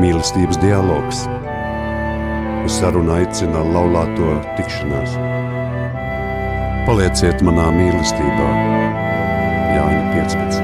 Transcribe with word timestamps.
mīlestības 0.00 0.58
dialogs. 0.62 1.24
Uz 2.64 2.72
sarunu 2.78 3.12
aicina 3.18 3.60
laulāto 3.74 4.32
tikšanās. 4.56 5.16
Palieciet 6.86 7.44
manā 7.44 7.68
mīlestībā, 7.76 8.48
Jāņa 9.76 10.02
15. 10.16 10.60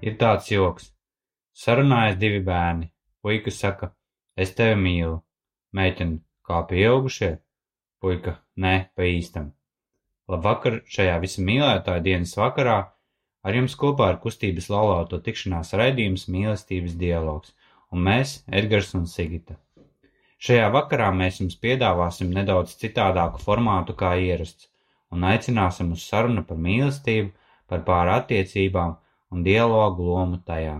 Ir 0.00 0.16
tāds 0.22 0.48
joks. 0.48 0.90
Sarunājas 1.52 2.16
divi 2.20 2.40
bērni. 2.46 2.92
Puika 3.20 3.52
saka, 3.52 3.90
es 4.36 4.54
tevi 4.56 4.78
mīlu. 4.80 5.18
Meitene, 5.76 6.22
kā 6.46 6.62
pieaugušie? 6.70 7.34
Puika, 8.00 8.38
nē, 8.56 8.74
pa 8.96 9.04
īstam. 9.04 9.50
Labvakar 10.30 10.82
šajā 10.86 11.18
visa 11.22 11.42
mīlētāja 11.42 12.02
dienas 12.04 12.36
vakarā 12.38 12.78
ar 13.42 13.56
jums 13.56 13.74
kopā 13.80 14.10
ir 14.12 14.20
kustības 14.22 14.68
laulāto 14.72 15.18
tikšanās 15.26 15.72
raidījums 15.80 16.28
mīlestības 16.32 16.96
dialogs, 17.00 17.54
un 17.90 18.04
mēs, 18.08 18.40
Edgars 18.60 18.92
un 18.98 19.06
Sigita. 19.10 19.56
Šajā 20.40 20.68
vakarā 20.72 21.10
mēs 21.16 21.40
jums 21.42 21.56
piedāvāsim 21.64 22.30
nedaudz 22.36 22.76
citādāku 22.80 23.42
formātu 23.44 23.96
kā 24.02 24.14
ierasts, 24.20 24.68
un 25.12 25.26
aicināsim 25.32 25.90
uz 25.96 26.06
sarunu 26.06 26.44
par 26.48 26.60
mīlestību, 26.68 27.32
par 27.68 27.84
pāri 27.88 28.14
attiecībām 28.14 28.96
un 29.34 29.44
dialogu 29.46 30.06
lomu 30.12 30.40
tajā. 30.46 30.78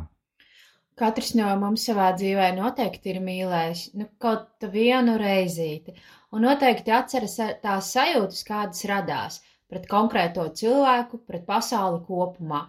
Katrs 1.00 1.32
no 1.36 1.48
mums 1.56 1.84
savā 1.88 2.10
dzīvē 2.16 2.50
noteikti 2.56 3.14
ir 3.14 3.20
mīlējis 3.24 3.84
nu, 3.96 4.06
kaut 4.20 4.66
vienu 4.72 5.14
reizīti, 5.20 5.94
un 6.32 6.44
noteikti 6.44 6.92
atceras 6.92 7.38
tās 7.62 7.92
sajūtas, 7.94 8.42
kādas 8.48 8.84
radās 8.90 9.40
pret 9.70 9.86
konkrēto 9.90 10.44
cilvēku, 10.60 11.22
pret 11.30 11.46
pasauli 11.46 12.02
kopumā. 12.06 12.66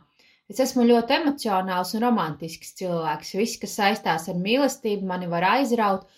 Es 0.52 0.59
esmu 0.59 0.83
ļoti 0.83 1.16
emocionāls 1.16 1.93
un 1.95 2.03
romantisks 2.03 2.73
cilvēks. 2.80 3.35
Viss, 3.39 3.59
kas 3.61 3.77
saistās 3.80 4.27
ar 4.30 4.39
mīlestību, 4.39 5.08
mani 5.08 5.30
var 5.31 5.45
aizraut 5.55 6.09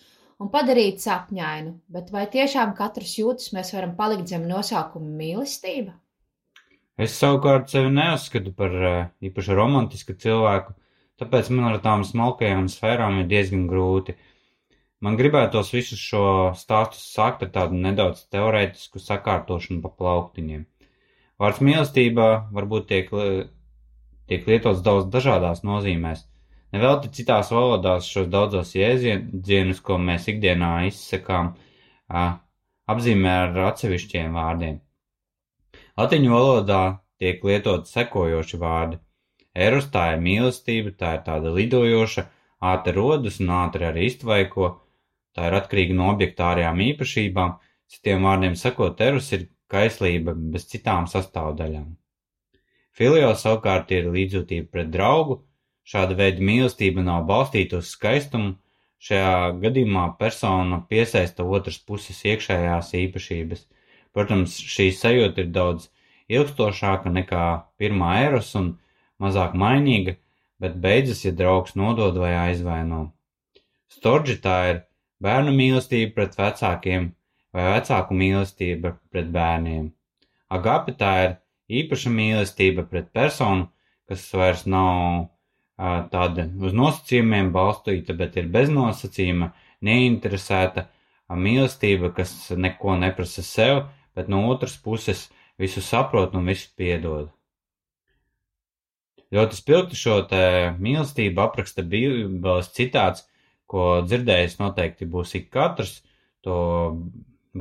un 0.42 0.50
padarīt 0.50 0.98
sapņainu, 1.04 1.76
bet 1.94 2.10
vai 2.14 2.24
tiešām 2.32 2.74
katrs 2.78 3.14
jūtas 3.20 3.52
mēs 3.54 3.70
varam 3.76 3.94
palikt 4.00 4.32
zem 4.32 4.48
nosaukuma 4.50 5.12
mīlestība? 5.20 5.94
Es 6.98 7.14
savukārt 7.18 7.70
sevi 7.70 7.94
neuzskatu 7.94 8.52
par 8.58 8.74
uh, 8.80 8.98
īpaši 9.22 9.54
romantisku 9.58 10.14
cilvēku, 10.18 10.74
tāpēc 11.22 11.50
man 11.54 11.70
ar 11.70 11.80
tām 11.86 12.04
smalkajām 12.06 12.68
sfērām 12.70 13.22
ir 13.22 13.30
diezgan 13.30 13.64
grūti. 13.70 14.14
Man 15.02 15.18
gribētos 15.18 15.72
visus 15.74 16.02
šo 16.02 16.26
stāstu 16.58 16.98
sākt 17.02 17.42
ar 17.46 17.50
tādu 17.54 17.78
nedaudz 17.86 18.26
teorētisku 18.34 19.02
sakārtošanu 19.02 19.82
pa 19.82 19.90
plauktiņiem. 19.94 20.62
Vārds 21.42 21.60
mīlestība 21.66 22.28
varbūt 22.54 22.86
tiek, 22.90 23.10
tiek 24.30 24.46
lietots 24.50 24.82
daudz 24.86 25.08
dažādās 25.14 25.64
nozīmēs. 25.66 26.22
Nevelti 26.74 27.10
citās 27.14 27.50
valodās 27.54 28.06
šos 28.10 28.26
daudzos 28.30 28.74
jēdzienus, 28.74 29.80
ko 29.86 29.98
mēs 30.02 30.26
ikdienā 30.30 30.70
izsakām, 30.88 31.52
apzīmē 32.94 33.34
ar 33.44 33.58
atsevišķiem 33.70 34.34
vārdiem. 34.38 34.80
Latiņu 35.98 36.32
valodā 36.34 36.82
tiek 37.22 37.44
lietot 37.46 37.86
sekojoši 37.90 38.58
vārdi. 38.62 38.98
Eros 39.66 39.86
tā 39.94 40.08
ir 40.14 40.22
mīlestība, 40.22 40.90
tā 40.98 41.12
ir 41.18 41.22
tāda 41.28 41.52
lidojoša, 41.54 42.24
ātri 42.72 42.94
rodas 42.96 43.38
un 43.42 43.52
ātri 43.54 43.86
arī 43.86 44.08
iztvaiko, 44.10 44.70
tā 45.34 45.50
ir 45.50 45.58
atkarīga 45.60 45.94
no 45.98 46.10
objektārajām 46.14 46.82
īpašībām, 46.88 47.54
citiem 47.94 48.26
vārdiem 48.26 48.58
sakot, 48.58 48.98
eros 49.06 49.30
ir 49.36 49.46
kaislība 49.74 50.34
bez 50.54 50.66
citām 50.70 51.10
sastāvdaļām. 51.10 51.92
Filio 52.94 53.32
savukārt 53.34 53.90
ir 53.94 54.10
līdzjūtība 54.14 54.70
pret 54.70 54.90
draugu, 54.94 55.40
šāda 55.92 56.14
veida 56.18 56.44
mīlestība 56.48 57.02
nav 57.02 57.24
balstīta 57.30 57.80
uz 57.82 57.90
skaistumu, 57.96 58.54
šajā 59.04 59.32
gadījumā 59.64 60.04
persona 60.20 60.78
piesaista 60.90 61.44
otras 61.56 61.80
puses 61.88 62.22
iekšējās 62.24 62.92
īpašības. 63.00 63.64
Protams, 64.14 64.54
šī 64.74 64.88
sajūta 64.94 65.42
ir 65.42 65.50
daudz 65.56 65.90
ilgstošāka 66.30 67.10
nekā 67.18 67.44
pirmā 67.82 68.12
eros 68.28 68.54
un 68.60 68.70
mazāk 69.20 69.58
mainīga, 69.58 70.16
bet 70.62 70.78
beidzas, 70.86 71.24
ja 71.26 71.34
draugs 71.36 71.74
nodod 71.80 72.16
vai 72.22 72.32
aizvaino. 72.46 73.02
Storģi 73.90 74.38
tā 74.46 74.56
ir 74.70 74.80
bērnu 75.24 75.52
mīlestība 75.58 76.14
pret 76.20 76.38
vecākiem 76.38 77.10
vai 77.54 77.68
vecāku 77.76 78.16
mīlestība 78.18 78.96
pret 79.14 79.30
bērniem. 79.34 79.92
Agape 80.54 80.94
tā 80.98 81.12
ir 81.26 81.36
īpaša 81.82 82.10
mīlestība 82.12 82.84
pret 82.90 83.12
personu, 83.14 83.68
kas 84.10 84.26
vairs 84.34 84.66
nav 84.66 85.30
tāda 86.12 86.48
uz 86.62 86.74
nosacījumiem 86.76 87.52
balstīta, 87.54 88.14
bet 88.14 88.36
ir 88.38 88.50
bez 88.52 88.70
nosacījuma, 88.70 89.52
neinteresēta 89.84 90.88
mīlestība, 91.34 92.12
kas 92.14 92.34
neko 92.56 92.98
neprasa 93.00 93.42
sev, 93.42 93.86
bet 94.14 94.28
no 94.30 94.44
otras 94.50 94.76
puses 94.78 95.28
visu 95.58 95.82
saprot 95.82 96.34
un 96.34 96.46
visu 96.50 96.70
piedod. 96.78 97.30
Ļoti 99.34 99.58
spilgti 99.58 99.98
šo 99.98 100.20
te 100.30 100.42
mīlestību 100.78 101.42
apraksta 101.42 101.82
Bībeles 101.82 102.70
citāts, 102.76 103.24
ko 103.66 104.04
dzirdējis 104.06 104.60
noteikti 104.60 105.08
būs 105.10 105.34
ik 105.40 105.48
katrs, 105.50 106.02
to 106.44 106.54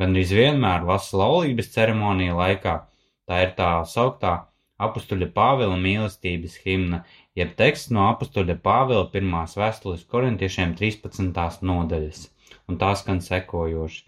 gandrīz 0.01 0.33
vienmēr 0.35 0.87
lasa 0.89 1.19
laulības 1.21 1.69
ceremonija 1.75 2.35
laikā. 2.39 2.75
Tā 3.29 3.39
ir 3.45 3.53
tā 3.57 3.69
sauktā 3.89 4.33
apustuļa 4.85 5.29
Pāvila 5.35 5.77
mīlestības 5.79 6.57
himna, 6.65 7.03
jeb 7.39 7.53
teksts 7.59 7.91
no 7.95 8.07
apustuļa 8.09 8.57
Pāvila 8.67 9.05
pirmās 9.13 9.55
vēstules 9.59 10.03
korintiešiem 10.13 10.73
13. 10.79 11.61
nodaļas, 11.69 12.25
un 12.67 12.79
tā 12.81 12.91
skan 12.99 13.21
sekojoši. 13.27 14.03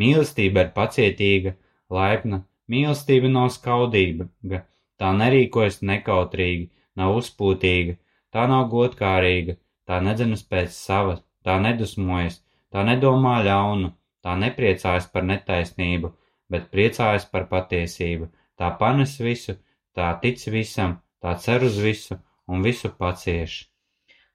Mīlestība 0.00 0.64
ir 0.64 0.74
pacietīga, 0.76 1.54
laipna, 1.92 2.42
mīlestība 2.72 3.30
nav 3.30 3.50
skaudīga, 3.54 4.28
tā 5.00 5.12
nerīkojas 5.16 5.80
nekautrīgi, 5.92 6.70
nav 6.96 7.18
uzpūtīga, 7.20 7.98
tā 8.34 8.46
nav 8.50 8.68
godkārīga, 8.72 9.58
tā 9.86 10.00
nedzenas 10.06 10.42
pēc 10.46 10.72
sava, 10.74 11.18
tā 11.44 11.58
nedusmojas, 11.62 12.40
tā 12.72 12.84
nedomā 12.88 13.40
ļaunu, 13.46 13.92
tā 14.24 14.36
nepriecājas 14.42 15.08
par 15.14 15.26
netaisnību, 15.30 16.12
bet 16.50 16.70
priecājas 16.74 17.26
par 17.32 17.48
patiesību, 17.52 18.30
tā 18.60 18.70
panes 18.82 19.16
visu, 19.22 19.56
tā 19.96 20.12
tic 20.22 20.42
visam, 20.52 20.98
tā 21.22 21.36
cer 21.46 21.66
uz 21.66 21.80
visu 21.80 22.18
un 22.50 22.64
visu 22.66 22.90
pacieš. 23.02 23.60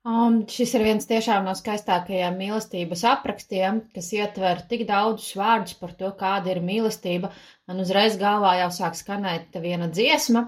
Um, 0.05 0.43
šis 0.45 0.75
ir 0.77 0.83
viens 0.85 1.07
tiešām 1.09 1.47
no 1.47 1.55
skaistākajiem 1.57 2.35
mīlestības 2.37 3.01
aprakstiem, 3.09 3.79
kas 3.95 4.11
ietver 4.13 4.59
tik 4.69 4.83
daudzus 4.85 5.31
vārdus 5.39 5.73
par 5.79 5.95
to, 5.97 6.11
kāda 6.19 6.51
ir 6.53 6.59
mīlestība. 6.61 7.31
Man 7.65 7.81
uzreiz 7.81 8.19
galvā 8.21 8.51
jau 8.59 8.69
sāk 8.75 8.99
skanēt 8.99 9.57
viena 9.63 9.89
dziesma, 9.89 10.43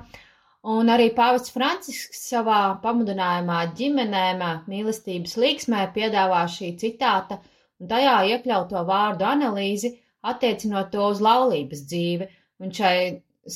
un 0.75 0.94
arī 0.94 1.09
Pāvests 1.18 1.56
Francisks 1.56 2.22
savā 2.30 2.59
pamudinājumā 2.84 3.64
ģimenēm 3.80 4.46
mīlestības 4.69 5.34
līksmē 5.42 5.88
piedāvā 5.98 6.44
šī 6.54 6.75
citāta, 6.84 7.40
un 7.82 7.92
tajā 7.94 8.18
iekļauto 8.34 8.84
vārdu 8.90 9.28
analīzi, 9.30 9.94
attiecinot 10.32 10.92
to 10.96 11.08
uz 11.14 11.24
laulības 11.30 11.86
dzīvi, 11.92 12.30
un 12.64 12.74
šai 12.80 12.98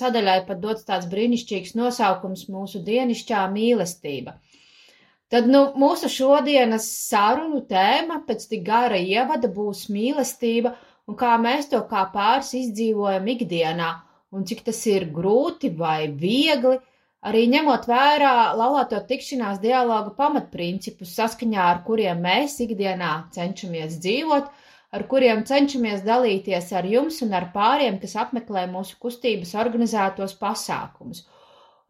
sadaļai 0.01 0.39
pat 0.47 0.61
dots 0.63 0.87
tāds 0.87 1.09
brīnišķīgs 1.11 1.75
nosaukums 1.79 2.47
mūsu 2.53 2.83
dienišķā 2.91 3.45
mīlestība– 3.57 4.37
Tad 5.31 5.45
nu, 5.47 5.59
mūsu 5.79 6.09
šodienas 6.11 6.85
sarunu 7.07 7.61
tēma 7.67 8.17
pēc 8.27 8.41
tik 8.51 8.65
gara 8.67 8.97
ievada 8.99 9.47
būs 9.57 9.85
mīlestība 9.95 10.73
un 11.07 11.15
kā 11.21 11.37
mēs 11.39 11.69
to 11.71 11.79
kā 11.91 12.01
pāris 12.15 12.49
izdzīvojam 12.59 13.29
ikdienā, 13.33 13.91
un 14.35 14.43
cik 14.49 14.65
tas 14.65 14.81
ir 14.91 15.05
grūti 15.15 15.71
vai 15.77 16.09
viegli, 16.23 16.81
arī 17.29 17.45
ņemot 17.53 17.85
vērā 17.89 18.33
laulāto 18.57 18.99
tikšanās 19.09 19.59
dialoga 19.61 20.13
pamatprincipus, 20.17 21.13
saskaņā 21.17 21.65
ar 21.73 21.81
kuriem 21.87 22.21
mēs 22.25 22.57
ikdienā 22.65 23.11
cenšamies 23.35 23.99
dzīvot, 24.01 24.47
ar 24.97 25.05
kuriem 25.11 25.43
cenšamies 25.47 26.01
dalīties 26.07 26.71
ar 26.77 26.87
jums 26.93 27.21
un 27.25 27.35
ar 27.37 27.51
pāriem, 27.53 27.99
kas 28.01 28.17
apmeklē 28.23 28.65
mūsu 28.71 28.97
kustības 29.03 29.53
organizētos 29.65 30.33
pasākumus. 30.41 31.23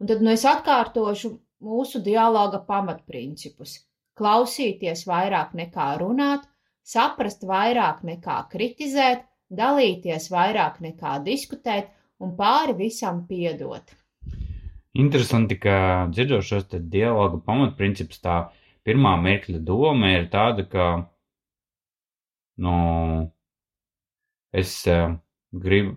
Un 0.00 0.10
tad 0.10 0.22
nu 0.22 0.34
es 0.34 0.44
atkārtošu 0.48 1.32
mūsu 1.62 2.02
dialoga 2.04 2.60
pamatprincipus- 2.68 3.78
klausīties 4.20 5.06
vairāk 5.08 5.56
nekā 5.62 5.88
runāt, 6.02 6.44
saprast 6.94 7.46
vairāk 7.48 8.02
nekā 8.04 8.38
kritizēt, 8.52 9.24
dalīties 9.62 10.28
vairāk 10.30 10.80
nekā 10.80 11.16
diskutēt 11.24 11.90
un 12.20 12.36
pāri 12.36 12.76
visam 12.76 13.26
piedot. 13.26 14.01
Interesanti, 14.92 15.56
ka 15.56 16.06
dzirdot 16.12 16.44
šos 16.44 16.66
dialoga 16.92 17.40
pamatprincipus, 17.46 18.20
tā 18.20 18.36
pirmā 18.84 19.14
mirkļa 19.22 19.60
doma 19.64 20.10
ir 20.18 20.26
tāda, 20.32 20.66
ka 20.68 20.88
nu, 22.60 22.74
es 24.52 24.74
uh, 24.92 25.14
gribu, 25.52 25.96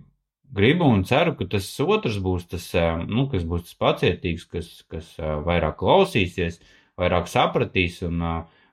gribu 0.55 0.85
un 0.85 1.03
ceru, 1.03 1.35
ka 1.35 1.47
tas 1.51 1.67
otrs 1.83 2.21
būs 2.23 2.47
tas, 2.51 2.69
nu, 3.07 3.27
kas 3.31 3.43
būs 3.47 3.67
tas 3.67 3.79
pacietīgs, 3.81 4.47
kas, 4.51 4.71
kas 4.91 5.11
vairāk 5.19 5.77
klausīsies, 5.81 6.61
vairāk 6.99 7.27
sapratīs 7.31 8.01
un 8.07 8.23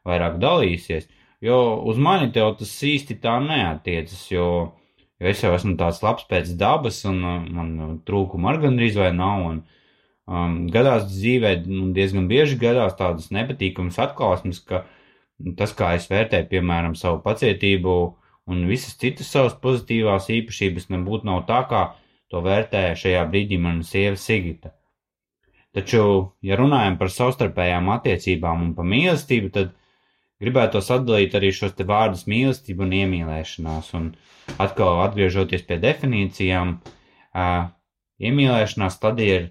vairāk 0.06 0.38
dalīsies. 0.42 1.08
Jo 1.42 1.58
uz 1.90 1.98
mani 1.98 2.30
tev 2.34 2.54
tas 2.60 2.70
īsti 2.86 3.18
tā 3.22 3.40
neatiecas, 3.42 4.28
jo, 4.30 4.46
jo 5.18 5.30
es 5.32 5.42
jau 5.42 5.50
esmu 5.56 5.74
tāds 5.80 6.02
labs 6.04 6.28
pēc 6.30 6.52
dabas 6.58 7.02
un 7.10 7.18
man 7.22 7.72
trūkuma 8.06 8.52
ar 8.52 8.60
gandrīz 8.62 8.98
vai 8.98 9.10
nav. 9.16 9.46
Un, 9.50 9.62
um, 10.30 10.58
gadās 10.72 11.06
dzīvē, 11.10 11.54
diezgan 11.96 12.28
bieži 12.30 12.58
gadās 12.60 12.96
tādas 12.98 13.30
nepatīkamas 13.34 13.98
atklāsmes, 14.02 14.62
ka 14.66 14.84
tas, 15.58 15.74
kā 15.76 15.94
es 15.98 16.08
vērtēju, 16.10 16.48
piemēram, 16.52 16.94
savu 16.98 17.22
pacietību, 17.24 17.96
un 18.50 18.62
visas 18.68 18.96
citas 18.98 19.30
savas 19.32 19.56
pozitīvās 19.62 20.28
īpašības 20.34 20.90
nebūtu 20.94 21.28
nav 21.28 21.44
tā, 21.48 21.62
kā 21.70 21.82
to 22.32 22.42
vērtēja 22.44 22.96
šajā 22.98 23.26
brīdī 23.30 23.58
mana 23.60 23.84
sieva 23.86 24.16
Sigita. 24.16 24.72
Taču, 25.72 26.02
ja 26.44 26.56
runājam 26.60 26.98
par 27.00 27.08
savstarpējām 27.12 27.88
attiecībām 27.94 28.66
un 28.66 28.72
par 28.76 28.84
mīlestību, 28.88 29.52
tad 29.54 29.70
gribētos 30.42 30.90
atdalīt 30.92 31.36
arī 31.38 31.52
šos 31.54 31.72
te 31.78 31.86
vārdus 31.88 32.26
mīlestību 32.28 32.84
un 32.84 32.92
iemīlēšanās, 32.98 33.92
un 33.96 34.10
atkal 34.60 35.00
atgriežoties 35.06 35.64
pie 35.68 35.78
definīcijām, 35.80 36.74
uh, 36.76 37.70
iemīlēšanās 38.20 38.98
stadija 38.98 39.38
ir, 39.38 39.48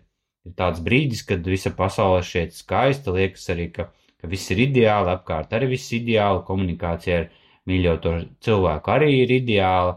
ir 0.47 0.55
tāds 0.57 0.81
brīdis, 0.83 1.23
kad 1.27 1.45
visa 1.47 1.71
pasaule 1.75 2.23
šķiet 2.25 2.55
skaista, 2.57 3.13
liekas 3.15 3.45
arī, 3.53 3.69
ka, 3.75 3.89
ka 4.21 4.29
viss 4.31 4.51
ir 4.53 4.63
ideāli, 4.65 5.13
apkārt 5.13 5.53
arī 5.57 5.73
viss 5.75 5.93
ideāli, 5.97 6.43
komunikācija 6.47 7.21
ir 7.23 7.29
mīļoto 7.69 8.17
cilvēku 8.45 8.93
arī 8.93 9.11
ir 9.21 9.33
ideāla. 9.37 9.95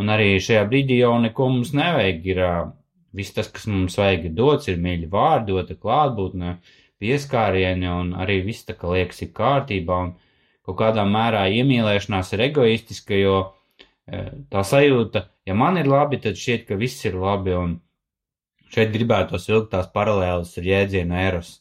Un 0.00 0.12
arī 0.12 0.34
šajā 0.40 0.62
brīdī 0.70 1.02
jau 1.02 1.14
neko 1.20 1.48
mums 1.52 1.72
nevajag. 1.76 2.28
Ir 2.32 2.42
viss 3.16 3.34
tas, 3.36 3.50
kas 3.52 3.66
mums 3.68 3.98
vajag, 4.00 4.30
ir 4.30 4.36
dots, 4.36 4.70
ir 4.72 4.80
mīļi 4.82 5.08
vārdi, 5.12 5.52
dota 5.52 5.76
klātbūtne, 5.76 6.56
pieskārieni, 7.02 7.88
un 7.90 8.12
arī 8.22 8.40
viss 8.46 8.64
tā, 8.64 8.76
ka 8.78 8.92
liekas, 8.94 9.20
ir 9.26 9.32
kārtībā. 9.36 9.98
Un 10.06 10.14
kaut 10.66 10.78
kādā 10.80 11.04
mērā 11.08 11.44
iemīlēšanās 11.58 12.32
ir 12.32 12.46
egoistiska, 12.48 13.18
jo 13.18 13.36
tā 14.52 14.62
sajūta, 14.66 15.26
ja 15.46 15.56
man 15.58 15.78
ir 15.80 15.90
labi, 15.90 16.20
tad 16.22 16.38
šķiet, 16.40 16.66
ka 16.70 16.78
viss 16.80 17.04
ir 17.08 17.18
labi. 17.20 17.54
Un 17.58 17.76
šeit 18.72 18.92
gribētos 18.94 19.48
vilkt 19.50 19.72
tās 19.74 19.88
paralēlas 19.94 20.54
ar 20.58 20.68
jēdzienu 20.68 21.18
eros. 21.20 21.56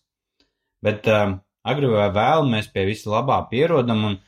Bet 0.86 1.08
um, 1.12 1.40
agri 1.68 1.90
vai 1.92 2.08
vēl 2.16 2.48
mēs 2.50 2.69
pie 2.74 2.86
visa 2.90 3.12
labā 3.12 3.42
pierodam 3.52 4.06
un 4.12 4.19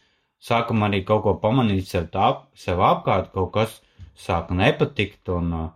sākam 0.44 0.84
arī 0.88 1.04
kaut 1.08 1.24
ko 1.26 1.38
pamanīt 1.44 1.88
sev, 1.90 2.10
tā, 2.14 2.34
sev 2.54 2.84
apkārt, 2.84 3.32
kaut 3.34 3.54
kas 3.56 3.80
sāka 4.20 4.56
nepatikt 4.58 5.32
un 5.34 5.54
uh, 5.58 5.70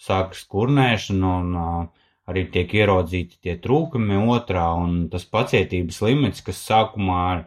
sākas 0.00 0.46
kurnēšana 0.52 1.32
un 1.42 1.58
uh, 1.58 1.82
arī 2.30 2.46
tiek 2.54 2.70
ierodzīti 2.78 3.40
tie 3.42 3.56
trūkumi 3.60 4.20
otrā 4.32 4.68
un 4.78 5.08
tas 5.12 5.26
pacietības 5.26 6.00
limits, 6.06 6.44
kas 6.46 6.62
sākumā 6.68 7.22
ir 7.34 7.44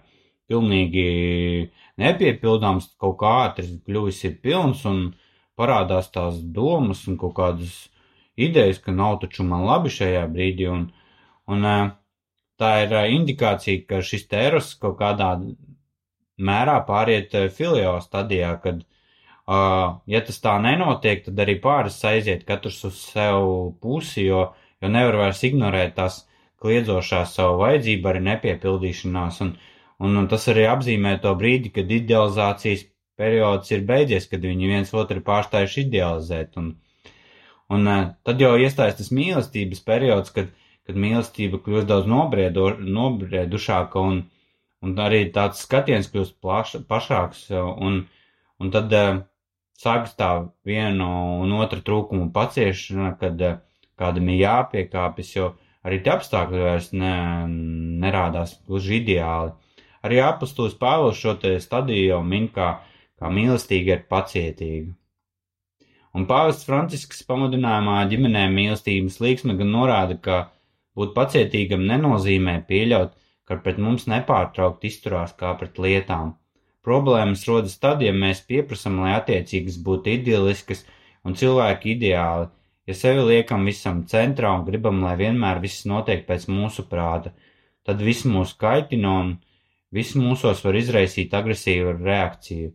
pilnīgi 0.52 1.06
nepiepildāms, 2.02 2.92
kaut 3.02 3.18
kā 3.22 3.32
ātri 3.48 3.80
kļuvis 3.88 4.22
ir 4.28 4.40
pilns 4.44 4.84
un 4.86 5.08
parādās 5.58 6.12
tās 6.14 6.42
domas 6.58 7.06
un 7.10 7.18
kaut 7.18 7.34
kādas 7.40 7.76
idejas, 8.36 8.82
ka 8.84 8.92
nav 8.92 9.20
taču 9.22 9.44
man 9.48 9.66
labi 9.66 9.92
šajā 9.94 10.26
brīdī 10.32 10.68
un, 10.72 10.90
un 11.52 11.70
uh, 11.70 11.94
tā 12.62 12.72
ir 12.86 12.94
indikācija, 13.16 13.86
ka 13.90 14.02
šis 14.10 14.28
tēros 14.32 14.74
kaut 14.82 14.98
kādā 15.00 15.32
mērā 16.50 16.76
pāriet 16.88 17.36
eh, 17.36 17.50
filio 17.58 17.96
stadijā, 18.04 18.56
kad, 18.64 18.84
ja 20.14 20.22
tas 20.28 20.40
tā 20.44 20.56
nenotiek, 20.64 21.24
tad 21.28 21.42
arī 21.46 21.58
pāris 21.64 22.00
aiziet 22.08 22.46
katrs 22.48 22.82
uz 22.90 23.02
sev 23.12 23.50
pusi, 23.82 24.26
jo, 24.30 24.48
jo 24.82 24.92
nevar 24.92 25.20
vairs 25.24 25.44
ignorēt 25.48 25.96
tās 26.00 26.24
kliedzošās 26.64 27.36
savu 27.38 27.60
vajadzību 27.62 28.12
arī 28.12 28.24
nepiepildīšanās, 28.30 29.42
un, 29.46 29.54
un, 30.00 30.18
un 30.24 30.28
tas 30.32 30.48
arī 30.52 30.66
apzīmē 30.72 31.18
to 31.24 31.36
brīdi, 31.40 31.72
kad 31.76 31.92
idealizācijas 31.92 32.88
periods 33.20 33.72
ir 33.72 33.86
beidzies, 33.88 34.26
kad 34.32 34.44
viņi 34.44 34.72
viens 34.72 34.96
otru 34.98 35.22
pārstājuši 35.24 35.86
idealizēt, 35.86 36.58
un, 36.60 36.74
un 37.74 37.90
uh, 37.90 38.02
tad 38.28 38.42
jau 38.42 38.54
iestājas 38.62 39.00
tas 39.00 39.12
mīlestības 39.16 39.84
periods, 39.86 40.34
kad, 40.36 40.52
kad 40.86 41.00
mīlestība 41.02 41.62
kļūst 41.66 41.90
daudz 41.90 42.10
nobriedo, 42.10 42.72
nobriedušāka 42.80 44.04
un, 44.12 44.24
un 44.86 45.00
arī 45.02 45.26
tāds 45.36 45.64
skatiens 45.66 46.12
kļūst 46.14 46.38
plaš, 46.44 46.76
plašāks, 46.90 47.48
un, 47.56 48.04
un 48.62 48.74
tad 48.76 48.94
uh, 48.94 49.22
sākas 49.82 50.16
tā 50.20 50.32
vienu 50.68 51.08
un 51.44 51.54
otru 51.60 51.82
trūkumu 51.86 52.32
paciešana, 52.36 53.16
kad 53.22 53.42
kādam 54.00 54.32
ir 54.32 54.42
jāpiekāpjas, 54.44 55.32
jo 55.36 55.52
arī 55.86 56.02
tie 56.04 56.14
apstākļi 56.16 56.66
vairs 56.66 56.92
ne, 56.96 57.16
nerādās 58.04 58.58
gluži 58.68 59.00
ideāli. 59.02 59.54
Arī 60.06 60.20
apustulis 60.22 60.78
Pāvils 60.78 61.18
šo 61.18 61.34
te 61.42 61.56
stadiju 61.62 62.12
jau 62.12 62.22
min 62.24 62.48
kā, 62.54 62.76
kā 63.20 63.32
mīlestīga 63.34 63.98
ir 63.98 64.06
pacietīga. 64.12 64.94
Un 66.16 66.26
pāvests 66.30 66.64
Francisks 66.68 67.26
pamudinājumā 67.28 68.00
ģimenēm 68.12 68.56
mīlestības 68.56 69.20
līksme 69.20 69.58
gan 69.60 69.74
norāda, 69.76 70.16
ka 70.16 70.42
būt 70.96 71.12
pacietīgam 71.18 71.84
nenozīmē 71.90 72.62
pieļaut 72.70 73.16
ka 73.46 73.58
pret 73.66 73.80
mums 73.86 74.08
nepārtraukti 74.10 74.90
izturās 74.90 75.34
kā 75.40 75.54
pret 75.60 75.80
lietām. 75.86 76.34
Problēmas 76.86 77.46
rodas 77.50 77.78
tad, 77.82 78.02
ja 78.06 78.14
mēs 78.14 78.42
pieprasam, 78.50 79.00
lai 79.02 79.16
attiecības 79.18 79.78
būtu 79.86 80.14
idilliskas 80.18 80.84
un 81.26 81.38
cilvēki 81.38 81.96
ideāli, 81.96 82.50
ja 82.90 82.98
sevi 82.98 83.26
liekam 83.30 83.66
visam 83.70 84.04
centrā 84.10 84.54
un 84.58 84.66
gribam, 84.68 85.02
lai 85.06 85.16
vienmēr 85.22 85.62
viss 85.64 85.86
notiek 85.90 86.26
pēc 86.28 86.48
mūsu 86.50 86.86
prāta, 86.90 87.34
tad 87.86 88.02
viss 88.02 88.26
mūs 88.30 88.54
kaitina 88.62 89.14
un 89.22 89.32
viss 89.94 90.18
mūsos 90.18 90.62
var 90.66 90.78
izraisīt 90.78 91.34
agresīvu 91.34 91.96
reakciju. 92.02 92.74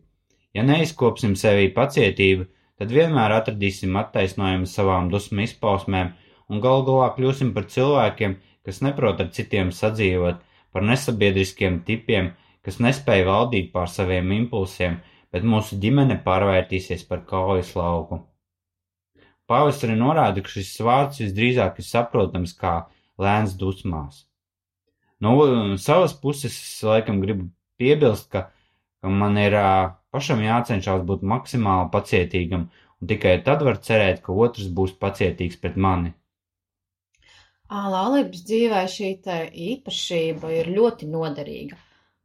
Ja 0.55 0.67
neizkopsim 0.67 1.37
sevī 1.39 1.69
pacietību, 1.75 2.47
tad 2.81 2.89
vienmēr 2.97 3.35
atradīsim 3.35 3.93
attaisnojumu 3.99 4.65
savām 4.65 5.11
dusmu 5.13 5.43
izpausmēm 5.43 6.07
un 6.49 6.61
gal 6.63 6.81
galā 6.87 7.11
kļūsim 7.13 7.51
par 7.53 7.67
cilvēkiem, 7.69 8.39
kas 8.65 8.81
neprot 8.81 9.21
ar 9.21 9.29
citiem 9.35 9.69
sadzīvot, 9.69 10.39
par 10.73 10.87
nesabiedriskiem 10.87 11.83
tipiem, 11.85 12.31
kas 12.65 12.79
nespēja 12.81 13.27
valdīt 13.27 13.69
pār 13.75 13.85
saviem 13.91 14.33
impulsiem, 14.33 14.97
bet 15.29 15.45
mūsu 15.45 15.77
ģimene 15.83 16.17
pārvērtīsies 16.25 17.05
par 17.05 17.21
kaujas 17.29 17.75
lauku. 17.77 18.23
Pāvests 19.45 19.85
arī 19.85 19.99
norāda, 19.99 20.41
ka 20.41 20.49
šis 20.49 20.73
vārds 20.81 21.21
visdrīzāk 21.21 21.77
ir 21.83 21.85
saprotams 21.85 22.57
kā 22.57 22.75
lēns 23.21 23.53
dusmās. 23.61 24.25
No 25.21 25.37
savas 25.77 26.17
puses 26.17 26.55
es 26.57 26.81
laikam 26.87 27.21
gribu 27.21 27.51
piebilst, 27.77 28.31
ka, 28.33 28.47
ka 29.05 29.13
man 29.21 29.37
ir 29.37 29.53
pašam 30.15 30.41
jācenšas 30.45 31.05
būt 31.09 31.27
maksimāli 31.33 31.91
pacietīgam, 31.93 32.65
un 32.99 33.11
tikai 33.11 33.37
tad 33.45 33.63
var 33.67 33.79
cerēt, 33.87 34.23
ka 34.25 34.35
otrs 34.45 34.71
būs 34.79 34.97
pacietīgs 35.03 35.61
pret 35.61 35.77
mani. 35.85 36.13
Laulības 37.71 38.41
dzīvē 38.47 38.81
šī 38.93 39.09
īpašība 39.65 40.49
ir 40.57 40.69
ļoti 40.77 41.07
noderīga. 41.11 41.77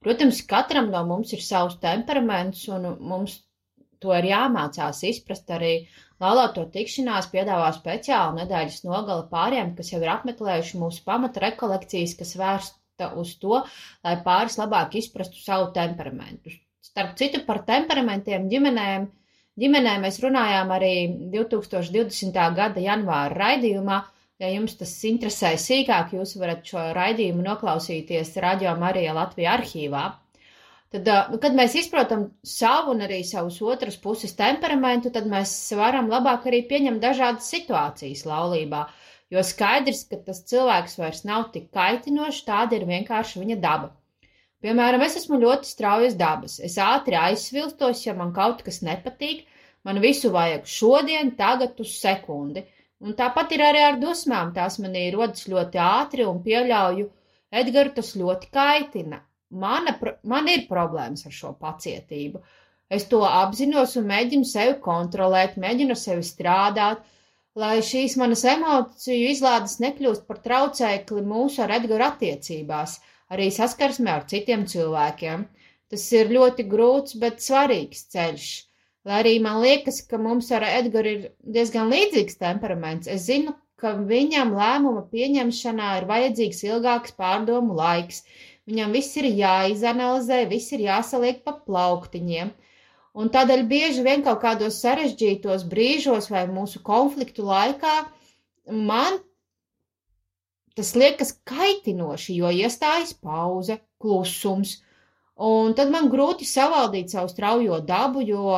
Protams, 0.02 0.40
katram 0.50 0.90
no 0.94 1.02
mums 1.06 1.34
ir 1.36 1.42
savs 1.42 1.78
temperaments, 1.82 2.64
un 2.76 2.88
mums 3.12 3.36
to 4.02 4.12
ir 4.16 4.28
jāmācās 4.32 5.04
izprast 5.10 5.54
arī. 5.58 5.72
Laulāto 6.24 6.64
tikšanās 6.74 7.30
piedāvā 7.32 7.70
speciālu 7.76 8.40
nedēļas 8.40 8.82
nogali 8.88 9.26
pāriem, 9.30 9.74
kas 9.78 9.92
jau 9.92 10.02
ir 10.02 10.12
apmeklējuši 10.16 10.82
mūsu 10.82 11.06
pamata 11.06 11.44
rekolekcijas, 11.46 12.16
kas 12.20 12.36
vērsta 12.42 13.10
uz 13.22 13.34
to, 13.42 13.62
lai 14.06 14.16
pāris 14.28 14.58
labāk 14.62 14.98
izprastu 15.02 15.42
savu 15.42 15.70
temperamentu. 15.76 16.56
Starp 16.96 17.16
citu, 17.20 17.44
par 17.44 17.60
temperamentiem 17.68 18.48
ģimenēm, 18.48 19.02
ģimenē 19.60 19.96
mēs 20.00 20.16
runājām 20.24 20.70
arī 20.72 20.94
2020. 21.36 22.38
gada 22.56 22.80
janvāra 22.80 23.36
raidījumā, 23.36 23.98
Ja 24.36 24.50
jums 24.52 24.74
tas 24.76 24.90
interesē 25.08 25.54
sīkāk, 25.56 26.10
jūs 26.12 26.34
varat 26.36 26.66
šo 26.68 26.80
raidījumu 26.96 27.40
noklausīties 27.44 28.34
Radio 28.44 28.74
Marija 28.76 29.14
Latvija 29.16 29.54
arhīvā. 29.56 30.02
Tad, 30.92 31.08
nu, 31.32 31.38
kad 31.40 31.56
mēs 31.56 31.76
izprotam 31.80 32.26
savu 32.44 32.92
un 32.92 33.00
arī 33.06 33.22
savus 33.24 33.56
otras 33.64 33.96
puses 34.02 34.36
temperamentu, 34.36 35.10
tad 35.14 35.24
mēs 35.32 35.54
varam 35.80 36.12
labāk 36.12 36.44
arī 36.50 36.60
pieņemt 36.68 37.00
dažādas 37.06 37.48
situācijas 37.54 38.26
laulībā. 38.28 38.84
Jo 39.32 39.40
skaidrs, 39.42 40.04
ka 40.10 40.20
tas 40.28 40.44
cilvēks 40.52 41.00
vairs 41.00 41.24
nav 41.26 41.48
tik 41.56 41.70
kaitinošs, 41.74 42.44
tāda 42.46 42.76
ir 42.76 42.84
vienkārši 42.92 43.40
viņa 43.40 43.56
daba. 43.64 43.88
Piemēram, 44.64 45.02
es 45.04 45.18
esmu 45.20 45.40
ļoti 45.42 45.68
straujas 45.68 46.16
dabas. 46.20 46.56
Es 46.68 46.78
ātri 46.80 47.18
aizsvilstos, 47.20 48.06
ja 48.06 48.14
man 48.16 48.32
kaut 48.36 48.62
kas 48.66 48.80
nepatīk. 48.86 49.44
Man 49.86 50.00
visu 50.02 50.32
vajag 50.34 50.64
šodien, 50.66 51.34
tagad 51.38 51.78
uz 51.84 51.92
sekundi. 52.00 52.64
Un 53.04 53.14
tāpat 53.18 53.52
ir 53.52 53.62
arī 53.62 53.84
ar 53.86 54.00
dusmām. 54.00 54.54
Tās 54.56 54.80
manī 54.82 55.04
rodas 55.14 55.46
ļoti 55.52 55.80
ātri 55.82 56.26
un 56.26 56.40
pieļauju, 56.46 57.10
Edgars 57.60 57.94
tas 57.98 58.14
ļoti 58.18 58.48
kaitina. 58.52 59.20
Mana, 59.62 59.92
man 60.32 60.48
ir 60.50 60.64
problēmas 60.70 61.26
ar 61.28 61.34
šo 61.34 61.52
pacietību. 61.60 62.40
Es 62.96 63.06
to 63.10 63.20
apzinos 63.26 63.94
un 64.00 64.08
mēģinu 64.10 64.46
sevi 64.46 64.75
kontrolēt, 64.82 65.54
mēģinu 65.62 65.94
sevi 65.98 66.25
strādāt, 66.26 67.04
lai 67.62 67.76
šīs 67.90 68.16
manas 68.20 68.44
emociju 68.50 69.30
izlādes 69.30 69.78
nekļūst 69.84 70.26
par 70.26 70.42
traucēkli 70.44 71.22
mūsu 71.30 71.62
ar 71.64 71.76
Edgaru 71.78 72.06
attiecībās, 72.08 72.98
arī 73.35 73.50
saskarsmē 73.54 74.14
ar 74.18 74.25
citiem 74.30 74.64
cilvēkiem. 74.71 75.45
Tas 75.90 76.06
ir 76.18 76.33
ļoti 76.35 76.66
grūts, 76.71 77.18
bet 77.23 77.42
svarīgs 77.45 78.09
ceļš. 78.14 78.49
Lai 79.06 79.21
arī 79.23 79.37
man 79.42 79.61
liekas, 79.62 80.00
ka 80.11 80.18
mums 80.18 80.50
ar 80.56 80.66
Edgars 80.66 81.12
ir 81.12 81.26
diezgan 81.56 81.92
līdzīgs 81.92 82.40
temperaments, 82.40 83.06
es 83.06 83.28
zinu, 83.28 83.54
ka 83.78 83.92
viņam 84.09 84.54
lēmuma 84.56 85.04
pieņemšanā 85.12 85.90
ir 86.00 86.06
vajadzīgs 86.11 86.64
ilgāks 86.66 87.14
pārdomu 87.21 87.76
laiks. 87.78 88.25
Viņam 88.66 88.97
viss 88.97 89.14
ir 89.21 89.28
jāizanalizē, 89.30 90.40
viss 90.50 90.75
ir 90.75 90.83
jāsaliek 90.88 91.45
pa 91.47 91.54
plauktiņiem. 91.68 92.50
Un 93.16 93.30
tādēļ 93.33 93.62
bieži 93.71 94.02
vien 94.04 94.25
kaut 94.26 94.42
kādos 94.42 94.80
sarežģītos 94.83 95.68
brīžos 95.71 96.26
vai 96.33 96.42
mūsu 96.50 96.83
konfliktu 96.85 97.47
laikā 97.47 97.95
man 98.90 99.21
tas 100.76 100.92
liekas 100.99 101.33
kaitinoši, 101.49 102.37
jo 102.40 102.50
iestājas 102.52 103.14
pauze, 103.16 103.80
klusums. 104.02 104.76
Un 105.37 105.75
tad 105.76 105.90
man 105.92 106.11
grūti 106.12 106.47
savaldīt 106.49 107.12
savu 107.12 107.28
straujo 107.33 107.80
dabu, 107.85 108.23
jo 108.25 108.52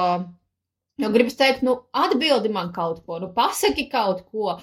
Jo 0.99 1.13
gribas 1.15 1.37
teikt, 1.39 1.63
nu, 1.63 1.77
atbildi 1.95 2.51
man 2.51 2.73
kaut 2.75 3.05
ko, 3.07 3.21
nu, 3.23 3.31
pasaki 3.35 3.87
kaut 3.93 4.25
ko. 4.33 4.59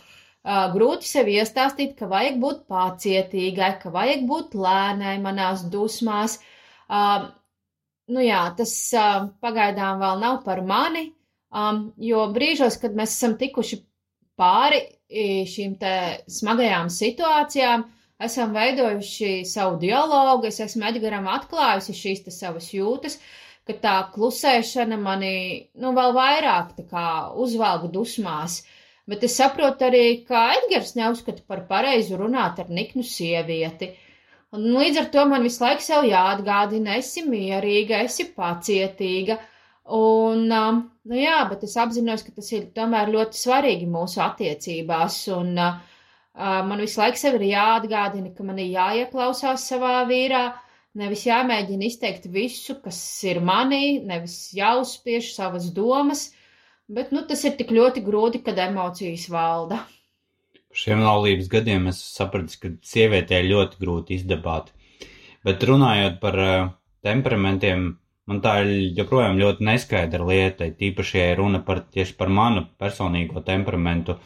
Uh, 0.46 0.66
grūti 0.74 1.08
sev 1.10 1.30
iestāstīt, 1.32 1.96
ka 1.98 2.06
vajag 2.12 2.36
būt 2.42 2.66
pacietīgai, 2.70 3.70
ka 3.82 3.90
vajag 3.94 4.28
būt 4.30 4.58
lēnai 4.62 5.16
manās 5.24 5.64
dusmās. 5.74 6.36
Uh, 6.86 7.32
nu 8.14 8.22
jā, 8.22 8.44
tas 8.60 8.74
uh, 8.94 9.30
pagaidām 9.42 10.04
vēl 10.04 10.22
nav 10.22 10.44
par 10.46 10.62
mani, 10.68 11.08
um, 11.50 11.88
jo 11.98 12.28
brīžos, 12.36 12.78
kad 12.84 12.94
mēs 13.00 13.16
esam 13.16 13.40
tikuši 13.40 13.80
pāri 14.38 14.84
šīm 15.54 15.78
smagajām 16.40 16.92
situācijām, 16.92 17.88
esam 18.28 18.54
veidojuši 18.56 19.32
savu 19.48 19.80
dialogu, 19.82 20.48
es 20.52 20.60
esmu 20.64 20.88
Edgaram 20.92 21.28
atklājusi 21.38 21.96
šīs 22.02 22.24
savas 22.36 22.70
jūtas, 22.74 23.20
uh, 23.20 23.46
ka 23.68 23.74
tā 23.84 23.94
klusēšana 24.14 24.98
mani, 25.02 25.36
nu, 25.82 25.92
vēl 25.98 26.12
vairāk 26.18 26.74
uzvalga 27.46 27.90
dusmās. 27.96 28.60
Bet 29.10 29.24
es 29.28 29.38
saprotu 29.38 29.86
arī, 29.88 30.04
ka 30.28 30.44
Edgars 30.58 30.96
neuzskata 30.98 31.44
par 31.50 31.64
pareizu 31.70 32.18
runāt 32.22 32.62
ar 32.64 32.70
niknu 32.80 33.06
sievieti. 33.06 33.92
Un 34.56 34.66
līdz 34.78 35.02
ar 35.02 35.10
to 35.14 35.26
man 35.30 35.46
visu 35.46 35.64
laiku 35.64 35.86
sev 35.86 36.06
jāatgādina, 36.10 36.98
esi 37.02 37.26
mierīga, 37.30 38.04
esi 38.10 38.28
pacietīga. 38.38 39.38
Un, 39.86 40.48
um, 40.50 40.78
nu 41.06 41.18
jā, 41.20 41.38
bet 41.50 41.64
es 41.68 41.76
apzinos, 41.78 42.24
ka 42.26 42.34
tas 42.34 42.48
ir 42.56 42.72
tomēr 42.74 43.12
ļoti 43.14 43.38
svarīgi 43.38 43.86
mūsu 43.90 44.22
attiecībās. 44.26 45.20
Un 45.36 45.54
uh, 45.62 45.76
man 46.34 46.82
visu 46.82 47.02
laiku 47.04 47.22
sev 47.22 47.38
ir 47.38 47.52
jāatgādina, 47.52 48.34
ka 48.34 48.48
man 48.48 48.62
ir 48.64 48.74
jāieklausās 48.74 49.68
savā 49.70 50.00
vīrā, 50.10 50.48
Nevis 50.96 51.26
jāmēģina 51.28 51.90
izteikt 51.90 52.30
visu, 52.32 52.78
kas 52.80 52.98
ir 53.28 53.42
manī, 53.44 54.00
nevis 54.08 54.54
jāuzspiež 54.56 55.34
savas 55.36 55.68
domas, 55.76 56.30
bet 56.88 57.12
nu, 57.12 57.26
tas 57.28 57.44
ir 57.44 57.58
tik 57.60 57.74
ļoti 57.76 58.04
grūti, 58.06 58.40
kad 58.46 58.62
emocijas 58.64 59.26
valda. 59.32 59.82
Šiem 60.76 61.04
laulības 61.04 61.50
gadiem 61.52 61.90
es 61.92 62.00
sapratu, 62.16 62.56
ka 62.62 62.72
sievietē 62.88 63.42
ļoti 63.44 63.80
grūti 63.82 64.16
izdabāt. 64.22 64.72
Bet 65.44 65.68
runājot 65.68 66.16
par 66.24 66.40
uh, 66.40 66.72
temperamentiem, 67.04 67.86
man 68.30 68.42
tā 68.42 68.56
ir 68.64 68.72
joprojām 69.00 69.38
ļoti 69.42 69.66
neskaidra 69.68 70.26
lieta, 70.26 70.70
tīpaši, 70.80 71.20
ja 71.22 71.36
runa 71.40 71.62
par 71.66 71.84
tieši 71.94 72.18
par 72.18 72.32
manu 72.34 72.66
personīgo 72.82 73.44
temperamentu. 73.46 74.18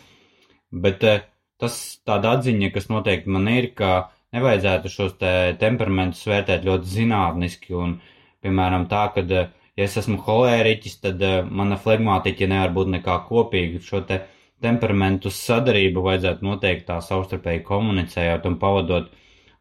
Bet 0.71 1.03
uh, 1.03 1.21
tas 1.59 1.75
tāda 2.07 2.37
atziņa, 2.37 2.71
kas 2.75 2.87
noteikti 2.91 3.31
man 3.35 3.47
ir, 3.51 3.69
ka 3.75 4.09
nevajadzētu 4.35 4.91
šos 4.93 5.15
te 5.21 5.31
temperamentus 5.61 6.25
vērtēt 6.29 6.65
ļoti 6.67 6.91
zinātniski 6.95 7.75
un, 7.77 7.95
piemēram, 8.43 8.87
tā, 8.91 9.07
ka, 9.15 9.23
ja 9.27 9.87
es 9.87 9.97
esmu 9.99 10.19
holēriķis, 10.25 10.99
tad 11.03 11.23
eh, 11.25 11.39
mana 11.43 11.79
flegmātiķa 11.81 12.49
nevar 12.51 12.75
būt 12.75 12.93
nekā 12.97 13.17
kopīga. 13.27 13.81
Šo 13.83 14.03
te 14.07 14.21
temperamentu 14.63 15.31
sadarību 15.33 16.03
vajadzētu 16.05 16.45
noteikti 16.47 16.87
tā 16.87 16.99
savstarpēji 17.03 17.65
komunicējot 17.67 18.47
un 18.49 18.59
pavadot 18.61 19.11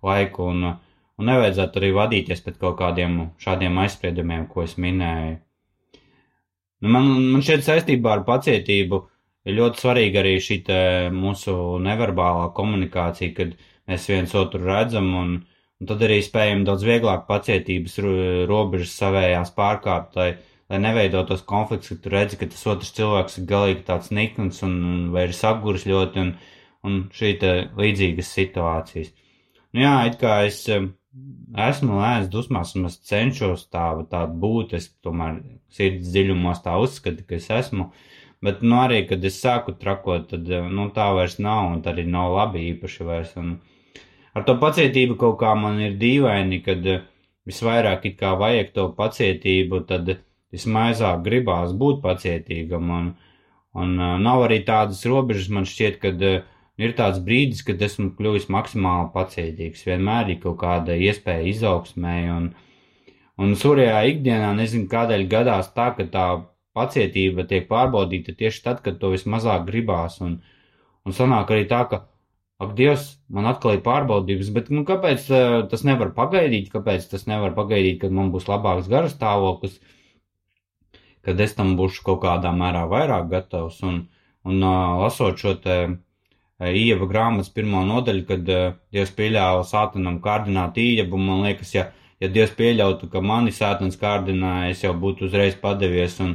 laiku 0.04 0.50
un, 0.52 0.68
un 1.18 1.30
nevajadzētu 1.30 1.80
arī 1.80 1.92
vadīties 1.96 2.42
pēc 2.44 2.58
kaut 2.62 2.78
kādiem 2.78 3.20
šādiem 3.42 3.78
aizspriedumiem, 3.82 4.46
ko 4.50 4.64
es 4.64 4.76
minēju. 4.78 5.38
Nu, 6.78 6.90
man, 6.94 7.08
man 7.32 7.42
šeit 7.42 7.64
saistībā 7.66 8.12
ar 8.14 8.26
pacietību 8.26 9.00
ir 9.48 9.56
ļoti 9.58 9.82
svarīga 9.82 10.22
arī 10.22 10.36
šī 10.42 10.60
mūsu 11.14 11.54
neverbālā 11.82 12.50
komunikācija, 12.54 13.34
kad 13.34 13.56
mēs 13.90 14.06
viens 14.10 14.34
otru 14.38 14.62
redzam, 14.62 15.08
un, 15.18 15.32
un 15.80 15.90
tad 15.90 16.04
arī 16.06 16.20
spējam 16.22 16.62
daudz 16.68 16.84
vieglāk 16.86 17.26
pacietības 17.30 17.98
robežas 18.50 18.94
savējās 19.00 19.50
pārkāpt, 19.58 20.18
lai, 20.20 20.28
lai 20.70 20.80
neveidotos 20.84 21.42
konflikts, 21.48 21.90
ka 21.90 21.98
tu 22.04 22.14
redzi, 22.14 22.38
ka 22.38 22.50
tas 22.52 22.62
otrs 22.74 22.94
cilvēks 22.94 23.40
ir 23.40 23.48
galīgi 23.50 23.86
tāds 23.88 24.12
nikns 24.14 24.62
un, 24.66 24.78
vai 25.14 25.26
ir 25.26 25.34
apguris 25.50 25.88
ļoti, 25.88 26.26
un, 26.26 26.34
un 26.86 27.00
šī 27.10 27.34
līdzīgas 27.80 28.34
situācijas. 28.38 29.10
Nu 29.74 29.82
jā, 29.82 29.96
it 30.12 30.20
kā 30.22 30.38
es 30.46 30.62
esmu 31.68 32.00
lēns 32.00 32.28
dusmās, 32.32 32.74
un 32.78 32.90
es 32.90 32.98
cenšos 33.10 33.66
tā, 33.72 33.86
tā 34.10 34.26
būt, 34.44 34.76
es 34.78 34.90
tomēr 35.04 35.40
sirds 35.72 36.12
dziļumos 36.12 36.62
tā 36.64 36.76
uzskatu, 36.80 37.24
ka 37.28 37.38
es 37.38 37.48
esmu, 37.54 37.90
bet, 38.44 38.62
nu, 38.62 38.76
arī, 38.82 39.02
kad 39.08 39.24
es 39.24 39.40
sāku 39.42 39.74
trakot, 39.80 40.28
tad, 40.32 40.48
nu, 40.70 40.90
tā 40.94 41.10
vairs 41.16 41.38
nav, 41.42 41.72
un 41.72 41.82
tā 41.82 41.94
arī 41.94 42.06
nav 42.08 42.36
labi 42.36 42.68
īpaši 42.72 43.08
vairs, 43.08 43.34
un, 43.40 43.58
Ar 44.38 44.44
to 44.46 44.54
pacietību 44.62 45.16
kaut 45.18 45.38
kā 45.40 45.52
man 45.58 45.80
ir 45.82 45.96
dīvaini, 46.00 46.60
kad 46.62 46.84
eh, 46.86 47.06
visvairāk 47.48 48.04
it 48.10 48.18
kā 48.20 48.34
vajag 48.38 48.68
to 48.76 48.84
pacietību, 48.98 49.80
tad 49.88 50.12
vismazāk 50.54 51.24
gribās 51.24 51.72
būt 51.80 51.98
pacietīgam. 52.04 52.92
Un, 52.98 53.08
un 53.82 53.96
eh, 53.96 54.12
nav 54.26 54.44
arī 54.46 54.60
tādas 54.68 55.02
robežas, 55.10 55.48
man 55.56 55.66
šķiet, 55.66 55.98
kad 56.04 56.22
eh, 56.28 56.44
ir 56.78 56.94
tāds 56.98 57.20
brīdis, 57.24 57.64
kad 57.66 57.82
esmu 57.82 58.12
kļuvis 58.18 58.48
maksimāli 58.54 59.10
pacietīgs. 59.14 59.86
Vienmēr 59.88 60.34
ir 60.34 60.40
kaut 60.42 60.58
kāda 60.62 60.96
iespēja 61.08 61.48
izaugsmēji. 61.52 62.28
Un, 62.34 62.50
un 63.44 63.56
surajā 63.58 64.04
ikdienā 64.12 64.52
nezinu, 64.58 64.90
kādēļ 64.92 65.26
gadās 65.32 65.72
tā, 65.74 65.90
ka 65.98 66.06
tā 66.12 66.28
pacietība 66.78 67.46
tiek 67.50 67.66
pārbaudīta 67.70 68.36
tieši 68.38 68.62
tad, 68.66 68.84
kad 68.84 69.00
to 69.02 69.12
vismazāk 69.14 69.66
gribās. 69.66 70.20
Un, 70.24 70.38
un 71.04 71.16
sanāk 71.16 71.50
arī 71.54 71.66
tā, 71.70 71.82
ka 71.90 72.06
Ak, 72.58 72.72
Dievs, 72.74 73.04
man 73.30 73.46
atkal 73.46 73.76
ir 73.76 73.84
pārbaudījums, 73.84 74.48
bet 74.50 74.70
nu, 74.74 74.80
kāpēc 74.86 75.26
uh, 75.30 75.42
tas 75.70 75.84
nevar 75.86 76.08
pagaidīt? 76.16 76.72
Kāpēc 76.72 77.04
tas 77.12 77.22
nevar 77.30 77.52
pagaidīt, 77.54 78.00
kad 78.02 78.14
man 78.16 78.32
būs 78.34 78.48
labāks 78.50 78.88
garas 78.90 79.14
stāvoklis, 79.14 79.76
kad 81.22 81.38
es 81.44 81.54
tam 81.54 81.76
būšu 81.78 82.02
kaut 82.08 82.18
kādā 82.24 82.50
mērā 82.56 82.82
vairāk 82.90 83.28
gatavs? 83.30 83.78
Un, 83.86 84.00
un 84.42 84.66
uh, 84.66 84.98
lasot 85.04 85.38
šo 85.38 85.54
te 85.62 85.76
Ieva 86.58 87.06
grāmatas 87.06 87.52
pirmo 87.54 87.84
nodaļu, 87.86 88.24
kad 88.26 88.48
uh, 88.50 88.72
Dievs 88.90 89.12
pieļāva 89.14 89.62
sātanam 89.66 90.16
kārdināt 90.22 90.78
Ievu, 90.82 91.18
man 91.22 91.44
liekas, 91.46 91.70
ja, 91.76 91.84
ja 92.18 92.30
Dievs 92.34 92.56
pieļautu, 92.58 93.06
ka 93.12 93.22
mani 93.22 93.52
sātans 93.54 93.98
kārdināja, 94.00 94.72
es 94.72 94.82
jau 94.82 94.90
būtu 95.04 95.28
uzreiz 95.28 95.54
padevies 95.60 96.18
un, 96.24 96.34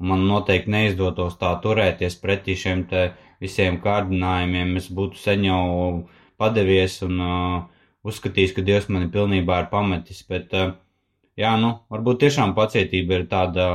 un 0.00 0.12
man 0.12 0.24
noteikti 0.30 0.72
neizdotos 0.72 1.36
tā 1.36 1.50
turēties 1.60 2.16
pretī 2.22 2.56
šiem 2.56 2.86
te 2.88 3.10
visiem 3.44 3.76
kārdinājumiem, 3.84 4.72
es 4.80 4.88
būtu 4.88 5.20
sen 5.20 5.44
jau 5.44 5.60
padevies 6.40 7.02
un 7.04 7.20
uh, 7.20 7.60
uzskatījis, 8.08 8.56
ka 8.56 8.64
Dievs 8.64 8.88
mani 8.88 9.12
pilnībā 9.12 9.60
ir 9.66 9.70
pametis. 9.74 10.24
Bet, 10.32 10.56
uh, 10.56 10.72
jā, 11.36 11.52
nu, 11.60 11.74
varbūt 11.92 12.24
tiešām 12.24 12.56
pacietība 12.56 13.20
ir 13.20 13.28
tāda 13.28 13.68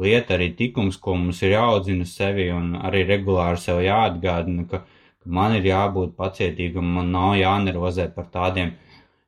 lieta, 0.00 0.38
arī 0.38 0.54
tikums, 0.56 0.96
ko 0.96 1.18
mums 1.20 1.44
ir 1.44 1.58
jāaudzina 1.58 2.08
sevi 2.08 2.48
un 2.48 2.78
arī 2.80 3.04
regulāri 3.12 3.60
sev 3.60 3.84
jāatgādina, 3.84 4.64
ka 4.72 4.86
man 5.24 5.56
ir 5.56 5.66
jābūt 5.68 6.14
pacietīgam, 6.18 6.86
man 6.96 7.10
nav 7.14 7.34
jānervozē 7.38 8.08
par 8.14 8.28
tādiem 8.32 8.74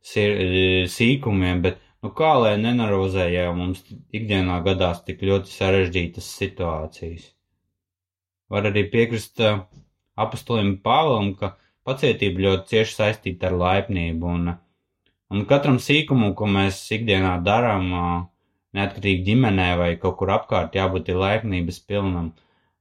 sīkumiem, 0.06 1.62
bet, 1.64 1.80
nu, 2.02 2.12
kā 2.14 2.34
lai 2.40 2.54
nenervozē, 2.60 3.26
ja 3.32 3.48
mums 3.56 3.82
ikdienā 4.14 4.60
gadās 4.66 5.02
tik 5.06 5.24
ļoti 5.26 5.50
sarežģītas 5.52 6.28
situācijas. 6.42 7.32
Var 8.52 8.68
arī 8.70 8.84
piekrist 8.92 9.42
uh, 9.42 9.64
apustulim 10.14 10.76
Pāvēlam, 10.84 11.32
ka 11.40 11.56
pacietība 11.86 12.44
ļoti 12.44 12.74
cieši 12.74 12.94
saistīta 13.00 13.50
ar 13.50 13.58
laipnību, 13.58 14.36
un, 14.38 14.54
un 15.34 15.44
katram 15.50 15.80
sīkumam, 15.82 16.36
ko 16.38 16.46
mēs 16.46 16.78
ikdienā 16.94 17.40
darām, 17.42 17.90
uh, 17.90 18.16
neatkarīgi 18.76 19.26
ģimenē 19.30 19.70
vai 19.80 19.90
kaut 20.00 20.18
kur 20.20 20.30
apkārt, 20.36 20.76
jābūt 20.78 21.10
ir 21.10 21.22
laipnības 21.22 21.80
pilnam. 21.88 22.34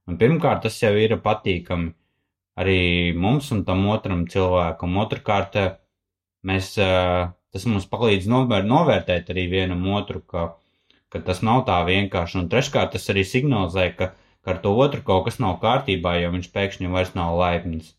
Un 0.06 0.18
pirmkārt, 0.20 0.62
tas 0.66 0.76
jau 0.78 0.92
ir 0.94 1.16
patīkami 1.24 1.90
arī 2.56 2.80
mums 3.16 3.50
un 3.54 3.64
tam 3.68 3.86
otram 3.92 4.26
cilvēkam. 4.32 5.00
Otrakārt, 5.04 5.58
mēs, 6.46 6.74
tas 6.76 7.66
mums 7.68 7.88
palīdz 7.90 8.28
novēr, 8.32 8.64
novērtēt 8.68 9.32
arī 9.34 9.48
vienam 9.52 9.84
otru, 9.96 10.22
ka 10.24 10.54
ka 11.16 11.22
tas 11.26 11.42
nav 11.48 11.64
tā 11.68 11.80
vienkārši. 11.88 12.40
Un 12.42 12.48
treškārt, 12.52 12.94
tas 12.94 13.10
arī 13.12 13.24
signalizē, 13.26 13.88
ka, 13.98 14.12
ka 14.44 14.54
ar 14.54 14.62
to 14.64 14.72
otru 14.84 15.02
kaut 15.06 15.26
kas 15.28 15.38
nav 15.42 15.58
kārtībā, 15.62 16.16
jo 16.22 16.32
viņš 16.34 16.48
pēkšņi 16.54 16.92
vairs 16.92 17.14
nav 17.18 17.36
laipns. 17.40 17.94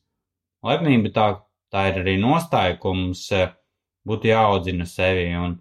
Laipnība 0.65 1.13
tā, 1.15 1.27
tā 1.73 1.87
ir 1.91 2.01
arī 2.03 2.17
nostāja, 2.21 2.77
ko 2.81 2.93
mums 2.97 3.27
būtu 4.07 4.31
jāaudzina 4.31 4.87
sevi. 4.89 5.29
Un, 5.37 5.57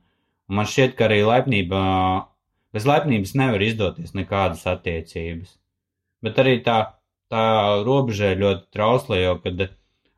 un 0.48 0.58
man 0.60 0.68
šķiet, 0.70 0.96
ka 0.98 1.08
arī 1.08 1.22
laipnība, 1.26 1.78
bez 2.74 2.88
laipnības 2.88 3.36
nevar 3.38 3.62
izdoties 3.62 4.16
nekādas 4.18 4.66
attiecības. 4.70 5.56
Bet 6.24 6.38
arī 6.42 6.58
tā, 6.66 6.80
tā 7.33 7.47
robeža 7.87 8.33
ir 8.35 8.42
ļoti 8.42 8.66
trausla, 8.75 9.18
jo 9.21 9.37
kad 9.45 9.68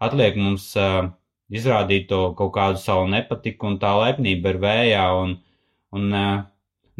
atliek 0.08 0.36
mums 0.38 0.70
uh, 0.78 1.10
izrādīt 1.50 2.08
to 2.12 2.20
kaut 2.38 2.52
kādu 2.56 2.80
savu 2.82 3.08
nepatiku, 3.12 3.72
un 3.72 3.78
tā 3.82 3.94
laipnība 3.98 4.54
ir 4.54 4.60
vējā, 4.64 5.04
un, 5.22 5.36
un 5.96 6.10
uh, 6.14 6.34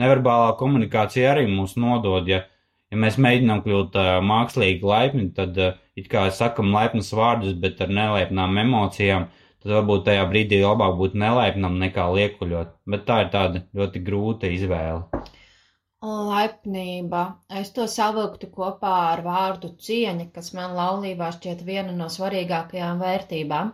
neverbālā 0.01 0.55
komunikācija 0.61 1.35
arī 1.35 1.49
mūs 1.51 1.77
nodod. 1.81 2.29
Ja, 2.31 2.45
ja 2.93 3.01
mēs 3.05 3.19
mēģinām 3.21 3.65
kļūt 3.67 3.99
uh, 4.01 4.13
mākslīgi 4.25 4.89
laipni, 4.93 5.29
tad 5.37 5.59
uh, 5.61 5.77
it 5.99 6.09
kā 6.13 6.29
sakam 6.35 6.73
laipnas 6.75 7.13
vārdus, 7.17 7.57
bet 7.65 7.83
ar 7.85 7.93
nelaipnām 7.93 8.63
emocijām, 8.65 9.29
tad 9.63 9.75
varbūt 9.81 10.07
tajā 10.09 10.25
brīdī 10.31 10.63
labāk 10.65 10.97
būt 11.01 11.19
nelaipnam 11.19 11.81
nekā 11.83 12.09
liekuļot. 12.17 12.77
Bet 12.89 13.05
tā 13.09 13.25
ir 13.25 13.35
tāda 13.35 13.67
ļoti 13.77 14.05
grūta 14.07 14.51
izvēle. 14.55 15.27
Laipnība. 16.07 17.21
Es 17.61 17.71
to 17.77 17.85
savilktu 17.91 18.49
kopā 18.57 18.91
ar 19.07 19.23
vārdu 19.25 19.71
cieņa, 19.87 20.27
kas 20.37 20.53
man 20.59 20.77
laulībā 20.77 21.31
šķiet 21.37 21.65
viena 21.71 21.95
no 22.01 22.07
svarīgākajām 22.17 23.01
vērtībām. 23.03 23.73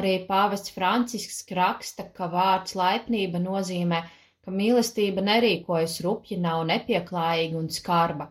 Arī 0.00 0.14
pāvests 0.30 0.72
Francisks 0.76 1.44
raksta, 1.58 2.06
ka 2.16 2.30
vārds 2.36 2.72
laipnība 2.80 3.42
nozīmē, 3.42 4.00
ka 4.40 4.54
mīlestība 4.62 5.20
nerīkojas 5.26 5.98
rupji, 6.06 6.40
nav 6.46 6.64
nepieklājīga 6.70 7.60
un 7.60 7.68
skarba. 7.68 8.30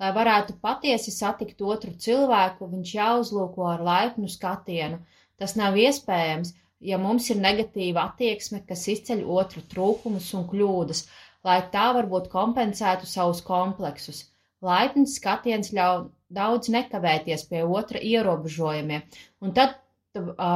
Lai 0.00 0.14
varētu 0.16 0.56
patiesi 0.62 1.12
satikt 1.12 1.60
otru 1.60 1.92
cilvēku, 2.06 2.70
viņš 2.72 2.94
jāuzlūko 2.96 3.68
ar 3.74 3.84
laipnu 3.90 4.32
skatienu. 4.32 5.02
Tas 5.36 5.58
nav 5.60 5.76
iespējams, 5.76 6.56
ja 6.80 6.96
mums 7.04 7.28
ir 7.28 7.36
negatīva 7.44 8.08
attieksme, 8.08 8.64
kas 8.64 8.88
izceļ 8.96 9.24
otru 9.40 9.60
trūkumus 9.74 10.32
un 10.40 10.48
kļūdas, 10.48 11.04
lai 11.46 11.60
tā 11.72 11.86
varbūt 11.96 12.28
kompensētu 12.32 13.08
savus 13.10 13.42
kompleksus. 13.46 14.24
Laipns 14.66 15.16
skatiens 15.20 15.72
ļauj 15.76 16.06
daudz 16.36 16.70
nekavēties 16.74 17.46
pie 17.50 17.62
otra 17.80 18.00
ierobežojumiem, 18.02 19.04
un 19.44 19.52
tad 19.58 19.76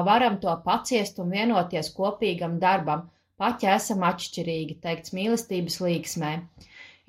varam 0.09 0.39
to 0.43 0.53
paciest 0.65 1.19
un 1.23 1.31
vienoties 1.37 1.93
kopīgam 1.97 2.59
darbam, 2.63 3.09
pat 3.41 3.63
ja 3.65 3.77
esam 3.81 4.03
atšķirīgi, 4.09 4.81
teikts 4.85 5.15
mīlestības 5.17 5.79
līksmē. 5.85 6.33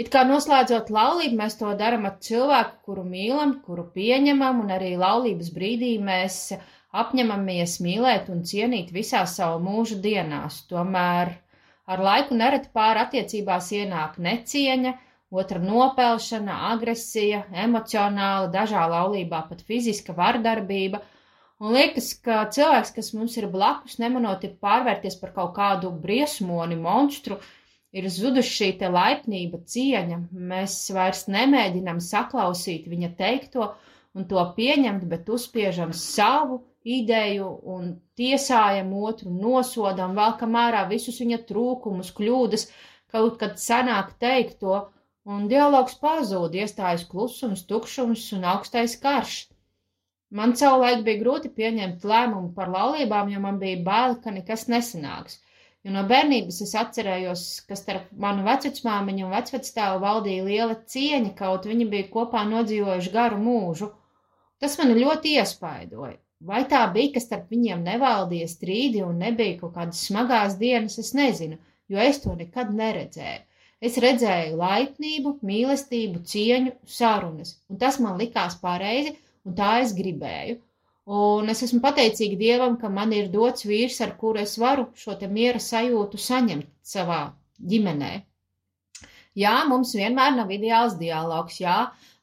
It 0.01 0.09
kā 0.13 0.23
noslēdzot 0.27 0.89
laulību, 0.93 1.37
mēs 1.39 1.57
to 1.59 1.71
darām 1.79 2.07
ar 2.09 2.15
cilvēku, 2.27 2.77
kuru 2.87 3.03
mīlam, 3.05 3.57
kuru 3.65 3.85
pieņemam, 3.95 4.61
un 4.63 4.71
arī 4.77 4.95
laulības 4.97 5.51
brīdī 5.55 5.91
mēs 6.01 6.37
apņemamies 7.01 7.77
mīlēt 7.85 8.31
un 8.33 8.41
cienīt 8.51 8.91
visās 8.95 9.35
savu 9.39 9.59
mūža 9.67 9.99
dienās. 10.05 10.63
Tomēr 10.71 11.35
Ar 11.91 12.01
laiku 12.07 12.35
nereti 12.39 12.69
pāri 12.77 13.01
attiecībās 13.03 13.71
ienāk 13.75 14.19
necieņa, 14.27 14.91
otra 15.41 15.59
nopelšana, 15.63 16.57
agresija, 16.73 17.41
emocionāla, 17.65 18.51
dažā 18.53 18.83
laulībā 18.91 19.41
pat 19.49 19.63
fiziska 19.67 20.15
vardarbība. 20.17 21.01
Un 21.61 21.75
liekas, 21.75 22.13
ka 22.25 22.43
cilvēks, 22.55 22.93
kas 22.95 23.11
mums 23.17 23.35
ir 23.37 23.47
blakus, 23.53 23.99
nemanot 24.01 24.43
ir 24.47 24.55
pārvērties 24.65 25.17
par 25.21 25.33
kaut 25.35 25.53
kādu 25.57 25.91
briesmoni, 26.05 26.79
monstru, 26.87 27.37
ir 27.93 28.07
zuduši 28.15 28.55
šī 28.57 28.91
laipnība, 28.95 29.61
cieņa. 29.73 30.19
Mēs 30.51 30.77
vairs 30.95 31.27
nemēģinam 31.35 32.01
saklausīt 32.03 32.87
viņa 32.91 33.13
teikto 33.19 33.73
un 34.15 34.27
to 34.31 34.43
pieņemt, 34.57 35.05
bet 35.11 35.29
uzspiežam 35.29 35.93
savu 35.95 36.63
ideju 36.83 37.49
un 37.75 37.91
tiesājam 38.17 38.93
otru, 38.97 39.31
nosodam, 39.33 40.15
valkam 40.17 40.57
ārā 40.57 40.87
visus 40.89 41.19
viņa 41.21 41.43
trūkumus, 41.49 42.09
kļūdas, 42.17 42.67
kaut 43.11 43.37
kad 43.41 43.59
sanāk 43.61 44.15
teikt 44.23 44.59
to, 44.63 44.79
un 45.29 45.47
dialogs 45.51 45.97
pazūd, 46.01 46.55
iestājas 46.57 47.05
klusums, 47.09 47.65
tukšums 47.69 48.25
un 48.37 48.47
augstais 48.55 48.97
karš. 49.01 49.35
Man 50.31 50.55
savulaik 50.55 51.03
bija 51.05 51.19
grūti 51.21 51.51
pieņemt 51.53 52.05
lēmumu 52.07 52.53
par 52.55 52.71
laulībām, 52.71 53.29
jo 53.33 53.39
man 53.43 53.59
bija 53.59 53.81
bail, 53.83 54.15
ka 54.23 54.31
nekas 54.31 54.69
nesanāks. 54.71 55.41
Jo 55.83 55.91
no 55.95 56.03
bērnības 56.07 56.61
es 56.63 56.71
atcerējos, 56.77 57.43
ka 57.67 57.75
starp 57.75 58.09
manu 58.25 58.45
vecmāmiņu 58.45 59.25
un 59.27 59.33
vecvectāvu 59.35 60.01
valdīja 60.03 60.45
liela 60.45 60.75
cieņa, 60.93 61.33
kaut 61.37 61.65
viņi 61.69 61.87
bija 61.93 62.09
kopā 62.13 62.45
nodzīvojuši 62.47 63.13
garu 63.15 63.41
mūžu. 63.41 63.89
Tas 64.61 64.77
mani 64.79 64.99
ļoti 65.01 65.35
iespaidoja. 65.41 66.19
Vai 66.49 66.63
tā 66.69 66.81
bija, 66.93 67.13
ka 67.15 67.21
starp 67.21 67.51
viņiem 67.53 67.83
nevaldīja 67.85 68.47
strīdi 68.49 69.03
un 69.05 69.19
nebija 69.21 69.59
kaut 69.59 69.75
kādas 69.75 70.01
smagās 70.07 70.57
dienas, 70.61 70.97
es 71.03 71.13
nezinu, 71.17 71.59
jo 71.91 72.01
es 72.01 72.21
to 72.23 72.33
nekad 72.37 72.71
neredzēju. 72.77 73.43
Es 73.81 73.97
redzēju 74.01 74.57
laipnību, 74.57 75.35
mīlestību, 75.45 76.21
cieņu, 76.31 76.73
sarunas, 76.95 77.55
un 77.69 77.79
tas 77.81 77.99
man 78.01 78.17
likās 78.21 78.57
pareizi, 78.61 79.15
un 79.45 79.57
tā 79.57 79.71
es 79.83 79.93
gribēju. 79.97 80.59
Un 81.11 81.49
es 81.49 81.63
esmu 81.65 81.81
pateicīga 81.83 82.37
Dievam, 82.37 82.75
ka 82.81 82.89
man 82.93 83.13
ir 83.17 83.31
dots 83.33 83.65
vīrs, 83.65 83.97
ar 84.05 84.13
kuru 84.21 84.43
es 84.45 84.53
varu 84.61 84.85
šo 85.03 85.17
miera 85.37 85.61
sajūtu 85.61 86.21
saņemt 86.25 86.69
savā 86.85 87.21
ģimenē. 87.73 88.11
Jā, 89.41 89.55
mums 89.67 89.95
vienmēr 89.97 90.35
nav 90.37 90.51
ideāls 90.53 90.97
dialogs, 90.99 91.57
jā, 91.63 91.77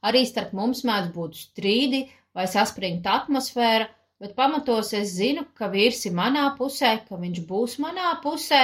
arī 0.05 0.25
starp 0.29 0.55
mums 0.55 0.85
mēdz 0.87 1.11
būt 1.15 1.39
strīdi 1.43 2.05
vai 2.37 2.47
saspringta 2.47 3.15
atmosfēra, 3.23 3.89
bet 4.23 4.35
pamatos 4.39 4.93
es 4.99 5.15
zinu, 5.19 5.45
ka 5.59 5.69
vīrs 5.73 6.05
ir 6.09 6.15
manā 6.19 6.45
pusē, 6.59 6.93
ka 7.09 7.19
viņš 7.21 7.43
būs 7.49 7.79
manā 7.83 8.13
pusē, 8.23 8.63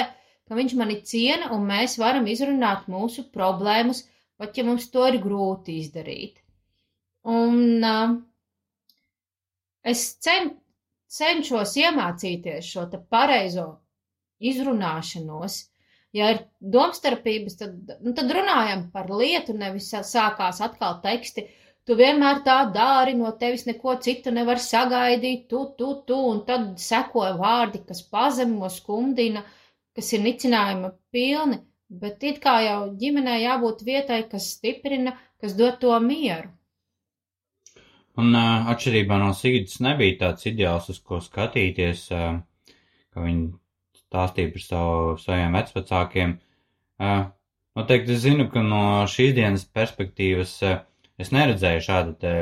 ka 0.49 0.59
viņš 0.59 0.75
mani 0.81 1.01
ciena 1.07 1.53
un 1.55 1.67
mēs 1.69 1.97
varam 2.03 2.27
izrunāt 2.31 2.89
mūsu 2.91 3.27
problēmas, 3.37 4.05
pat 4.39 4.59
ja 4.59 4.67
mums 4.67 4.91
to 4.93 5.07
ir 5.11 5.21
grūti 5.23 5.79
izdarīt. 5.81 6.41
Un 7.25 7.87
uh, 7.87 8.17
es 9.87 10.03
cen, 10.27 10.51
cenšos 11.09 11.79
iemācīties 11.81 12.75
šo 12.75 12.89
te 12.91 13.01
pareizo 13.01 13.69
izrunāšanos. 14.45 15.63
Ja 16.15 16.29
ir 16.31 16.45
domstarpības, 16.75 17.57
tad, 17.59 17.95
nu, 18.05 18.13
tad 18.15 18.31
runājam 18.31 18.85
par 18.93 19.09
lietu, 19.11 19.55
nevis 19.59 19.89
sākās 19.91 20.61
atkal 20.63 21.01
teksti, 21.03 21.47
uh, 21.47 21.64
Tu 21.85 21.95
vienmēr 21.99 22.39
tā 22.47 22.57
dari, 22.73 23.13
no 23.19 23.31
tevis 23.41 23.67
neko 23.69 23.99
citu 24.05 24.33
nevar 24.33 24.61
sagaidīt, 24.67 25.43
tu, 25.51 25.67
tu, 25.79 25.91
tu, 26.09 26.17
un 26.31 26.41
tad 26.49 26.71
sekoja 26.81 27.35
vārdi, 27.41 27.83
kas 27.89 28.01
pazemo, 28.15 28.71
skumdina, 28.73 29.43
kas 29.97 30.09
ir 30.17 30.23
nicinājuma 30.25 30.95
pilni, 31.13 31.59
bet 32.05 32.25
it 32.25 32.41
kā 32.45 32.55
jau 32.65 32.79
ģimenē 33.03 33.35
jābūt 33.43 33.85
vietai, 33.89 34.23
kas 34.31 34.47
stiprina, 34.55 35.13
kas 35.45 35.59
dod 35.59 35.77
to 35.83 35.93
mieru. 36.01 36.49
Un 38.17 38.33
uh, 38.33 38.71
atšķirībā 38.73 39.21
no 39.21 39.35
Sigītas 39.37 39.81
nebija 39.85 40.17
tāds 40.23 40.49
ideāls, 40.49 40.89
uz 40.89 41.03
ko 41.05 41.21
skatīties, 41.21 42.07
uh, 42.15 42.41
ka 43.13 43.27
viņi 43.27 43.49
stāstīja 44.01 44.55
par 44.55 44.67
savu, 44.71 45.15
saviem 45.21 45.61
vecvecākiem. 45.61 46.35
Uh, 47.03 47.25
noteikti 47.77 48.17
es 48.17 48.25
zinu, 48.25 48.49
ka 48.55 48.63
no 48.65 48.83
šīs 49.11 49.35
dienas 49.37 49.67
perspektīvas 49.67 50.57
uh, 50.65 50.79
Es 51.19 51.31
neredzēju 51.35 51.83
šādu 51.85 52.35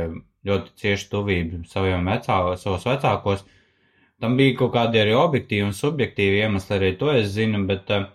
ļoti 0.49 0.75
ciešu 0.83 1.11
tuvību 1.13 1.63
saviem 1.71 2.09
vecā, 2.11 2.39
savos 2.61 2.87
vecākos. 2.89 3.45
Tam 4.23 4.37
bija 4.39 4.57
kaut 4.59 4.73
kādi 4.77 5.01
arī 5.03 5.15
objektīvi 5.19 5.67
un 5.67 5.75
subjektīvi 5.77 6.43
iemesli, 6.45 6.77
arī 6.77 6.93
to 6.99 7.11
es 7.15 7.33
zinu, 7.35 7.65
bet, 7.67 7.91
eh, 7.91 8.07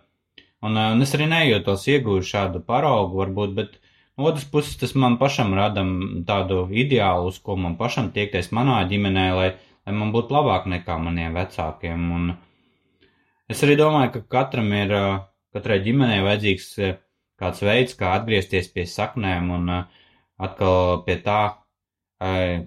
un, 0.63 0.77
eh, 0.77 0.91
un 0.93 1.01
es 1.01 1.13
arī 1.15 1.27
nejūtos 1.31 1.87
iegūšu 1.93 2.31
šādu 2.31 2.63
paraugu, 2.63 3.19
varbūt, 3.23 3.53
bet 3.55 3.77
no 4.17 4.27
otras 4.31 4.45
puses 4.45 4.77
tas 4.77 4.95
man 4.95 5.17
pašam 5.17 5.53
rada 5.53 5.83
tādu 6.31 6.67
ideālu, 6.71 7.27
uz 7.27 7.39
ko 7.39 7.55
man 7.55 7.75
pašam 7.77 8.11
tiekties 8.11 8.51
manā 8.51 8.79
ģimenē, 8.89 9.27
lai, 9.35 9.49
lai 9.85 9.93
man 9.93 10.13
būtu 10.15 10.31
labāk 10.31 10.65
nekā 10.65 10.97
maniem 11.03 11.35
vecākiem. 11.35 12.11
Un 12.15 12.37
es 13.49 13.63
arī 13.63 13.75
domāju, 13.75 14.13
ka 14.13 14.21
katram 14.39 14.71
ir, 14.71 14.91
eh, 14.91 15.19
katrai 15.53 15.79
ģimenei 15.83 16.23
vajadzīgs 16.23 16.97
kāds 17.39 17.61
veids, 17.61 17.95
kā 17.95 18.15
atgriezties 18.15 18.67
pie 18.73 18.83
saknēm 18.83 19.51
un 19.53 19.69
uh, 19.69 19.83
atkal 20.37 21.03
pie 21.05 21.17
tā, 21.25 21.41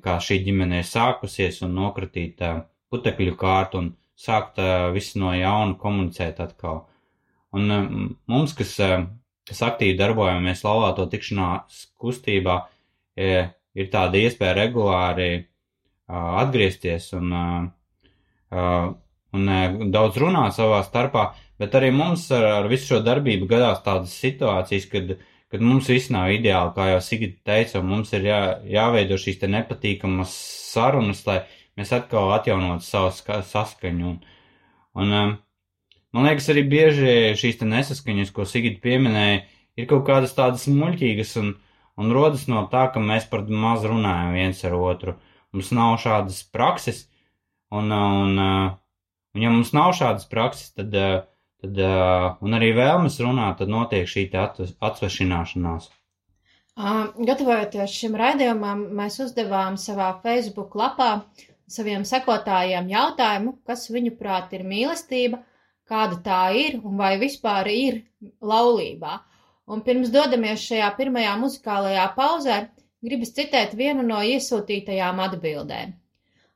kā 0.05 0.17
šī 0.23 0.41
ģimene 0.47 0.83
ir 0.83 0.87
sākusies 0.89 1.63
un 1.67 1.75
nokratīt 1.79 2.43
putekļu 2.91 3.35
kārtu 3.39 3.81
un 3.83 3.89
sākt 4.19 4.61
visu 4.95 5.21
no 5.23 5.33
jauna 5.35 5.77
komunicēt 5.81 6.41
atkal. 6.43 6.85
Un 7.57 7.67
mums, 8.31 8.55
kas, 8.55 8.77
kas 9.49 9.63
aktīvi 9.67 9.99
darbojamies 9.99 10.63
laulāto 10.67 11.07
tikšanās 11.11 11.87
kustībā, 11.99 12.61
ir 13.19 13.91
tāda 13.91 14.23
iespēja 14.23 14.55
regulāri 14.61 15.31
atgriezties 16.07 17.11
un, 17.19 17.35
un 18.55 19.91
daudz 19.95 20.21
runāt 20.23 20.55
savā 20.59 20.83
starpā, 20.87 21.31
Bet 21.61 21.75
arī 21.77 21.91
mums 21.93 22.23
ar, 22.33 22.47
ar 22.63 22.69
visu 22.73 22.95
šo 22.95 22.99
darbību 23.05 23.45
gadās 23.51 23.83
tādas 23.85 24.15
situācijas, 24.17 24.87
kad, 24.89 25.11
kad 25.51 25.63
mums 25.65 25.89
viss 25.91 26.11
nav 26.15 26.31
ideāli, 26.31 26.73
kā 26.77 26.87
jau 26.93 27.01
Sigita 27.03 27.51
teica, 27.51 27.81
un 27.81 27.89
mums 27.91 28.13
ir 28.15 28.27
jā, 28.29 28.41
jāveido 28.71 29.19
šīs 29.19 29.41
te 29.41 29.51
nepatīkamas 29.51 30.35
sarunas, 30.71 31.25
lai 31.27 31.41
mēs 31.79 31.91
atkal 31.97 32.31
atjaunotu 32.37 32.87
savu 32.87 33.11
ska, 33.17 33.41
saskaņu. 33.47 34.13
Un, 34.13 34.21
un, 35.01 35.17
um, 35.23 35.33
man 36.15 36.29
liekas, 36.29 36.51
arī 36.55 36.65
bieži 36.71 37.17
šīs 37.41 37.59
te 37.63 37.69
nesaskaņas, 37.71 38.31
ko 38.37 38.47
Sigita 38.47 38.83
pieminēja, 38.85 39.43
ir 39.81 39.91
kaut 39.91 40.07
kādas 40.07 40.37
tādas 40.39 40.69
muļķīgas 40.71 41.35
un, 41.43 41.55
un 41.99 42.15
rodas 42.15 42.47
no 42.51 42.63
tā, 42.71 42.87
ka 42.95 43.03
mēs 43.03 43.27
par 43.33 43.43
maz 43.51 43.87
runājam 43.89 44.37
viens 44.39 44.63
ar 44.69 44.79
otru. 44.79 45.17
Mums 45.51 45.73
nav 45.75 45.97
šādas 45.99 46.45
prakses, 46.55 47.09
un, 47.75 47.91
un, 47.91 48.39
un 48.39 49.43
ja 49.43 49.51
mums 49.51 49.75
nav 49.75 49.97
šādas 49.99 50.31
prakses, 50.31 50.71
tad, 50.79 50.95
tad 51.63 51.81
un 52.41 52.59
arī 52.59 52.73
vēlmes 52.77 53.21
runāt, 53.23 53.59
tad 53.61 53.73
notiek 53.73 54.09
šī 54.09 54.29
atvešināšanās. 54.35 55.91
Gatavojoties 56.81 57.93
šim 57.93 58.15
raidījumam, 58.17 58.87
mēs 58.97 59.19
uzdevām 59.21 59.77
savā 59.81 60.11
Facebook 60.23 60.77
lapā 60.81 61.11
saviem 61.71 62.07
sekotājiem 62.09 62.89
jautājumu, 62.91 63.55
kas 63.67 63.89
viņuprāt 63.93 64.55
ir 64.57 64.65
mīlestība, 64.67 65.43
kāda 65.91 66.21
tā 66.25 66.43
ir 66.57 66.79
un 66.81 66.97
vai 66.99 67.17
vispār 67.21 67.69
ir 67.73 68.01
laulībā. 68.53 69.19
Un 69.71 69.83
pirms 69.87 70.11
dodamies 70.15 70.63
šajā 70.67 70.89
pirmajā 70.99 71.35
muzikālajā 71.43 72.07
pauzē, 72.17 72.57
gribas 73.07 73.35
citēt 73.37 73.77
vienu 73.79 74.07
no 74.07 74.19
iesūtītajām 74.33 75.21
atbildēm. 75.27 75.93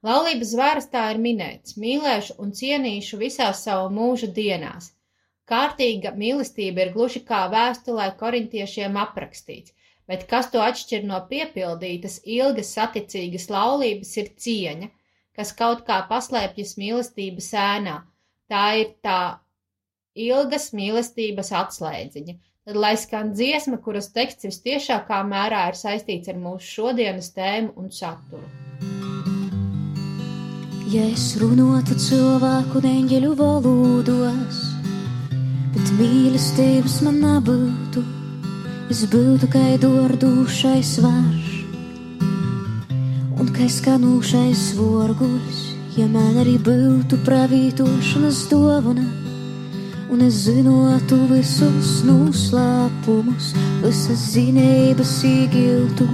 Laulības 0.04 0.50
zvērstā 0.52 1.02
ir 1.14 1.20
minēts: 1.24 1.78
mīlēšu 1.80 2.36
un 2.44 2.50
cienīšu 2.58 3.18
visās 3.22 3.62
savu 3.64 3.88
mūža 3.98 4.28
dienās. 4.36 4.90
Kārtīga 5.48 6.12
mīlestība 6.16 6.84
ir 6.84 6.92
gluži 6.92 7.22
kā 7.24 7.44
vēstulē 7.52 8.10
korintiešiem 8.20 8.98
aprakstīts, 9.00 9.72
bet 10.08 10.26
kas 10.28 10.50
to 10.52 10.60
atšķir 10.64 11.06
no 11.08 11.20
piepildītas, 11.30 12.18
ilgas, 12.36 12.72
saticīgas 12.76 13.48
laulības, 13.52 14.12
ir 14.20 14.30
cieņa, 14.46 14.90
kas 15.36 15.52
kaut 15.60 15.84
kā 15.88 16.02
paslēpjas 16.10 16.76
mīlestības 16.80 17.48
ēnā. 17.64 17.96
Tā 18.52 18.64
ir 18.80 18.92
tā 19.04 19.20
ilgas 20.14 20.70
mīlestības 20.76 21.52
atslēdziņa, 21.62 22.36
tad 22.68 22.80
lai 22.86 22.92
skan 23.00 23.32
dziesma, 23.36 23.80
kuras 23.88 24.12
teksts 24.16 24.50
visciešākā 24.50 25.24
mērā 25.32 25.64
ir 25.72 25.80
saistīts 25.80 26.32
ar 26.32 26.40
mūsu 26.44 26.70
šodienas 26.76 27.32
tēmu 27.36 27.72
un 27.80 27.92
saturu. 27.92 29.03
Ja 30.92 31.04
es 31.08 31.30
runātu 31.40 31.96
cilvēku 31.96 32.78
un 32.80 32.88
eņģeļu 32.90 33.30
valodos, 33.38 34.60
bet 35.72 35.92
mīlestības 35.96 36.98
man 37.06 37.22
nebūtu, 37.24 38.04
es 38.92 39.04
būtu 39.08 39.48
kā 39.54 39.64
dordūšais 39.80 40.94
varš 41.04 41.50
un 43.40 43.50
kā 43.56 43.66
skanūšais 43.68 44.68
vorguļs, 44.76 45.60
ja 45.96 46.06
man 46.12 46.40
arī 46.44 46.58
būtu 46.68 47.18
pravītošanas 47.24 48.44
dovana 48.52 49.08
un 50.14 50.20
es 50.22 50.44
zinotu 50.46 51.16
visus 51.26 52.04
noslēpumus, 52.06 53.50
visas 53.82 54.28
zinības 54.36 55.16
īgiltu. 55.26 56.06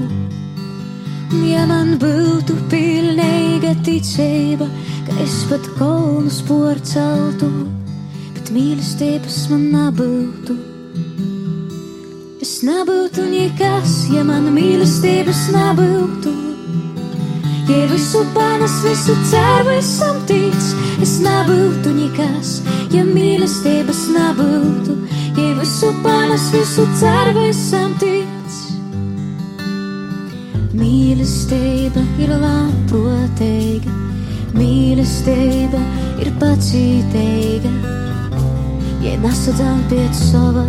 Ja 1.30 1.62
man 1.62 1.92
būtu 2.02 2.56
pilnīga 2.72 3.76
ticība, 3.86 4.66
ka 5.06 5.14
es 5.22 5.36
pat 5.46 5.62
kolnus 5.78 6.40
porceltu, 6.42 7.46
bet 8.34 8.50
mīlestības 8.50 9.36
man 9.52 9.68
nebūtu. 9.70 10.56
Es 12.42 12.56
nebūtu 12.66 13.28
nekas, 13.30 13.92
ja 14.10 14.24
man 14.26 14.48
mīlestības 14.56 15.44
nebūtu. 15.54 16.34
Ja 17.70 17.84
visu 17.92 18.24
panes, 18.34 18.74
visu 18.82 19.14
ceru, 19.30 19.76
esam 19.76 20.18
tic, 20.26 20.58
es 20.98 21.14
nebūtu 21.22 21.94
nekas, 21.94 22.56
ja 22.90 23.06
mīlestības 23.06 24.02
nebūtu, 24.18 24.98
ja 25.38 25.54
visu 25.62 25.94
panes, 26.02 26.50
visu 26.58 26.90
ceru 26.98 27.46
esam 27.52 27.94
tic. 28.02 28.39
Mīlestība 30.80 32.00
ir 32.24 32.30
labprātīga, 32.40 33.92
mīlestība 34.56 35.80
ir 36.22 36.30
pacītīga, 36.40 37.72
ja 39.04 39.12
nesadzām 39.20 39.82
pēc 39.90 40.22
sava, 40.30 40.64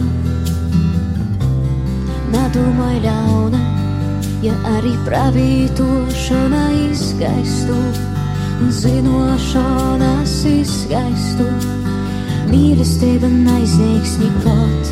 nedomāj 2.34 3.00
ļauna, 3.06 3.62
ja 4.44 4.58
arī 4.76 4.92
pravītošana 5.08 6.66
izgaistu 6.90 7.78
un 8.62 8.74
zinošanas 8.82 10.36
izgaistu 10.52 11.48
mīlestība 12.52 13.32
neizniegs 13.32 14.18
nekot. 14.20 14.92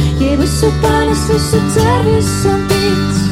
Ja 0.21 0.37
visu 0.37 0.69
pāris, 0.83 1.25
visu 1.31 1.59
ceru, 1.73 2.15
esam 2.21 2.67
tic. 2.69 3.30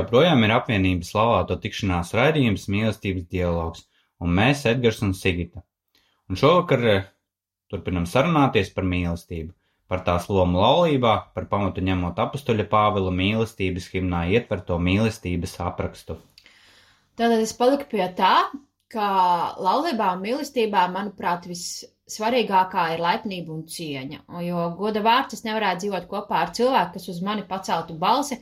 Joprojām 0.00 0.44
ir 0.46 0.56
apvienības 0.56 1.14
laulāto 1.14 1.56
tikšanās 1.62 2.14
raidījums 2.16 2.68
Mīlestības 2.72 3.28
dialogs, 3.30 3.86
un 4.20 4.34
mēs 4.36 4.66
Edgars 4.68 5.00
un 5.06 5.14
Sigita. 5.16 5.62
Un 6.30 6.38
šovakar 6.38 6.84
eh, 6.86 7.06
turpinam 7.70 8.06
sarunāties 8.06 8.72
par 8.74 8.86
mīlestību, 8.86 9.52
par 9.90 10.04
tās 10.06 10.28
lomu 10.30 10.60
laulībā, 10.62 11.14
par 11.34 11.46
pamatu 11.50 11.82
ņemot 11.86 12.18
apustuļa 12.22 12.66
Pāvila 12.70 13.12
mīlestības 13.14 13.88
himnā 13.94 14.26
ietverto 14.36 14.78
mīlestības 14.78 15.56
aprakstu. 15.66 16.18
Tātad 17.18 17.42
es 17.42 17.54
paliku 17.56 17.88
pie 17.90 18.06
tā, 18.18 18.34
ka 18.90 19.08
laulībā 19.60 20.12
un 20.16 20.22
mīlestībā, 20.24 20.86
manuprāt, 20.94 21.46
vissvarīgākā 21.50 22.86
ir 22.94 23.02
laipnība 23.02 23.54
un 23.54 23.66
cieņa, 23.70 24.22
jo 24.46 24.68
goda 24.78 25.02
vārds 25.04 25.38
es 25.38 25.44
nevarētu 25.46 25.84
dzīvot 25.84 26.08
kopā 26.10 26.44
ar 26.44 26.54
cilvēku, 26.56 26.96
kas 26.96 27.10
uz 27.12 27.20
mani 27.26 27.44
paceltu 27.50 27.98
balsi, 27.98 28.40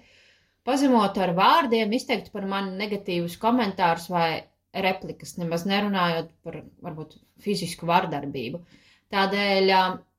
pazemot 0.68 1.16
ar 1.24 1.32
vārdiem, 1.36 1.94
izteikt 1.96 2.28
par 2.34 2.44
mani 2.48 2.76
negatīvus 2.76 3.38
komentārus 3.40 4.10
vai 4.12 4.28
replikas, 4.76 5.38
nemaz 5.40 5.64
nerunājot 5.68 6.28
par 6.44 6.60
varbūt 6.84 7.16
fizisku 7.42 7.88
vardarbību. 7.88 8.60
Tādēļ 9.08 9.70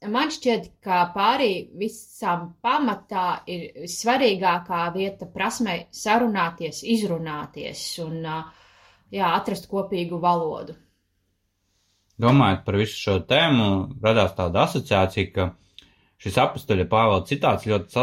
man 0.09 0.31
šķiet, 0.33 0.71
ka 0.81 1.03
pārī 1.13 1.69
visam 1.77 2.55
pamatā 2.65 3.43
ir 3.45 3.85
svarīgākā 3.85 4.81
vieta 4.95 5.29
prasmei 5.29 5.83
sarunāties, 5.93 6.81
izrunāties 6.97 7.83
un 8.01 8.23
jā, 8.25 9.29
atrast 9.29 9.69
kopīgu 9.69 10.17
valodu. 10.23 10.73
Domājot 12.19 12.65
par 12.65 12.75
visu 12.81 12.97
šo 12.99 13.19
tēmu, 13.29 13.69
radās 14.03 14.33
tāda 14.35 14.65
asociācija, 14.65 15.29
ka 15.35 15.51
šis 16.19 16.41
apustuļa 16.41 16.89
Pāvela 16.89 17.21
citāts 17.29 17.69
ļoti 17.69 17.93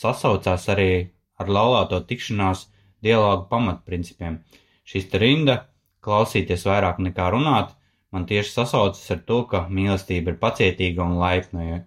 sasaucās 0.00 0.64
arī 0.72 0.90
ar 1.40 1.50
laulāto 1.50 2.00
tikšanās 2.06 2.66
dialogu 3.04 3.48
pamatprincipiem. 3.50 4.40
Šis 4.84 5.08
te 5.10 5.20
rinda 5.22 5.56
klausīties 6.04 6.66
vairāk 6.68 7.00
nekā 7.02 7.28
runāt, 7.32 7.72
man 8.12 8.26
tieši 8.28 8.52
sasaucas 8.54 9.10
ar 9.14 9.22
to, 9.28 9.42
ka 9.50 9.64
mīlestība 9.70 10.34
ir 10.34 10.40
pacietīga 10.42 11.04
un 11.04 11.18
laipna, 11.20 11.66
jo, 11.68 11.78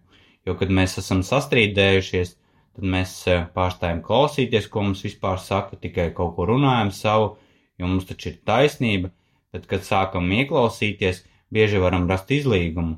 jo 0.47 0.57
kad 0.59 0.73
mēs 0.73 0.97
esam 1.01 1.23
sastrīdējušies, 1.27 2.35
tad 2.73 2.89
mēs 2.95 3.15
eh, 3.29 3.45
pārstājam 3.55 4.01
klausīties, 4.05 4.69
ko 4.71 4.87
mums 4.87 5.03
vispār 5.05 5.41
saka, 5.41 5.77
tikai 5.81 6.09
kaut 6.17 6.35
ko 6.37 6.47
runājam 6.49 6.93
savu, 6.95 7.35
jo 7.77 7.89
mums 7.89 8.07
taču 8.09 8.31
ir 8.31 8.39
taisnība, 8.47 9.13
bet, 9.53 9.67
kad 9.69 9.85
sākam 9.85 10.31
ieklausīties, 10.33 11.23
bieži 11.53 11.81
varam 11.81 12.07
rast 12.09 12.31
izlīgumu. 12.33 12.97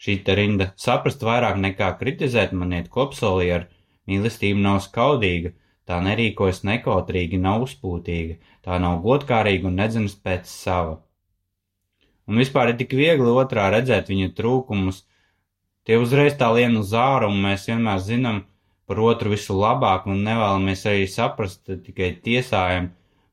Šī 0.00 0.14
rinda 0.32 0.70
saprast 0.80 1.20
vairāk 1.20 1.58
nekā 1.60 1.90
kritizēt 2.00 2.54
man 2.56 2.72
iet 2.72 2.88
kopsolī 2.88 3.50
ar 3.52 3.66
mīlestību 4.08 4.62
nav 4.64 4.80
skaudīga, 4.86 5.52
tā 5.88 5.98
nerīkojas 6.06 6.62
nekautrīgi, 6.68 7.40
nav 7.42 7.66
uzpūtīga, 7.66 8.38
tā 8.64 8.78
nav 8.82 9.00
godkārīga 9.04 9.68
un 9.70 9.78
nedzenas 9.82 10.16
pēc 10.16 10.48
sava. 10.50 11.00
Un 12.30 12.38
vispār 12.38 12.70
ir 12.70 12.78
tik 12.78 12.94
viegli 12.94 13.32
otrā 13.42 13.66
redzēt 13.74 14.10
viņa 14.12 14.30
trūkumus. 14.38 15.02
Tie 15.86 15.96
uzreiz 15.98 16.36
tā 16.38 16.50
lien 16.54 16.76
uz 16.78 16.92
āru, 16.94 17.30
un 17.32 17.40
mēs 17.42 17.66
vienmēr 17.66 17.98
zinām 18.06 18.44
par 18.86 19.00
otru 19.02 19.32
visu 19.32 19.56
labāk, 19.58 20.06
un 20.10 20.22
nevēlamies 20.26 20.84
arī 20.90 21.08
saprast, 21.10 21.64
tikai 21.86 22.12
tiesājam, 22.26 22.90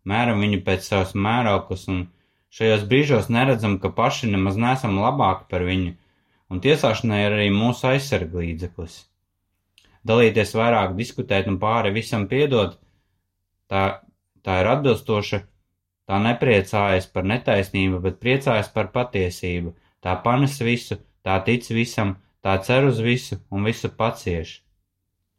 mēram 0.07 0.41
viņu 0.41 0.63
pēc 0.65 0.87
savas 0.87 1.13
mēraukas, 1.27 1.85
un 1.93 2.07
šajos 2.53 2.87
brīžos 2.89 3.29
neredzam, 3.33 3.77
ka 3.83 3.91
paši 3.99 4.31
nemaz 4.33 4.57
nesam 4.63 4.97
labāki 5.01 5.47
par 5.51 5.67
viņu, 5.67 5.93
un 6.49 6.63
tiesāšanai 6.63 7.21
ir 7.25 7.37
arī 7.37 7.47
mūsu 7.53 7.89
aizsarglīdzeklis. 7.91 8.97
Dalīties 10.07 10.55
vairāk, 10.55 10.95
diskutēt 10.97 11.49
un 11.51 11.59
pāri 11.59 11.91
visam 11.95 12.27
piedot, 12.31 12.77
tā, 13.71 13.83
tā 14.45 14.59
ir 14.61 14.69
atbilstoša 14.71 15.41
Tā 16.07 16.17
nepriecājas 16.23 17.09
par 17.11 17.25
netaisnību, 17.27 17.97
bet 18.03 18.21
priecājas 18.23 18.69
par 18.75 18.93
patiesību. 18.93 19.73
Tā 20.03 20.13
panes 20.23 20.55
visu, 20.63 20.95
tā 21.27 21.35
tic 21.47 21.67
visam, 21.75 22.13
tā 22.45 22.53
cer 22.63 22.87
uz 22.87 23.01
visu 23.03 23.41
un 23.51 23.67
visu 23.67 23.91
pacieš. 23.91 24.53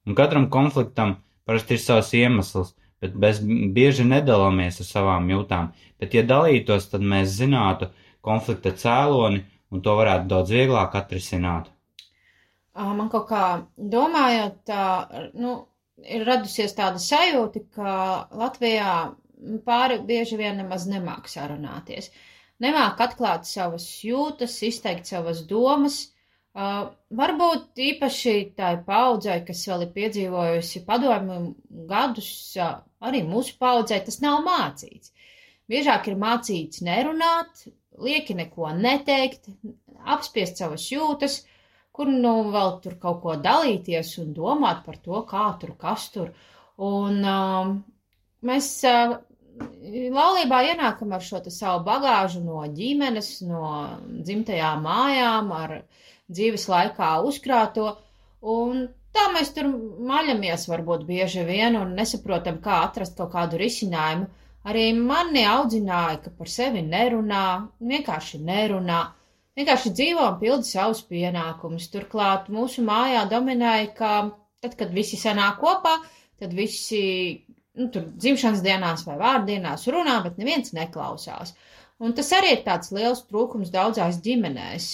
Un 0.05 0.19
katram 0.19 0.51
konfliktam 0.53 1.17
parasti 1.49 1.79
ir 1.79 1.83
savs 1.85 2.13
iemesls, 2.19 2.75
bet 3.01 3.17
mēs 3.17 3.41
bieži 3.79 4.05
nedalāmies 4.11 4.83
ar 4.85 4.89
savām 4.91 5.31
jūtām, 5.33 5.73
bet 5.97 6.17
ja 6.19 6.27
dalītos, 6.35 6.91
tad 6.93 7.07
mēs 7.15 7.33
zinātu 7.39 7.89
konflikta 8.21 8.75
cēloni 8.83 9.47
un 9.73 9.85
to 9.85 9.97
varētu 9.97 10.29
daudz 10.29 10.53
vieglāk 10.53 11.01
atrisināt. 11.01 11.73
Man 12.79 13.09
kaut 13.11 13.27
kā 13.31 13.45
domājot, 13.95 14.59
tā, 14.69 14.83
nu, 15.35 15.55
ir 16.07 16.27
radusies 16.29 16.77
tāda 16.79 17.01
sajūta, 17.03 17.63
ka 17.75 17.95
Latvijā 18.39 18.93
pāri 19.67 19.99
bieži 20.07 20.39
vien 20.39 20.61
nemaz 20.61 20.87
nemāk 20.91 21.27
sarunāties. 21.31 22.13
Nemāk 22.63 23.01
atklāt 23.03 23.47
savas 23.47 23.87
jūtas, 24.03 24.57
izteikt 24.67 25.11
savas 25.11 25.45
domas. 25.51 25.99
Uh, 26.59 26.89
varbūt 27.15 27.79
īpaši 27.79 28.33
tai 28.59 28.73
paudzei, 28.87 29.37
kas 29.47 29.61
vēl 29.69 29.85
ir 29.85 29.93
piedzīvojusi 29.95 30.83
padomju 30.89 31.37
gadus, 31.91 32.31
uh, 32.59 32.81
arī 33.05 33.21
mūsu 33.27 33.55
paudzei 33.61 34.01
tas 34.03 34.19
nav 34.25 34.41
mācīts. 34.47 35.13
Biežāk 35.71 36.09
ir 36.11 36.19
mācīts 36.19 36.83
nerunāt, 36.83 37.69
lieki 38.03 38.35
neko 38.41 38.73
neteikt, 38.75 39.47
apspiest 40.09 40.59
savas 40.59 40.89
jūtas, 40.91 41.43
kur 41.99 42.11
nu 42.15 42.35
vēl 42.55 42.77
tur 42.83 42.95
kaut 43.03 43.23
ko 43.25 43.33
dalīties 43.43 44.13
un 44.23 44.31
domāt 44.37 44.85
par 44.87 45.01
to, 45.03 45.23
kā 45.27 45.49
tur, 45.59 45.75
kas 45.81 46.05
tur. 46.15 46.29
Un 46.89 47.25
um, 47.27 47.73
mēs 48.47 48.69
uh, 48.87 49.17
laulībā 50.19 50.61
ienākam 50.71 51.13
ar 51.17 51.25
šo 51.29 51.41
savu 51.51 51.83
bagāžu 51.87 52.43
no 52.45 52.63
ģimenes, 52.77 53.31
no 53.49 53.73
dzimtajām 54.29 54.87
mājām, 54.87 55.51
ar 55.53 55.75
dzīves 56.31 56.69
laikā 56.71 57.11
uzkrāto, 57.27 57.89
un 58.55 58.87
tā 59.17 59.27
mēs 59.35 59.51
tur 59.57 59.73
maļamies 60.13 60.69
varbūt 60.71 61.07
bieži 61.09 61.43
vien 61.49 61.77
un 61.81 61.97
nesaprotam, 61.99 62.61
kā 62.63 62.83
atrast 62.87 63.19
kaut 63.19 63.33
kādu 63.35 63.59
risinājumu. 63.59 64.29
Arī 64.69 64.91
mani 64.95 65.47
audzināja, 65.49 66.19
ka 66.23 66.31
par 66.39 66.51
sevi 66.53 66.83
nerunā, 66.85 67.45
vienkārši 67.81 68.41
nerunā, 68.45 69.03
vienkārši 69.59 69.93
dzīvo 69.99 70.25
un 70.25 70.39
pilda 70.41 70.67
savus 70.67 71.03
pienākumus. 71.11 71.89
Turklāt 71.93 72.49
mūsu 72.55 72.85
mājā 72.87 73.25
dominēja, 73.31 73.91
ka 73.99 74.13
tad, 74.63 74.77
kad 74.79 74.95
visi 74.95 75.19
sanāk 75.21 75.59
kopā, 75.63 75.97
tad 76.39 76.55
visi 76.55 77.03
nu, 77.79 77.89
tur 77.95 78.07
dzimšanas 78.15 78.63
dienās 78.65 79.05
vai 79.09 79.19
vārdienās 79.21 79.87
runā, 79.95 80.19
bet 80.25 80.39
neviens 80.41 80.75
neklausās. 80.77 81.55
Un 81.99 82.15
tas 82.15 82.31
arī 82.37 82.55
ir 82.55 82.65
tāds 82.67 82.93
liels 82.95 83.25
trūkums 83.27 83.73
daudzās 83.75 84.21
ģimenēs. 84.23 84.89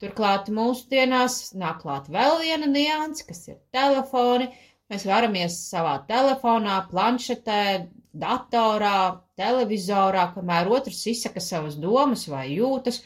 Turklāt 0.00 0.48
mūsdienās 0.56 1.52
nāk 1.60 1.82
klāt 1.82 2.08
vēl 2.10 2.40
viena 2.40 2.66
nianse, 2.70 3.26
kas 3.28 3.44
ir 3.50 3.58
telefoni. 3.74 4.48
Mēs 4.90 5.04
varamies 5.06 5.58
savā 5.70 6.00
telefonā, 6.08 6.80
planšetē, 6.90 7.62
datorā, 8.10 9.20
televizorā, 9.38 10.30
kamēr 10.34 10.70
otrs 10.72 11.04
izsaka 11.12 11.42
savas 11.44 11.76
domas 11.78 12.24
vai 12.32 12.48
jūtas. 12.56 13.04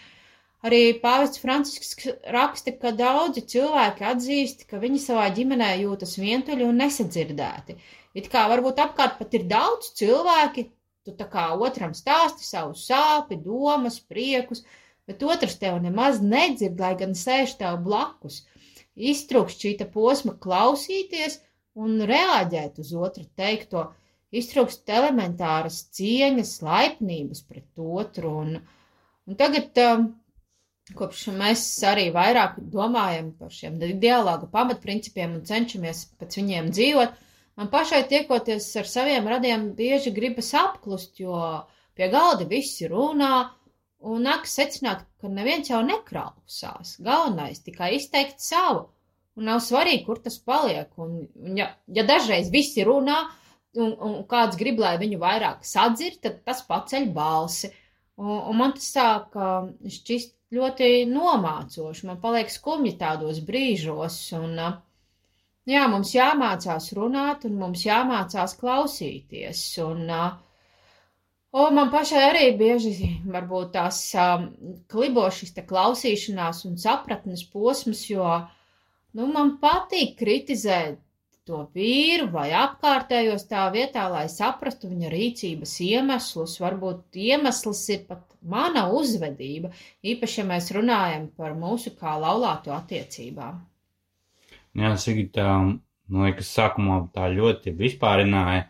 Arī 0.65 0.95
pāvests 1.01 1.41
Francisks 1.43 2.07
raksta, 2.33 2.73
ka 2.81 2.95
daudzi 2.97 3.43
cilvēki 3.53 4.07
atzīst, 4.11 4.65
ka 4.71 4.79
viņi 4.81 5.01
savā 5.03 5.27
ģimenē 5.37 5.75
jūtas 5.83 6.15
vientuļi 6.17 6.65
un 6.65 6.81
nesadzirdēti. 6.81 7.77
It 8.17 8.31
kā 8.33 8.47
varbūt 8.49 8.81
apkārt 8.81 9.19
pat 9.19 9.37
ir 9.37 9.45
daudz 9.51 9.91
cilvēki, 9.99 10.65
tu 11.05 11.13
tā 11.19 11.27
kā 11.29 11.51
otram 11.67 11.93
stāsti 11.93 12.47
savu 12.49 12.73
sāpi, 12.81 13.37
domas, 13.45 13.99
priekus, 14.01 14.65
bet 15.05 15.27
otrs 15.27 15.59
tev 15.61 15.77
nemaz 15.85 16.23
nedzird, 16.25 16.81
lai 16.81 16.95
gan 17.03 17.13
sēž 17.13 17.59
tev 17.61 17.83
blakus. 17.85 18.41
Iztrūkst 18.95 19.67
šī 19.67 19.75
posma 19.93 20.33
klausīties 20.47 21.43
un 21.75 22.01
reaģēt 22.09 22.81
uz 22.81 22.95
otru 22.97 23.27
teikto, 23.37 23.89
iztrūkst 24.33 24.89
elementāras 24.97 25.83
cieņas, 25.99 26.57
laipnības 26.65 27.45
pret 27.51 27.85
otru. 28.01 28.33
Un, 28.45 28.61
un 29.29 29.39
tagad, 29.39 29.75
um, 29.85 30.13
kopš 30.93 31.29
mēs 31.39 31.65
arī 31.89 32.11
vairāk 32.13 32.59
domājam 32.73 33.33
par 33.39 33.53
šiem 33.53 33.79
dialogu 33.81 34.51
pamatprincipiem 34.53 35.39
un 35.39 35.47
cenšamies 35.49 36.07
pēc 36.21 36.41
viņiem 36.43 36.73
dzīvot, 36.75 37.15
Man 37.57 37.71
pašai 37.71 38.03
tiekoties 38.11 38.67
ar 38.81 38.89
saviem 38.91 39.29
radiem 39.31 39.69
bieži 39.79 40.11
gribas 40.15 40.51
apklust, 40.59 41.21
jo 41.23 41.37
pie 41.95 42.09
galda 42.11 42.47
visi 42.51 42.89
runā, 42.91 43.35
un 44.11 44.27
nāk 44.27 44.49
secināt, 44.51 45.05
ka 45.23 45.31
neviens 45.31 45.71
jau 45.71 45.79
nekrausās. 45.87 46.97
Galvenais 47.07 47.63
tikai 47.63 47.93
izteikt 47.99 48.43
savu, 48.43 48.89
un 49.39 49.47
nav 49.51 49.63
svarīgi, 49.63 50.03
kur 50.09 50.19
tas 50.25 50.41
paliek. 50.51 50.91
Un, 50.99 51.15
un 51.47 51.61
ja, 51.61 51.71
ja 51.87 52.07
dažreiz 52.09 52.51
visi 52.51 52.83
runā, 52.89 53.21
un, 53.79 53.95
un 54.09 54.19
kāds 54.31 54.59
grib, 54.59 54.83
lai 54.83 54.97
viņu 54.99 55.23
vairāk 55.23 55.63
sadzird, 55.69 56.19
tad 56.27 56.43
tas 56.49 56.67
paceļ 56.67 57.07
balsi. 57.15 57.71
Un, 58.19 58.35
un 58.35 58.59
man 58.59 58.75
tas 58.75 58.91
sāk 58.99 59.39
šķist 60.01 60.35
ļoti 60.57 60.91
nomācoši, 61.11 62.09
man 62.09 62.19
paliek 62.23 62.51
skumji 62.53 62.97
tādos 63.01 63.41
brīžos, 63.45 64.19
un 64.39 64.59
uh, 64.59 64.75
Jā, 65.65 65.87
mums 65.89 66.11
jāmācās 66.13 66.91
runāt 66.93 67.47
un 67.49 67.55
mums 67.57 67.87
jāmācās 67.87 68.53
klausīties. 68.61 69.61
Un, 69.81 70.03
uh, 70.13 71.71
man 71.73 71.89
pašai 71.95 72.25
arī 72.27 72.43
bieži 72.61 73.09
varbūt 73.25 73.71
tās 73.79 74.01
um, 74.21 74.45
klibo 74.93 75.25
šis 75.33 75.55
te 75.57 75.65
klausīšanās 75.71 76.61
un 76.69 76.77
sapratnes 76.83 77.47
posms, 77.55 78.03
jo, 78.11 78.29
nu, 79.17 79.31
man 79.33 79.55
patīk 79.63 80.19
kritizēt 80.21 81.01
to 81.49 81.61
vīru 81.77 82.31
vai 82.33 82.47
apkārtējos 82.57 83.45
tā 83.51 83.67
vietā, 83.73 84.07
lai 84.13 84.25
saprastu 84.33 84.89
viņa 84.89 85.11
rīcības 85.13 85.75
iemeslus. 85.85 86.57
Varbūt 86.63 87.19
iemesls 87.21 87.83
ir 87.93 88.07
pat 88.09 88.23
mana 88.55 88.87
uzvedība, 88.93 89.73
īpaši, 90.05 90.41
ja 90.41 90.47
mēs 90.49 90.71
runājam 90.77 91.29
par 91.37 91.57
mūsu 91.59 91.93
kā 92.01 92.17
laulāto 92.21 92.73
attiecībām. 92.77 93.61
Jā, 94.81 94.95
Sigita, 94.99 95.51
man 95.61 96.27
liekas, 96.27 96.49
sākumā 96.57 97.03
tā 97.15 97.29
ļoti 97.37 97.77
vispārināja 97.79 98.65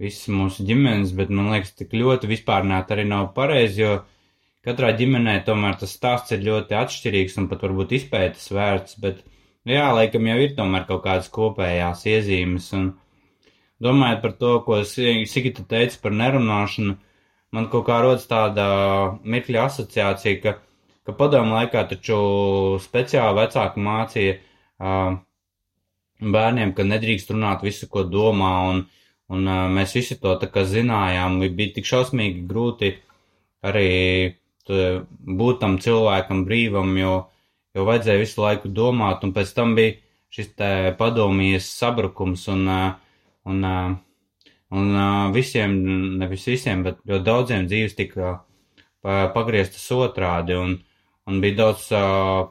visas 0.00 0.28
mūsu 0.32 0.64
ģimenes, 0.68 1.16
bet 1.16 1.32
man 1.32 1.50
liekas, 1.54 1.74
tik 1.76 1.96
ļoti 1.96 2.28
vispārnāt 2.30 2.92
arī 2.94 3.08
nav 3.08 3.32
pareizi, 3.36 3.82
jo 3.82 3.96
katrā 4.64 4.92
ģimenē 4.96 5.40
tomēr 5.48 5.80
tas 5.80 5.96
stāsts 5.96 6.36
ir 6.36 6.44
ļoti 6.46 6.76
atšķirīgs 6.84 7.40
un 7.40 7.48
pat 7.50 7.64
varbūt 7.66 7.96
izpētes 7.98 8.48
vērts, 8.54 9.00
bet 9.02 9.24
jā, 9.68 9.86
laikam 9.96 10.26
jau 10.30 10.38
ir 10.40 10.54
tomēr 10.56 10.86
kaut 10.88 11.02
kādas 11.04 11.30
kopējās 11.32 12.04
iezīmes 12.08 12.70
un 12.78 12.90
domājot 13.82 14.22
par 14.24 14.34
to, 14.40 14.52
ko 14.66 14.80
Sigita 14.84 15.64
teica 15.68 16.00
par 16.02 16.16
nerunāšanu, 16.16 16.96
man 17.56 17.68
kaut 17.72 17.86
kā 17.88 18.00
rodas 18.04 18.28
tāda 18.30 18.66
mirkļa 19.24 19.66
asociācija, 19.66 20.40
ka, 20.44 20.54
ka 21.06 21.16
padomu 21.16 21.56
laikā 21.56 21.84
taču 21.90 22.20
speciāli 22.84 23.38
vecāki 23.40 23.84
mācīja 23.84 24.38
uh, 24.38 25.18
bērniem, 26.20 26.74
ka 26.76 26.86
nedrīkst 26.86 27.32
runāt 27.34 27.64
visu, 27.66 27.88
ko 27.88 28.04
domā, 28.04 28.52
un, 28.72 28.84
un 29.32 29.48
uh, 29.48 29.68
mēs 29.72 29.96
visi 29.96 30.20
to 30.20 30.36
tā 30.40 30.50
kā 30.52 30.66
zinājām, 30.68 31.40
bija 31.56 31.78
tik 31.78 31.88
šausmīgi 31.88 32.44
grūti 32.48 32.94
arī 33.66 33.88
būt 34.70 35.60
tam 35.60 35.78
cilvēkam 35.82 36.44
brīvam, 36.46 36.92
jo, 36.98 37.14
jo 37.74 37.86
vajadzēja 37.88 38.22
visu 38.22 38.42
laiku 38.42 38.70
domāt, 38.74 39.24
un 39.26 39.34
pēc 39.36 39.52
tam 39.56 39.74
bija 39.78 39.96
šis 40.30 40.52
te 40.58 40.70
padomijas 40.98 41.66
sabrukums, 41.74 42.46
un, 42.52 42.68
un, 43.50 43.66
un 44.70 45.00
visiem, 45.34 45.74
nevis 46.22 46.46
visiem, 46.50 46.84
bet 46.86 47.02
ļoti 47.06 47.26
daudziem 47.26 47.66
dzīves 47.70 47.98
tika 47.98 48.36
pagrieztas 49.34 49.88
otrādi, 49.96 50.54
un, 50.54 50.78
un 51.26 51.42
bija 51.42 51.58
daudz 51.64 51.88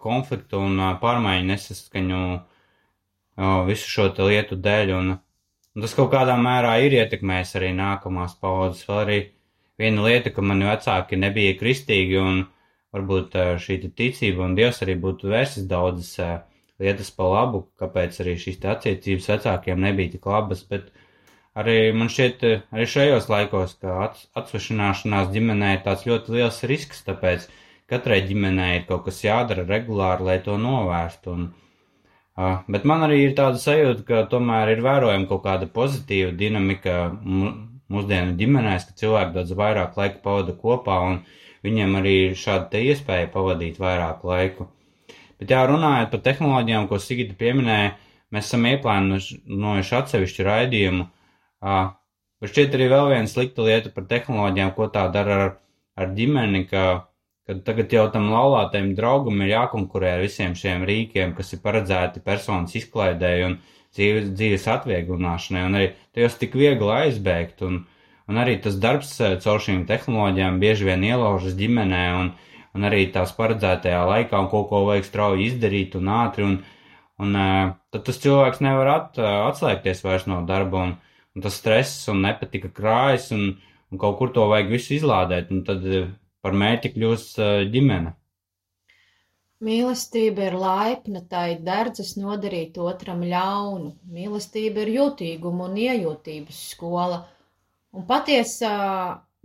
konfliktu 0.03 0.59
un 0.65 0.83
pārmaiņu 1.01 1.49
nesaskaņu 1.53 2.21
visu 3.69 3.91
šo 3.93 4.09
lietu 4.27 4.59
dēļ, 4.59 4.93
un, 4.97 5.11
un 5.75 5.83
tas 5.85 5.95
kaut 5.95 6.11
kādā 6.11 6.35
mērā 6.39 6.75
ir 6.83 6.97
ietekmējis 6.99 7.55
arī 7.59 7.73
nākamās 7.77 8.35
paudzes, 8.41 8.87
vēl 8.89 9.03
arī 9.05 9.19
viena 9.79 10.03
lieta, 10.03 10.33
ka 10.35 10.43
mani 10.43 10.67
vecāki 10.67 11.19
nebija 11.19 11.55
kristīgi, 11.59 12.19
un 12.19 12.41
varbūt 12.95 13.35
šī 13.63 13.79
ticība 13.87 14.45
un 14.47 14.55
Dievs 14.57 14.81
arī 14.85 14.95
būtu 14.99 15.29
vērsis 15.31 15.67
daudzas 15.69 16.15
lietas 16.79 17.11
pa 17.11 17.27
labu, 17.27 17.65
kāpēc 17.79 18.21
arī 18.23 18.35
šīs 18.39 18.59
attiecības 18.63 19.29
vecākiem 19.33 19.81
nebija 19.83 20.15
tik 20.15 20.27
labas, 20.29 20.63
bet 20.69 20.89
arī 21.59 21.91
man 21.95 22.11
šķiet, 22.11 22.45
arī 22.71 22.85
šajos 22.87 23.29
laikos, 23.31 23.75
ka 23.81 23.97
atsvešināšanās 24.39 25.31
ģimenē 25.33 25.73
ir 25.75 25.81
tāds 25.87 26.05
ļoti 26.07 26.37
liels 26.37 26.61
risks, 26.71 27.03
tāpēc 27.07 27.49
katrai 27.89 28.21
ģimenei 28.27 28.77
ir 28.79 28.85
kaut 28.89 29.07
kas 29.07 29.23
jādara 29.25 29.65
regulāri, 29.67 30.27
lai 30.29 30.37
to 30.45 30.55
novērstu. 30.61 31.35
Un, 31.35 31.47
uh, 32.37 32.61
bet 32.69 32.85
man 32.87 33.03
arī 33.07 33.23
ir 33.25 33.35
tāda 33.37 33.59
sajūta, 33.61 34.05
ka 34.07 34.23
tomēr 34.31 34.75
ir 34.75 34.85
vērojama 34.85 35.27
kaut 35.31 35.43
kāda 35.47 35.69
pozitīva 35.73 36.31
dinamika 36.37 37.01
mūsdienu 37.89 38.37
ģimenēs, 38.39 38.87
ka 38.87 38.97
cilvēki 39.01 39.35
daudz 39.35 39.55
vairāk 39.57 39.97
laika 39.99 40.21
pavada 40.23 40.55
kopā 40.55 40.99
un 41.09 41.21
viņiem 41.65 41.95
arī 41.99 42.17
šāda 42.37 42.69
te 42.73 42.83
iespēja 42.87 43.29
pavadīt 43.33 43.79
vairāk 43.81 44.23
laiku. 44.27 44.69
Bet 45.39 45.53
jā, 45.53 45.63
runājot 45.67 46.11
par 46.11 46.21
tehnoloģijām, 46.25 46.87
ko 46.89 46.99
Sigita 46.99 47.35
pieminēja, 47.39 47.93
mēs 48.35 48.49
esam 48.49 48.67
ieplānojuši 48.69 49.95
atsevišķu 50.01 50.45
raidījumu. 50.47 51.05
Bet 52.39 52.51
šķiet 52.53 52.75
arī 52.75 52.89
vēl 52.91 53.11
viena 53.13 53.31
slikta 53.31 53.63
lieta 53.67 53.91
par 53.95 54.07
tehnoloģijām, 54.11 54.73
ko 54.75 54.87
tā 54.91 55.05
dara 55.13 55.37
ar, 55.43 55.53
ar 55.99 56.11
ģimeni, 56.15 56.65
ka, 56.69 56.83
ka 57.47 57.57
tagad 57.67 57.95
jau 57.95 58.05
tam 58.13 58.29
laulātajam 58.31 58.93
draugam 58.95 59.41
ir 59.43 59.53
jākonkurē 59.53 60.15
ar 60.15 60.23
visiem 60.23 60.55
šiem 60.59 60.85
rīkiem, 60.87 61.35
kas 61.37 61.51
ir 61.55 61.63
paredzēti 61.63 62.23
personas 62.23 62.75
izklaidēji 62.79 63.47
un 63.47 63.57
dzīves, 63.95 64.31
dzīves 64.35 64.67
atvieglināšanai, 64.75 65.63
un 65.67 65.79
arī 65.79 65.89
tajos 66.15 66.37
tik 66.39 66.55
viegli 66.59 66.91
aizbēgt, 66.99 67.63
un, 67.67 67.81
un 68.29 68.37
arī 68.37 68.59
tas 68.63 68.77
darbs 68.81 69.15
eh, 69.25 69.37
caur 69.43 69.61
šīm 69.65 69.85
tehnoloģijām 69.89 70.59
bieži 70.61 70.87
vien 70.89 71.05
ielaužas 71.07 71.57
ģimenē, 71.59 72.03
un, 72.19 72.31
un 72.77 72.89
arī 72.89 73.07
tās 73.13 73.33
paredzētajā 73.37 74.03
laikā, 74.11 74.43
un 74.43 74.51
kaut 74.51 74.69
ko 74.69 74.83
vajag 74.89 75.07
strauji 75.07 75.49
izdarīt 75.49 75.97
un 75.99 76.11
ātri, 76.19 76.45
un, 76.45 76.59
un 77.25 77.39
eh, 77.43 77.73
tad 77.95 78.05
tas 78.09 78.21
cilvēks 78.25 78.61
nevar 78.65 78.93
at, 78.93 79.17
eh, 79.17 79.39
atslēgties 79.49 80.05
vairs 80.05 80.29
no 80.29 80.43
darba, 80.49 80.85
un, 80.85 80.95
un 81.35 81.45
tas 81.45 81.57
stress 81.57 82.05
un 82.13 82.21
nepatika 82.27 82.69
krājas, 82.69 83.31
un, 83.35 83.49
un 83.89 84.01
kaut 84.05 84.21
kur 84.21 84.33
to 84.35 84.45
vajag 84.53 84.71
visu 84.77 84.95
izlādēt, 84.99 85.49
un 85.55 85.65
tad 85.65 85.89
par 86.45 86.55
mērķi 86.55 86.93
kļūst 86.93 87.41
ģimene. 87.73 88.13
Mīlestība 89.59 90.45
ir 90.47 90.53
laipna, 90.55 91.19
tai 91.27 91.57
derdzes 91.59 92.13
nodarīt 92.15 92.77
otram 92.79 93.25
ļaunu. 93.27 93.89
Mīlestība 94.07 94.85
ir 94.85 94.91
jūtīguma 94.93 95.65
un 95.65 95.75
iejūtības 95.83 96.61
skola. 96.69 97.17
Un 97.97 98.05
patiesā 98.09 98.75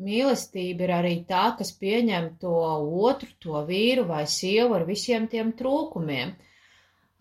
mīlestība 0.06 0.84
ir 0.86 0.92
arī 0.96 1.12
tā, 1.28 1.42
kas 1.58 1.70
pieņem 1.82 2.24
to 2.42 2.54
otru, 3.10 3.28
to 3.44 3.60
vīru 3.68 4.06
vai 4.08 4.24
sievu 4.32 4.74
ar 4.78 4.84
visiem 4.88 5.28
tiem 5.34 5.52
trūkumiem. 5.60 6.32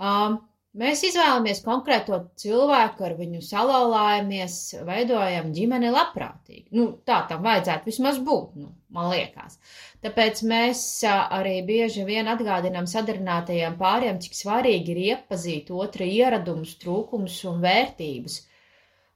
Um, 0.04 0.40
mēs 0.82 1.04
izvēlamies 1.10 1.62
konkrēto 1.68 2.20
cilvēku, 2.44 3.06
ar 3.08 3.16
viņu 3.20 3.44
salauzājamies, 3.50 4.58
veidojam 4.90 5.52
ģimeni 5.60 5.92
labprātīgi. 5.94 6.66
Nu, 6.80 6.88
tā 7.12 7.20
tam 7.30 7.46
vajadzētu 7.46 7.92
vismaz 7.92 8.18
būt, 8.30 8.58
nu, 8.64 8.72
man 8.98 9.12
liekas. 9.14 9.60
Tāpēc 10.04 10.42
mēs 10.50 10.82
arī 11.14 11.60
bieži 11.70 12.08
vien 12.10 12.32
atgādinām 12.34 12.90
sadarinātajiem 12.96 13.78
pāriem, 13.80 14.18
cik 14.26 14.36
svarīgi 14.42 14.98
ir 14.98 15.04
iepazīt 15.12 15.70
otra 15.86 16.10
ieradumus, 16.10 16.74
trūkumus 16.84 17.38
un 17.54 17.62
vērtības. 17.64 18.42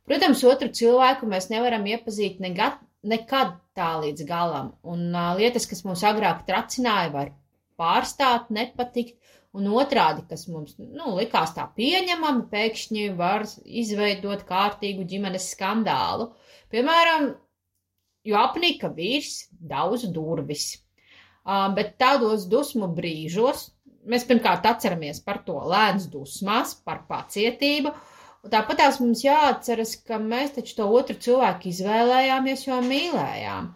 Protams, 0.07 0.43
otru 0.47 0.69
cilvēku 0.71 1.27
mēs 1.27 1.49
nevaram 1.51 1.83
iepazīt 1.89 2.39
negad, 2.43 2.77
nekad 3.03 3.57
tā 3.77 3.89
līdz 4.01 4.23
galam, 4.27 4.71
un 4.87 5.09
uh, 5.11 5.33
lietas, 5.39 5.67
kas 5.69 5.83
mums 5.85 6.03
agrāk 6.07 6.45
tracināja, 6.47 7.11
var 7.13 7.33
pārstāt, 7.77 8.47
nepatikt, 8.53 9.17
un 9.57 9.67
otrādi, 9.73 10.23
kas 10.29 10.45
mums 10.51 10.77
nu, 10.79 11.11
likās 11.17 11.53
tā 11.55 11.65
pieņemami, 11.77 12.47
pēkšņi 12.51 13.09
var 13.19 13.45
izveidot 13.65 14.43
kārtīgu 14.47 15.05
ģimenes 15.09 15.51
skandālu. 15.53 16.31
Piemēram, 16.73 17.31
jo 18.27 18.39
apnika 18.39 18.91
vīrs 18.93 19.47
daudz 19.59 20.07
durvis. 20.13 20.69
Uh, 21.47 21.69
bet 21.75 21.95
tādos 22.01 22.43
dusmu 22.51 22.89
brīžos 22.95 23.69
mēs 24.07 24.25
pirmkārt 24.27 24.65
atceramies 24.67 25.21
par 25.23 25.41
to 25.47 25.55
lēns 25.71 26.07
dusmās, 26.11 26.75
par 26.87 27.05
pacietību. 27.07 27.93
Tāpat 28.53 28.81
tās 28.81 28.99
mums 29.03 29.23
jāatceras, 29.25 29.95
ka 30.07 30.19
mēs 30.21 30.55
taču 30.57 30.77
to 30.79 30.87
otru 30.99 31.17
cilvēku 31.27 31.71
izvēlējāmies, 31.71 32.67
jo 32.67 32.81
mīlējām. 32.85 33.71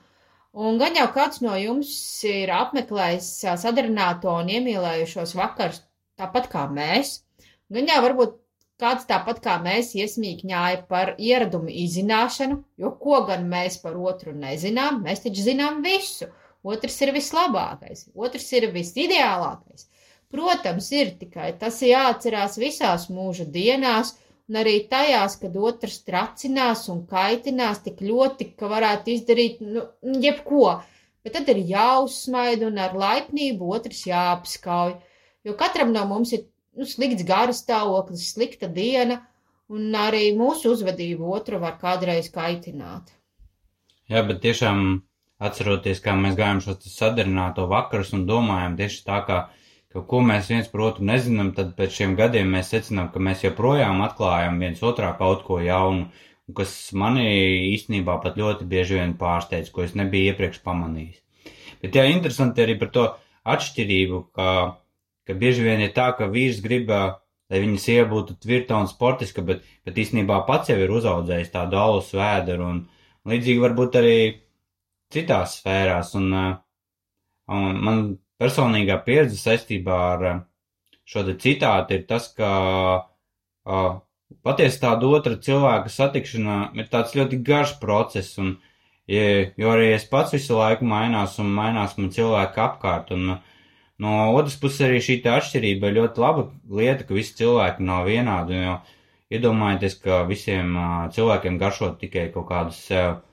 Un 0.52 0.78
gan 0.82 0.98
jau 1.00 1.08
kāds 1.16 1.40
no 1.44 1.56
jums 1.56 1.92
ir 2.28 2.52
apmeklējis 2.52 3.32
sadarināto 3.64 4.34
un 4.42 4.52
iemīlējušos 4.58 5.36
vakars 5.40 5.82
tāpat 6.20 6.52
kā 6.52 6.66
mēs, 6.72 7.22
gan 7.72 7.88
jau 7.88 8.02
varbūt 8.04 8.42
Kāds 8.82 9.06
tāpat 9.06 9.38
kā 9.46 9.56
mēs 9.62 9.92
iesmīkņāja 9.94 10.78
par 10.92 11.12
ieradumu 11.22 11.70
izzināšanu, 11.84 12.56
jo 12.82 12.90
ko 13.04 13.20
gan 13.28 13.44
mēs 13.50 13.76
par 13.84 14.00
otru 14.12 14.32
nezinām, 14.34 15.04
mēs 15.06 15.22
taču 15.26 15.44
zinām 15.48 15.84
visu. 15.86 16.32
Otrs 16.66 16.96
ir 17.06 17.12
vislabākais, 17.14 18.08
otrs 18.26 18.48
ir 18.58 18.66
visideālākais. 18.74 19.86
Protams, 20.34 20.88
ir 20.98 21.14
tikai 21.20 21.52
tas 21.62 21.78
jāatcerās 21.86 22.58
visās 22.64 23.06
mūža 23.14 23.46
dienās, 23.54 24.16
un 24.52 24.58
arī 24.60 24.82
tajās, 24.92 25.38
kad 25.40 25.54
otrs 25.56 26.02
tracinās 26.04 26.84
un 26.92 27.06
kaitinās 27.08 27.80
tik 27.86 28.02
ļoti, 28.04 28.50
ka 28.60 28.68
varētu 28.68 29.14
izdarīt 29.14 29.62
nu, 29.64 29.86
jebko, 30.26 30.82
bet 31.24 31.38
tad 31.38 31.52
ir 31.54 31.62
jāuzsmaida 31.70 32.68
un 32.68 32.82
ar 32.84 32.98
laipnību 33.00 33.70
otrs 33.78 34.02
jāapskauj, 34.10 34.98
jo 35.48 35.56
katram 35.56 35.94
no 35.96 36.04
mums 36.10 36.34
ir 36.36 36.44
nu, 36.76 36.84
slikts 36.84 37.24
gara 37.24 37.56
stāvoklis, 37.56 38.28
slikta 38.34 38.68
diena, 38.68 39.22
un 39.72 39.96
arī 39.96 40.34
mūsu 40.36 40.76
uzvedību 40.76 41.32
otru 41.32 41.62
var 41.64 41.80
kādreiz 41.80 42.28
kaitināt. 42.36 43.16
Jā, 44.12 44.26
bet 44.28 44.44
tiešām 44.44 45.00
atceroties, 45.40 46.04
kā 46.04 46.12
mēs 46.20 46.36
gājām 46.36 46.60
šo 46.66 46.76
sadarināto 46.84 47.70
vakarus 47.72 48.12
un 48.18 48.28
domājam 48.28 48.76
tieši 48.76 49.06
tā, 49.08 49.24
kā, 49.24 49.40
ka 49.48 49.61
ko 49.94 50.22
mēs 50.24 50.50
viens 50.52 50.70
par 50.72 50.86
otru 50.88 51.06
nezinām, 51.08 51.54
tad 51.56 51.74
pēc 51.78 51.98
šiem 52.00 52.18
gadiem 52.20 52.52
mēs 52.56 52.72
secinām, 52.74 53.10
ka 53.12 53.20
mēs 53.20 53.44
joprojām 53.44 54.04
atklājam 54.06 54.60
viens 54.62 54.84
otrā 54.84 55.12
kaut 55.20 55.44
ko 55.48 55.60
jaunu, 55.64 56.08
kas 56.56 56.76
mani 56.98 57.26
īstenībā 57.72 58.18
pat 58.24 58.38
ļoti 58.40 58.68
bieži 58.68 59.00
vien 59.00 59.16
pārsteidz, 59.20 59.72
ko 59.72 59.84
es 59.84 59.96
nebiju 59.96 60.32
iepriekš 60.32 60.62
pamanījis. 60.66 61.20
Bet 61.82 61.96
jā, 61.96 62.06
interesanti 62.12 62.64
arī 62.64 62.78
par 62.80 62.92
to 62.96 63.06
atšķirību, 63.52 64.24
ka 64.36 64.48
ka 65.28 65.38
bieži 65.38 65.66
vien 65.66 65.82
ir 65.84 65.94
tā, 65.96 66.12
ka 66.18 66.30
vīrs 66.32 66.62
grib, 66.64 66.90
lai 66.92 67.62
viņa 67.64 67.80
sieva 67.82 68.08
būtu 68.12 68.38
tvirta 68.42 68.80
un 68.80 68.90
sportiska, 68.90 69.44
bet, 69.46 69.64
bet 69.88 70.00
īstenībā 70.04 70.42
pats 70.48 70.72
jau 70.72 70.78
ir 70.80 70.92
uzaudzējis 70.92 71.54
tādu 71.54 71.80
alus 71.80 72.12
vēderu 72.16 72.68
un 72.68 72.82
līdzīgi 73.32 73.64
varbūt 73.64 73.98
arī 74.02 74.18
citās 75.14 75.60
sfērās. 75.60 76.14
Un, 76.20 76.32
un 77.52 77.82
man 77.88 78.04
personīgā 78.42 78.98
pieredze 79.06 79.38
saistībā 79.40 80.00
ar 80.16 80.30
šo 81.06 81.26
te 81.28 81.36
citātu 81.44 81.98
ir 81.98 82.08
tas, 82.10 82.28
ka 82.38 82.50
uh, 83.02 84.00
patiesi 84.46 84.82
tāda 84.82 85.10
otra 85.18 85.38
cilvēka 85.48 85.92
satikšana 85.92 86.58
ir 86.80 86.90
tāds 86.92 87.16
ļoti 87.18 87.42
garš 87.48 87.78
process, 87.82 88.38
un, 88.42 88.56
jo 89.08 89.74
arī 89.74 89.92
es 89.96 90.06
pats 90.10 90.36
visu 90.36 90.58
laiku 90.58 90.88
mainās 90.88 91.38
un 91.44 91.52
mainās 91.56 91.98
man 92.00 92.12
cilvēki 92.16 92.64
apkārt, 92.66 93.12
un 93.16 93.36
no 94.02 94.14
otras 94.38 94.58
puses 94.62 94.86
arī 94.88 95.02
šī 95.04 95.20
atšķirība 95.36 95.92
ir 95.92 96.00
ļoti 96.00 96.24
laba 96.24 96.48
lieta, 96.80 97.06
ka 97.08 97.18
visi 97.18 97.36
cilvēki 97.42 97.86
nav 97.90 98.08
vienādi, 98.10 98.62
jo 98.66 98.78
iedomājieties, 99.32 100.00
ka 100.04 100.24
visiem 100.30 100.74
cilvēkiem 101.16 101.60
garšot 101.60 102.00
tikai 102.02 102.30
kaut 102.34 102.50
kādas 102.50 102.82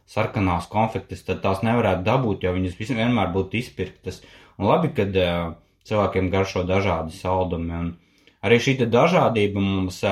sarkanās 0.09 0.69
konfektes, 0.73 1.25
tad 1.27 1.43
tās 1.45 1.63
nevarētu 1.67 2.05
dabūt, 2.07 2.45
jo 2.45 2.53
viņas 2.55 2.79
vienmēr 2.81 3.33
būtu 3.35 3.59
izpirktas. 3.61 4.23
Un 4.59 4.67
labi, 4.67 4.91
kad 4.95 5.15
cilvēkiem 5.89 6.31
garšo 6.33 6.65
dažādi 6.69 7.15
saldumi, 7.15 7.73
un 7.79 7.93
arī 8.45 8.59
šī 8.63 8.77
dažādība 8.85 9.63
mums 9.63 10.03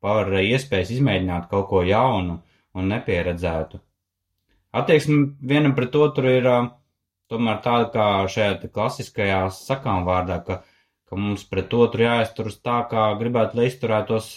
par 0.00 0.32
iespējas 0.40 0.94
izmēģināt 0.96 1.48
kaut 1.50 1.68
ko 1.68 1.84
jaunu 1.84 2.40
un 2.74 2.92
nepieredzētu. 2.94 3.80
Attieksme 4.80 5.34
vienam 5.50 5.74
pret 5.76 5.96
otru 5.98 6.30
ir 6.30 6.46
tomēr 7.30 7.58
tāda 7.64 7.88
kā 7.94 8.06
šajā 8.30 8.70
klasiskajā 8.74 9.40
sakām 9.54 10.06
vārdā, 10.06 10.38
ka, 10.46 10.60
ka 11.10 11.18
mums 11.18 11.44
pret 11.50 11.74
otru 11.74 12.06
jāizturas 12.06 12.58
tā, 12.62 12.80
kā 12.90 13.10
gribētu, 13.20 13.58
lai 13.58 13.68
izturētos 13.70 14.32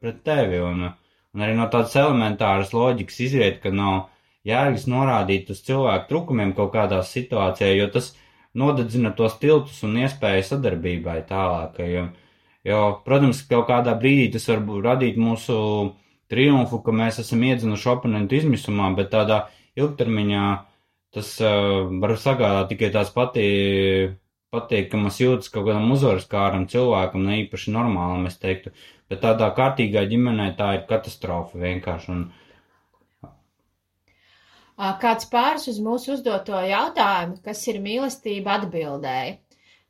pret 0.00 0.22
tevi. 0.28 0.60
Un, 0.64 0.90
un 1.34 1.44
arī 1.44 1.56
no 1.58 1.68
tādas 1.72 1.96
elementāras 2.00 2.74
loģikas 2.76 3.20
izriet, 3.26 3.60
ka 3.64 3.72
nav 3.74 4.06
jēgas 4.48 4.86
norādīt 4.88 5.50
uz 5.52 5.64
cilvēku 5.66 6.08
trūkumiem 6.12 6.54
kaut 6.56 6.72
kādā 6.76 7.02
situācijā, 7.04 7.72
jo 7.80 7.88
tas 7.96 8.12
nodedzina 8.58 9.12
tos 9.16 9.38
tiltus 9.42 9.82
un 9.86 9.96
iespēju 10.02 10.46
sadarbībai 10.50 11.20
tālāk. 11.28 11.78
Jo, 12.66 12.80
protams, 13.06 13.44
kaut 13.48 13.68
kādā 13.70 13.94
brīdī 13.98 14.32
tas 14.34 14.48
var 14.50 14.64
radīt 14.84 15.18
mūsu 15.20 15.58
triumfu, 16.32 16.82
ka 16.84 16.92
mēs 16.92 17.20
esam 17.22 17.44
iedzinuši 17.46 17.92
oponentu 17.94 18.36
izmisumā, 18.38 18.90
bet 18.98 19.12
tādā 19.14 19.44
ilgtermiņā 19.78 20.46
tas 21.14 21.30
uh, 21.40 21.86
var 22.02 22.16
sagādāt 22.20 22.68
tikai 22.74 22.90
tās 22.92 23.12
pati, 23.14 23.44
patīkamas 24.52 25.20
jūtas 25.22 25.52
kaut 25.52 25.68
kādam 25.68 25.92
uzvaras 25.94 26.26
kāram 26.28 26.66
cilvēkam, 26.68 27.24
ne 27.24 27.40
īpaši 27.44 27.72
normālam, 27.72 28.26
es 28.28 28.36
teiktu. 28.42 28.74
Bet 29.08 29.22
tādā 29.24 29.48
kārtīgā 29.56 30.04
ģimenē 30.10 30.50
tā 30.58 30.74
ir 30.76 30.84
katastrofa 30.90 31.60
vienkārši. 31.62 32.12
Un, 32.12 32.26
Kāds 34.78 35.26
pāris 35.26 35.66
uz 35.70 35.78
mūsu 35.82 36.12
uzdoto 36.14 36.58
jautājumu, 36.62 37.40
kas 37.42 37.64
ir 37.66 37.80
mīlestība, 37.82 38.60
atbildēja. 38.60 39.38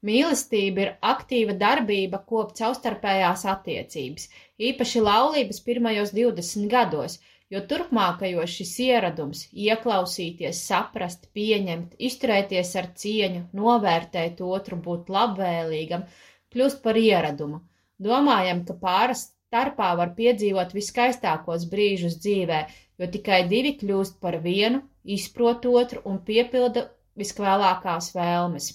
Mīlestība 0.09 0.80
ir 0.84 0.91
aktīva 1.12 1.57
darbība 1.61 2.20
kopt 2.30 2.62
savstarpējās 2.62 3.43
attiecības, 3.53 4.28
īpaši 4.70 5.03
laulības 5.03 5.61
pirmajos 5.66 6.14
20 6.16 6.70
gados, 6.72 7.18
jo 7.53 7.61
turpmākajos 7.72 8.55
šis 8.61 8.74
ieradums- 8.86 9.45
ieklausīties, 9.68 10.64
saprast, 10.70 11.28
pieņemt, 11.36 11.97
izturēties 12.09 12.74
ar 12.82 12.93
cieņu, 13.03 13.45
novērtēt 13.61 14.41
otru, 14.41 14.80
būt 14.89 15.12
labvēlīgam, 15.18 16.07
kļūst 16.55 16.82
par 16.82 16.97
ieradumu. 17.05 17.61
Domājam, 18.01 18.64
ka 18.64 18.78
pāris 18.86 19.28
starpā 19.28 19.97
var 20.01 20.14
piedzīvot 20.16 20.72
viskaistākos 20.76 21.64
brīžus 21.72 22.20
dzīvē, 22.24 22.66
jo 22.99 23.09
tikai 23.14 23.42
divi 23.51 23.74
kļūst 23.80 24.18
par 24.24 24.38
vienu, 24.44 24.82
izprot 25.16 25.66
otru 25.70 26.03
un 26.11 26.18
piepilda 26.28 26.88
viskvēlākās 27.18 28.12
vēlmes. 28.16 28.68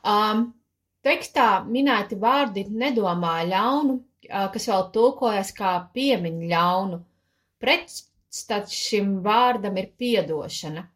Um, 0.00 0.46
tekstā 1.04 1.48
minēti 1.68 2.16
vārdi 2.20 2.64
nedomā 2.82 3.40
ļaunu, 3.48 3.98
kas 4.54 4.68
vēl 4.70 4.86
tulkojas 4.94 5.52
kā 5.56 5.72
piemiņ 5.96 6.40
ļaunu. 6.52 7.00
Pretstats 7.60 8.76
šim 8.76 9.18
vārdam 9.24 9.76
ir 9.80 9.90
piedošana. 10.00 10.86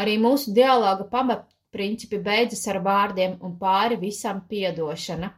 Arī 0.00 0.16
mūsu 0.22 0.54
dialoga 0.56 1.06
pamatprincipi 1.10 2.20
beidzas 2.28 2.64
ar 2.72 2.80
vārdiem 2.86 3.36
un 3.46 3.56
pāri 3.60 3.98
visam 4.00 4.40
piedošana. 4.50 5.30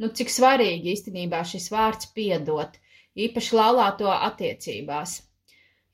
Nu, 0.00 0.08
cik 0.16 0.30
svarīgi 0.32 0.94
īstenībā 0.94 1.42
šis 1.44 1.68
vārds 1.72 2.08
piedot, 2.16 2.78
īpaši 3.16 3.56
laulāto 3.56 4.10
attiecībās. 4.12 5.18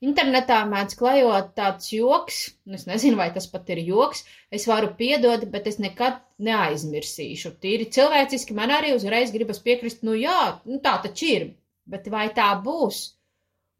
Internetā 0.05 0.59
mēdz 0.69 0.93
klajot 0.97 1.53
tāds 1.57 1.89
joks, 1.89 2.35
un 2.69 2.77
es 2.77 2.83
nezinu, 2.85 3.17
vai 3.17 3.31
tas 3.33 3.47
pat 3.49 3.69
ir 3.73 3.79
joks. 3.81 4.21
Es 4.53 4.67
varu 4.69 4.91
piedot, 4.99 5.47
bet 5.49 5.65
es 5.71 5.79
nekad 5.81 6.19
neaizmirsīšu. 6.37 7.55
Tīri 7.63 7.87
cilvēciski 7.95 8.53
man 8.59 8.75
arī 8.75 8.93
uzreiz 8.93 9.33
gribas 9.33 9.57
piekrist, 9.63 10.03
nu 10.05 10.13
jā, 10.13 10.59
nu 10.69 10.77
tā 10.83 10.99
taču 11.01 11.31
ir, 11.31 11.47
bet 11.89 12.11
vai 12.13 12.27
tā 12.37 12.51
būs? 12.61 12.99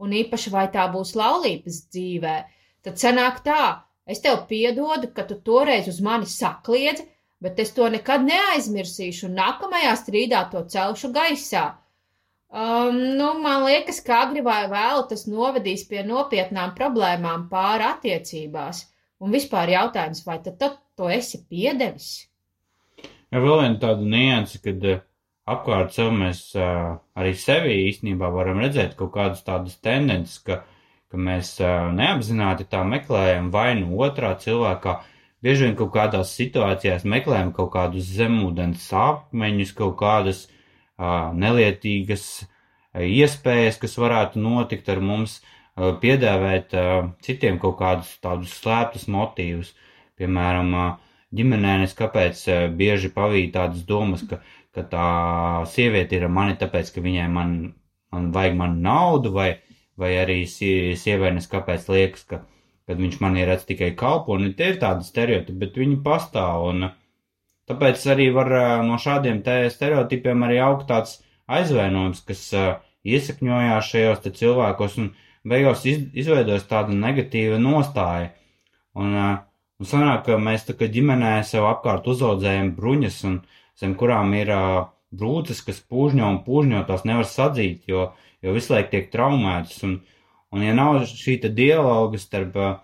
Un 0.01 0.15
īpaši 0.17 0.53
vai 0.53 0.65
tā 0.73 0.87
būs 0.93 1.13
laulības 1.17 1.83
dzīvē? 1.93 2.35
Tad 2.81 2.97
sanāk 2.97 3.43
tā, 3.45 3.61
es 4.09 4.21
tev 4.25 4.47
piedodu, 4.49 5.11
ka 5.13 5.25
tu 5.29 5.37
toreiz 5.37 5.85
uz 5.91 6.01
mani 6.01 6.25
sakliedzi, 6.25 7.05
bet 7.45 7.61
es 7.61 7.75
to 7.77 7.85
nekad 7.93 8.25
neaizmirsīšu, 8.25 9.29
un 9.29 9.37
nākamajā 9.37 9.93
strīdā 10.01 10.47
to 10.49 10.65
celšu 10.65 11.13
gaisā. 11.13 11.67
Um, 12.47 12.95
nu, 13.17 13.33
man 13.43 13.65
liekas, 13.65 13.99
ka 13.99 14.21
agri 14.23 14.39
vai 14.43 14.69
vēl 14.71 15.01
tas 15.09 15.25
novedīs 15.27 15.83
pie 15.89 15.99
nopietnām 16.07 16.71
problēmām 16.77 17.49
pāri 17.51 17.83
attiecībās. 17.89 18.85
Un 19.19 19.35
vispār 19.35 19.73
jautājums, 19.73 20.23
vai 20.23 20.37
tad, 20.45 20.55
tad 20.61 20.77
to 20.95 21.09
esi 21.11 21.41
piedevis? 21.43 22.29
Ja 23.33 23.43
vēl 23.43 23.65
viena 23.65 23.81
tāda 23.81 24.07
nianse, 24.07 24.61
kad 24.63 24.87
uh, 24.87 25.03
apkārt 25.43 25.91
sev 25.97 26.13
mēs 26.15 26.45
uh, 26.55 26.95
arī 27.19 27.35
sevi 27.35 27.75
īstenībā 27.89 28.31
varam 28.31 28.63
redzēt 28.63 28.95
kaut 28.95 29.11
kādas 29.17 29.43
tādas 29.43 29.75
tendences, 29.83 30.39
ka, 30.47 30.61
ka 31.11 31.19
mēs 31.19 31.57
uh, 31.59 31.91
neapzināti 31.99 32.69
tā 32.71 32.85
meklējam 32.87 33.51
vainu 33.51 33.91
otrā 34.07 34.37
cilvēkā. 34.39 35.01
Bieži 35.43 35.67
vien 35.67 35.75
kaut 35.81 35.91
kādās 35.97 36.31
situācijās 36.39 37.03
meklējam 37.03 37.51
kaut 37.57 37.73
kādus 37.75 38.07
zemūdens 38.15 38.87
sāpmeņus, 38.87 39.75
kaut 39.75 39.99
kādas 39.99 40.45
uh, 40.45 40.56
nelietīgas 40.97 42.25
iespējas, 42.97 43.77
kas 43.81 43.97
varētu 44.01 44.41
notikt 44.41 44.89
ar 44.89 45.01
mums, 45.03 45.39
piedāvāt 46.01 46.73
citiem 47.21 47.59
kaut 47.61 47.77
kādus 47.81 48.15
tādus 48.23 48.55
slēptus 48.57 49.05
motīvus. 49.13 49.75
Piemēram, 50.17 50.73
ģimenēnes, 51.37 51.93
kāpēc 51.93 52.41
bieži 52.77 53.11
pavīd 53.13 53.53
tādas 53.53 53.83
domas, 53.85 54.23
ka, 54.25 54.41
ka 54.73 54.85
tā 54.89 55.09
sieviete 55.69 56.17
ir 56.17 56.27
mani 56.33 56.57
tāpēc, 56.57 56.89
ka 56.95 57.03
viņai 57.05 57.27
man, 57.29 57.55
man 58.11 58.31
vajag 58.33 58.57
manu 58.57 58.81
naudu, 58.81 59.33
vai, 59.35 59.51
vai 59.97 60.15
arī 60.17 60.39
sievienes, 60.49 61.49
kāpēc 61.51 61.85
liekas, 61.93 62.25
ka, 62.25 62.41
kad 62.89 62.97
viņš 62.97 63.19
man 63.21 63.37
ir 63.37 63.51
redz 63.51 63.67
tikai 63.69 63.91
kalponi. 63.99 64.55
Tie 64.57 64.73
ir 64.73 64.81
tādi 64.81 65.05
stereotipi, 65.05 65.59
bet 65.61 65.77
viņi 65.77 66.01
pastāv. 66.01 66.71
Un, 66.71 66.89
uh, 66.89 66.97
Tāpēc 67.67 68.03
arī 68.13 68.29
var 68.35 68.49
no 68.87 68.95
šādiem 69.01 69.41
stereotipiem 69.43 70.43
arī 70.47 70.59
augt 70.63 70.87
tāds 70.87 71.17
aizvainojums, 71.51 72.21
kas 72.27 72.43
iesakņojās 73.07 73.89
šajos 73.91 74.23
cilvēkos 74.39 74.97
un 75.01 75.09
beigās 75.47 75.83
izveidojas 75.87 76.67
tāda 76.69 76.95
negatīva 76.95 77.59
nostāja. 77.59 78.31
Un, 78.97 79.13
un 79.13 79.89
sanāk, 79.89 80.23
ka 80.27 80.39
mēs 80.41 80.65
tā 80.67 80.77
kā 80.79 80.87
ģimenē 80.91 81.37
sev 81.47 81.67
apkārt 81.69 82.07
uzaudzējam 82.07 82.73
bruņas, 82.77 83.19
un 83.29 83.41
zem 83.79 83.95
kurām 83.99 84.33
ir 84.37 84.51
brūces, 85.13 85.61
kas 85.65 85.79
pūžņo 85.91 86.31
un 86.33 86.41
pūžņo 86.45 86.83
tās 86.87 87.05
nevar 87.07 87.27
sadzīt, 87.29 87.85
jo, 87.91 88.11
jo 88.43 88.55
visu 88.55 88.73
laiku 88.73 88.93
tiek 88.95 89.11
traumētas. 89.13 89.79
Un, 89.87 89.99
un 90.55 90.65
ja 90.65 90.75
nav 90.75 91.03
šī 91.11 91.39
dialoga 91.47 92.19
starp 92.21 92.57
uh, 92.59 92.75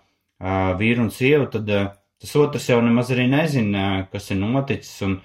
vīru 0.80 1.06
un 1.06 1.12
sievu, 1.14 1.50
tad 1.52 1.72
uh, 1.72 1.90
tas 2.24 2.34
otrs 2.40 2.70
jau 2.70 2.80
nemaz 2.80 3.10
arī 3.12 3.26
nezina, 3.28 4.06
kas 4.08 4.30
ir 4.32 4.38
noticis 4.40 5.02
un, 5.04 5.18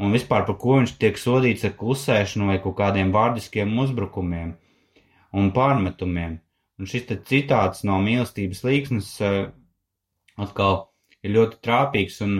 un 0.00 0.14
vispār 0.16 0.46
par 0.48 0.56
ko 0.62 0.78
viņš 0.78 0.94
tiek 1.02 1.18
sodīts 1.20 1.66
ar 1.68 1.74
klusēšanu 1.76 2.48
vai 2.48 2.56
kaut 2.64 2.78
kādiem 2.78 3.10
vārdiskiem 3.12 3.74
uzbrukumiem 3.82 4.54
un 5.36 5.50
pārmetumiem. 5.52 6.38
Un 6.80 6.88
šis 6.88 7.04
citāts 7.28 7.84
no 7.88 7.98
mīlestības 8.00 8.62
līksnes 8.64 9.10
atkal 10.46 10.78
ir 11.24 11.34
ļoti 11.36 11.60
trāpīgs, 11.66 12.22
un 12.24 12.38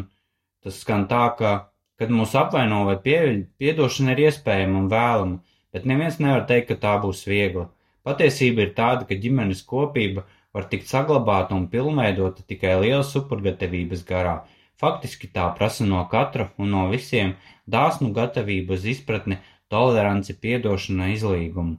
tas 0.65 0.81
skan 0.81 1.05
tā, 1.13 1.27
ka, 1.37 1.53
kad 2.01 2.13
mūs 2.13 2.33
apvaino 2.41 2.87
vai 2.89 2.97
pie, 3.05 3.21
piedošana 3.61 4.17
ir 4.17 4.27
iespējama 4.31 4.81
un 4.81 4.91
vēlama, 4.93 5.41
bet 5.77 5.85
neviens 5.89 6.21
nevar 6.25 6.49
teikt, 6.49 6.71
ka 6.73 6.81
tā 6.87 6.97
būs 7.05 7.27
viegla. 7.29 7.69
Patiesība 8.07 8.65
ir 8.65 8.73
tāda, 8.77 9.05
ka 9.05 9.21
ģimenes 9.21 9.61
kopība 9.69 10.25
var 10.57 10.69
tikt 10.73 10.89
saglabāta 10.89 11.57
un 11.57 11.67
pilnveidota 11.73 12.45
tikai 12.49 12.79
lielas 12.81 13.13
supergatavības 13.13 14.05
garā. 14.09 14.37
Faktiski 14.81 15.29
tā 15.33 15.47
prasa 15.57 15.85
no 15.89 16.03
katra 16.13 16.51
un 16.61 16.73
no 16.73 16.87
visiem 16.93 17.35
dāsnu 17.75 18.13
gatavību 18.17 18.77
uz 18.77 18.87
izpratni, 18.93 19.39
toleranci, 19.73 20.37
piedošanu, 20.41 21.11
izlīgumu. 21.17 21.77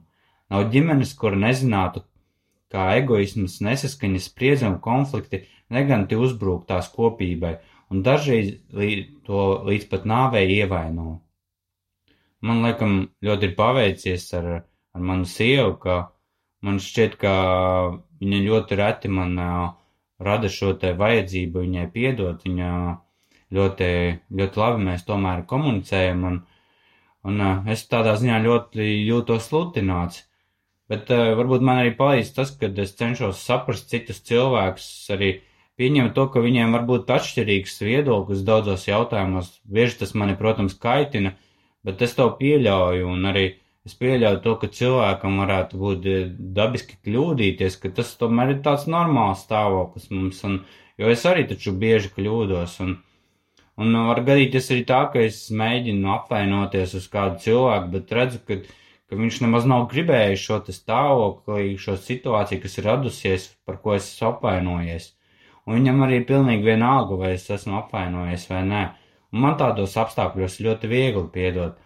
Nav 0.52 0.68
ģimenes, 0.72 1.14
kur 1.18 1.36
nezinātu, 1.36 2.04
kā 2.72 2.88
egoisms, 3.00 3.58
nesaskaņas, 3.64 4.28
spriedzi 4.30 4.66
un 4.68 4.78
konflikti 4.84 5.42
neganti 5.74 6.16
uzbrūk 6.16 6.66
tās 6.68 6.90
kopībai, 6.94 7.56
un 7.92 8.04
dažreiz 8.06 8.54
to 9.28 9.44
līdz 9.68 9.88
pat 9.92 10.06
nāvei 10.08 10.46
ievaino. 10.58 11.18
Man 12.44 12.62
liekas, 12.62 12.98
ļoti 13.24 13.48
ir 13.50 13.54
paveicies 13.58 14.28
ar, 14.38 14.50
ar 14.94 15.06
manu 15.10 15.26
sievu, 15.26 15.74
ka 15.82 15.96
man 16.62 16.78
šķiet, 16.82 17.16
ka 17.18 17.34
viņa 18.22 18.38
ļoti 18.44 18.78
reti 18.78 19.10
man 19.12 19.34
uh, 19.38 19.66
rada 20.18 20.50
šo 20.52 20.72
te 20.80 20.92
vajadzību 20.98 21.64
viņai 21.64 21.88
piedot. 21.94 22.44
Viņa 22.46 22.70
ļoti, 23.54 23.90
ļoti 24.40 24.62
labi 24.62 24.86
mēs 24.90 25.04
tomēr 25.08 25.44
komunicējam, 25.50 26.24
un, 26.30 26.40
un 27.28 27.44
uh, 27.44 27.68
es 27.74 27.86
tādā 27.90 28.16
ziņā 28.20 28.40
ļoti 28.46 28.88
jūtos 29.08 29.48
sludināts. 29.50 30.24
Bet 30.88 31.10
uh, 31.12 31.34
varbūt 31.38 31.64
man 31.64 31.82
arī 31.82 31.92
palīdz 31.96 32.32
tas, 32.36 32.54
ka 32.56 32.70
es 32.84 32.96
cenšos 32.98 33.44
saprast 33.44 33.90
citus 33.92 34.22
cilvēkus, 34.24 34.88
arī 35.14 35.34
pieņemt 35.78 36.14
to, 36.16 36.26
ka 36.32 36.42
viņiem 36.42 36.74
var 36.74 36.86
būt 36.88 37.10
atšķirīgs 37.14 37.78
viedoklis 37.84 38.42
daudzos 38.46 38.88
jautājumos. 38.88 39.52
Bieži 39.64 40.00
tas 40.02 40.14
mani, 40.18 40.34
protams, 40.40 40.74
kaitina, 40.80 41.36
bet 41.86 42.02
es 42.02 42.16
to 42.18 42.26
pieļauju, 42.40 43.06
un 43.12 43.28
arī 43.30 43.46
es 43.88 43.96
pieļauju 43.98 44.40
to, 44.44 44.54
ka 44.60 44.70
cilvēkam 44.78 45.40
varētu 45.42 45.80
būt 45.80 46.08
eh, 46.12 46.30
dabiski 46.58 46.98
kļūdīties, 47.06 47.78
ka 47.82 47.92
tas 47.98 48.14
tomēr 48.20 48.54
ir 48.54 48.62
tāds 48.66 48.86
normāls 48.90 49.44
stāvoklis 49.46 50.10
mums, 50.14 50.40
un, 50.48 50.60
jo 51.00 51.12
es 51.14 51.26
arī 51.28 51.46
taču 51.50 51.74
bieži 51.84 52.12
kļūdos, 52.14 52.78
un, 52.84 52.96
un 53.80 54.00
var 54.10 54.22
gadīties 54.28 54.70
arī 54.74 54.86
tā, 54.92 55.02
ka 55.12 55.24
es 55.24 55.46
mēģinu 55.50 56.14
apvainoties 56.18 56.96
uz 57.00 57.10
kādu 57.12 57.42
cilvēku, 57.48 57.92
bet 57.96 58.16
redzu, 58.20 58.44
ka, 58.46 58.62
ka 59.10 59.20
viņš 59.24 59.42
nemaz 59.48 59.68
nav 59.68 59.88
gribējis 59.90 60.46
šo 60.46 60.62
stāvokli, 60.80 61.76
šo 61.80 61.98
situāciju, 62.08 62.64
kas 62.64 62.78
ir 62.80 62.90
radusies, 62.92 63.52
par 63.64 63.80
ko 63.82 63.98
es 63.98 64.12
esmu 64.12 64.34
apvainojies 64.36 65.14
un 65.68 65.76
viņam 65.76 66.00
arī 66.06 66.22
ir 66.22 66.28
pilnīgi 66.28 66.64
vienalga, 66.64 67.18
vai 67.20 67.34
es 67.36 67.44
esmu 67.52 67.76
apvainojies 67.82 68.46
vai 68.48 68.62
nē. 68.70 68.84
Un 69.34 69.42
man 69.44 69.58
tādos 69.60 69.98
apstākļos 70.00 70.56
ļoti 70.64 70.88
viegli 70.88 71.24
piedot. 71.34 71.76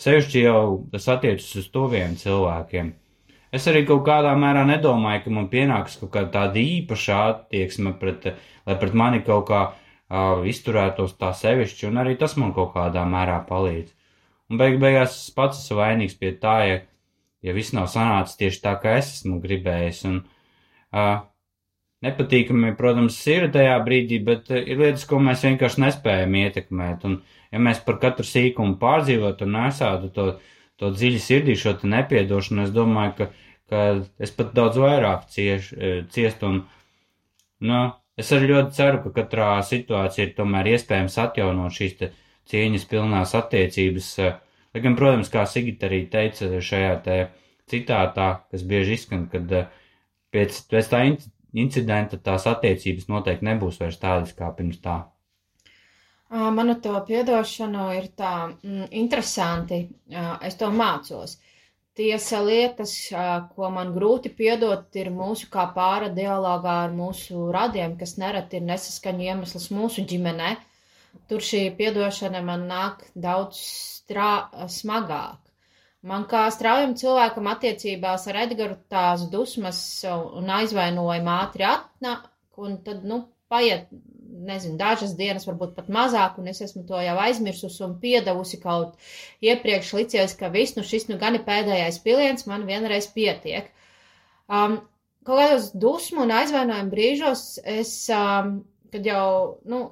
Sevišķi 0.00 0.46
jau 0.46 0.62
tas 0.92 1.06
attiecas 1.12 1.50
uz 1.60 1.68
tuviem 1.72 2.16
cilvēkiem. 2.16 2.94
Es 3.52 3.66
arī 3.68 3.82
kaut 3.86 4.04
kādā 4.06 4.30
mērā 4.38 4.62
nedomāju, 4.68 5.24
ka 5.24 5.32
man 5.34 5.48
pienāks 5.52 5.98
kaut 6.00 6.12
kāda 6.14 6.30
tāda 6.36 6.60
īpaša 6.62 7.16
attieksme 7.32 7.92
pret, 8.00 8.30
lai 8.66 8.76
pret 8.80 8.94
mani 8.96 9.20
kaut 9.26 9.48
kā 9.50 9.62
uh, 9.70 10.44
izturētos 10.46 11.16
tā 11.20 11.32
sevišķi, 11.36 11.88
un 11.90 12.00
arī 12.04 12.14
tas 12.20 12.36
man 12.40 12.54
kaut 12.56 12.72
kādā 12.76 13.02
mērā 13.10 13.40
palīdz. 13.48 13.90
Un 14.50 14.60
beig 14.60 14.78
beigās 14.82 15.16
es 15.18 15.34
pats 15.34 15.60
esmu 15.64 15.80
vainīgs 15.82 16.16
pie 16.18 16.32
tā, 16.42 16.54
ja, 16.68 16.78
ja 17.42 17.56
viss 17.56 17.74
nav 17.76 17.90
sanācis 17.90 18.38
tieši 18.38 18.62
tā, 18.64 18.76
kā 18.82 18.96
es 19.02 19.10
esmu 19.18 19.40
gribējis. 19.42 20.04
Un, 20.08 20.22
uh, 20.94 21.18
nepatīkami, 22.06 22.72
protams, 22.78 23.18
ir 23.30 23.50
tajā 23.52 23.76
brīdī, 23.84 24.22
bet 24.24 24.48
ir 24.54 24.80
lietas, 24.80 25.04
ko 25.08 25.20
mēs 25.22 25.44
vienkārši 25.46 25.84
nespējam 25.84 26.38
ietekmēt. 26.44 27.06
Un, 27.08 27.20
ja 27.52 27.60
mēs 27.62 27.82
par 27.86 27.98
katru 28.02 28.26
sīkumu 28.26 28.78
pārdzīvotu 28.80 29.46
un 29.46 29.56
nesātu 29.58 30.10
to, 30.14 30.26
to 30.80 30.90
dziļi 30.94 31.22
sirdī 31.22 31.56
šo 31.58 31.76
nepiedošanu, 31.94 32.66
es 32.66 32.74
domāju, 32.74 33.14
ka, 33.18 33.28
ka 33.70 33.86
es 34.22 34.34
pat 34.36 34.52
daudz 34.56 34.80
vairāk 34.82 35.26
cieš, 35.34 35.72
eh, 35.76 35.98
ciestu. 36.14 36.52
Un, 36.52 36.62
nu, 37.70 37.82
es 38.20 38.30
arī 38.36 38.52
ļoti 38.52 38.76
ceru, 38.78 39.02
ka 39.04 39.14
katrā 39.20 39.50
situācijā 39.66 40.28
ir 40.28 40.36
tomēr 40.38 40.72
iespējams 40.76 41.18
atjaunot 41.26 41.76
šīs 41.76 41.98
cieņas 42.50 42.86
pilnās 42.90 43.34
attiecības. 43.38 44.14
Eh, 44.24 44.40
lai 44.74 44.86
gan, 44.86 44.96
protams, 44.98 45.30
kā 45.32 45.44
Sigita 45.50 45.90
arī 45.90 46.04
teica 46.10 46.50
šajā 46.70 46.96
te 47.04 47.20
citātā, 47.70 48.30
kas 48.50 48.66
bieži 48.66 48.96
izskan, 48.98 49.28
kad 49.30 49.52
pēc, 50.34 50.64
pēc 50.70 50.90
tā 50.90 51.04
incidenta 51.52 52.18
tās 52.18 52.46
attiecības 52.50 53.08
noteikti 53.10 53.46
nebūs 53.46 53.80
vairs 53.82 53.98
tādas 54.02 54.34
kā 54.36 54.50
pirms 54.56 54.78
tā. 54.82 55.02
Man 56.30 56.70
ar 56.70 56.78
to 56.82 56.92
piedošanu 57.06 57.84
ir 57.98 58.04
tā 58.18 58.32
mm, 58.46 58.90
interesanti. 59.00 59.80
Es 60.46 60.54
to 60.60 60.68
mācos. 60.70 61.32
Tiesa 61.98 62.38
lietas, 62.46 62.92
ko 63.56 63.70
man 63.74 63.90
grūti 63.96 64.30
piedot, 64.38 64.86
ir 64.94 65.10
mūsu 65.10 65.48
kā 65.50 65.64
pāra 65.74 66.08
dialogā 66.14 66.76
ar 66.84 66.94
mūsu 66.94 67.48
radiem, 67.56 67.96
kas 67.98 68.14
nereti 68.22 68.60
ir 68.60 68.66
nesaskaņu 68.68 69.26
iemesls 69.26 69.66
mūsu 69.74 70.06
ģimenē. 70.12 70.52
Tur 71.26 71.42
šī 71.42 71.64
piedošana 71.80 72.44
man 72.46 72.68
nāk 72.70 73.02
daudz 73.26 73.58
strā, 73.66 74.30
smagāk. 74.70 75.40
Man 76.06 76.28
kā 76.30 76.44
straujam 76.54 76.94
cilvēkam 76.96 77.50
attiecībās 77.50 78.28
ar 78.30 78.38
Edgars 78.46 78.78
tās 78.94 79.26
dusmas 79.34 79.82
un 80.14 80.48
aizvainojumi 80.60 81.34
ātri 81.34 81.66
atnāk, 81.74 82.30
un 82.56 82.78
tad, 82.86 83.02
nu, 83.10 83.24
paiet, 83.52 83.90
nezinu, 84.46 84.78
dažas 84.80 85.14
dienas, 85.18 85.46
varbūt 85.48 85.74
pat 85.76 85.90
mazāk, 85.92 86.38
un 86.40 86.50
es 86.52 86.62
esmu 86.64 86.84
to 86.88 87.00
jau 87.02 87.16
aizmirsusi 87.24 87.84
un 87.86 87.96
piedevusi 88.02 88.60
kaut 88.62 88.96
iepriekš 89.44 89.92
licies, 89.98 90.36
ka 90.38 90.50
viss, 90.54 90.76
nu, 90.78 90.86
šis 90.86 91.08
nu 91.10 91.18
gan 91.20 91.38
ir 91.38 91.46
pēdējais 91.46 92.00
piliens, 92.04 92.48
man 92.50 92.66
vienreiz 92.68 93.10
pietiek. 93.14 93.70
Um, 94.50 94.80
kaut 95.26 95.42
kādos 95.42 95.70
dusmu 95.76 96.24
un 96.24 96.34
aizvainojumu 96.40 96.92
brīžos 96.92 97.46
es, 97.68 97.94
um, 98.14 98.60
kad 98.92 99.06
jau, 99.06 99.60
nu, 99.68 99.86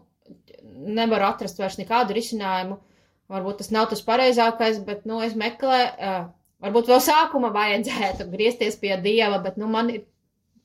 nevaru 0.99 1.29
atrast 1.29 1.61
vairs 1.61 1.79
nekādu 1.81 2.17
risinājumu, 2.17 2.81
Varbūt 3.29 3.59
tas 3.61 3.69
nav 3.75 3.91
tas 3.91 4.01
pareizākais, 4.05 4.79
bet, 4.87 5.03
nu, 5.09 5.19
es 5.25 5.35
meklēju, 5.37 5.89
uh, 6.11 6.29
varbūt 6.65 6.87
vēl 6.89 7.01
sākuma 7.05 7.51
vajadzētu 7.53 8.27
griezties 8.33 8.79
pie 8.81 8.95
Dieva, 9.05 9.41
bet, 9.45 9.59
nu, 9.61 9.69
man 9.75 9.91
ir 9.93 10.07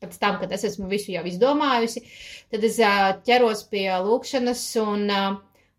pēc 0.04 0.20
tam, 0.22 0.40
kad 0.42 0.52
es 0.56 0.66
esmu 0.70 0.90
visu 0.92 1.14
jau 1.16 1.24
izdomājusi, 1.30 2.04
tad 2.54 2.66
es 2.68 2.80
ķeros 3.28 3.66
pie 3.72 3.88
lūkšanas 4.06 4.64
un, 4.84 5.08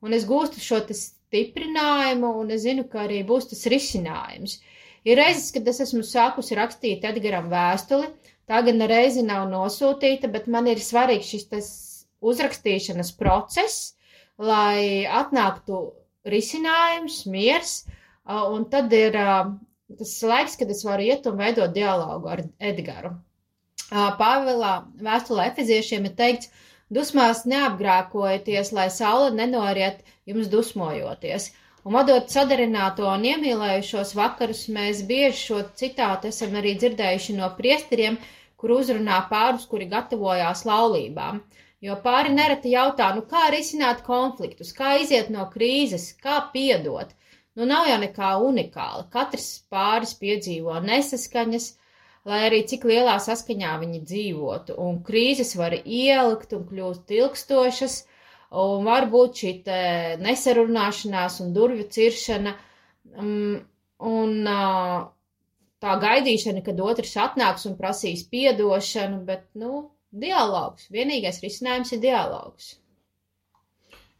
un 0.04 0.16
es 0.18 0.26
gūstu 0.28 0.62
šo 0.64 0.80
stiprinājumu 1.34 2.30
un 2.40 2.52
es 2.54 2.62
zinu, 2.66 2.86
ka 2.90 3.04
arī 3.08 3.22
būs 3.26 3.50
tas 3.50 3.64
risinājums. 3.70 4.60
Ir 5.04 5.18
reizes, 5.20 5.50
kad 5.52 5.66
es 5.68 5.82
esmu 5.84 6.04
sākusi 6.06 6.56
rakstīt 6.56 7.04
Edgaram 7.04 7.50
vēstuli, 7.52 8.08
tā 8.48 8.60
gan 8.64 8.86
reizi 8.88 9.24
nav 9.26 9.48
nosūtīta, 9.50 10.30
bet 10.32 10.46
man 10.48 10.70
ir 10.70 10.80
svarīgs 10.80 11.32
šis 11.34 11.74
uzrakstīšanas 12.24 13.12
process, 13.18 13.94
lai 14.40 15.04
atnāktu 15.04 15.82
risinājums, 16.24 17.24
miers, 17.28 17.74
un 18.24 18.64
tad 18.72 18.92
ir 18.96 19.18
tas 19.18 20.14
laiks, 20.24 20.56
kad 20.60 20.70
es 20.72 20.82
varu 20.86 21.10
iet 21.10 21.28
un 21.28 21.38
veidot 21.40 21.74
dialogu 21.74 22.30
ar 22.32 22.46
Edgaru. 22.58 23.12
Pāvilā 23.94 24.70
vēstulē 25.06 25.48
efeziešiem 25.52 26.06
ir 26.08 26.14
teikts, 26.18 26.48
dusmās 26.96 27.44
neapgrēkojieties, 27.50 28.72
lai 28.78 28.88
saule 28.94 29.28
nenoriet 29.40 30.00
jums 30.30 30.48
dusmojoties. 30.54 31.52
Un 31.84 31.92
vadot 31.98 32.30
sadarināto 32.32 33.04
un 33.12 33.26
iemīlējušos 33.28 34.14
vakarus, 34.18 34.62
mēs 34.76 35.02
bieži 35.10 35.40
šo 35.40 35.60
citātu 35.80 36.30
esam 36.32 36.56
arī 36.60 36.72
dzirdējuši 36.80 37.36
no 37.38 37.50
priesteriem, 37.58 38.16
kur 38.60 38.72
uzrunā 38.78 39.18
pārus, 39.30 39.66
kuri 39.72 39.86
gatavojās 39.90 40.64
laulībām. 40.70 41.42
Jo 41.84 41.98
pāri 42.06 42.32
nereti 42.32 42.72
jautā, 42.72 43.10
nu 43.16 43.26
kā 43.34 43.44
risināt 43.52 44.00
konfliktus, 44.06 44.72
kā 44.78 44.94
iziet 45.04 45.28
no 45.34 45.44
krīzes, 45.54 46.08
kā 46.24 46.38
piedot. 46.54 47.12
Nu 47.54 47.68
nav 47.68 47.86
jau 47.90 47.98
nekā 48.06 48.30
unikāla. 48.48 49.04
Katrs 49.16 49.50
pāris 49.74 50.16
piedzīvo 50.22 50.80
nesaskaņas, 50.88 51.68
lai 52.28 52.40
arī 52.48 52.62
cik 52.68 52.86
lielā 52.88 53.16
saskaņā 53.20 53.76
viņi 53.82 54.00
dzīvotu, 54.08 54.76
un 54.80 55.00
krīzes 55.06 55.54
var 55.60 55.76
ielikt 55.76 56.54
un 56.56 56.64
kļūt 56.68 57.14
ilgstošas, 57.18 57.98
un 58.64 58.86
varbūt 58.86 59.42
šī 59.42 59.52
nesarunāšanās 60.22 61.40
un 61.44 61.52
durvju 61.56 61.88
ciršana, 61.96 62.54
um, 63.18 63.58
un 64.04 64.38
uh, 64.48 65.02
tā 65.84 65.98
gaidīšana, 66.00 66.62
kad 66.64 66.80
otrs 66.80 67.16
atnāks 67.20 67.66
un 67.68 67.76
prasīs 67.80 68.24
piedošanu, 68.30 69.20
bet, 69.28 69.44
nu, 69.58 69.88
dialogs. 70.14 70.88
Vienīgais 70.94 71.42
risinājums 71.44 71.92
ir 71.96 72.02
dialogs. 72.04 72.74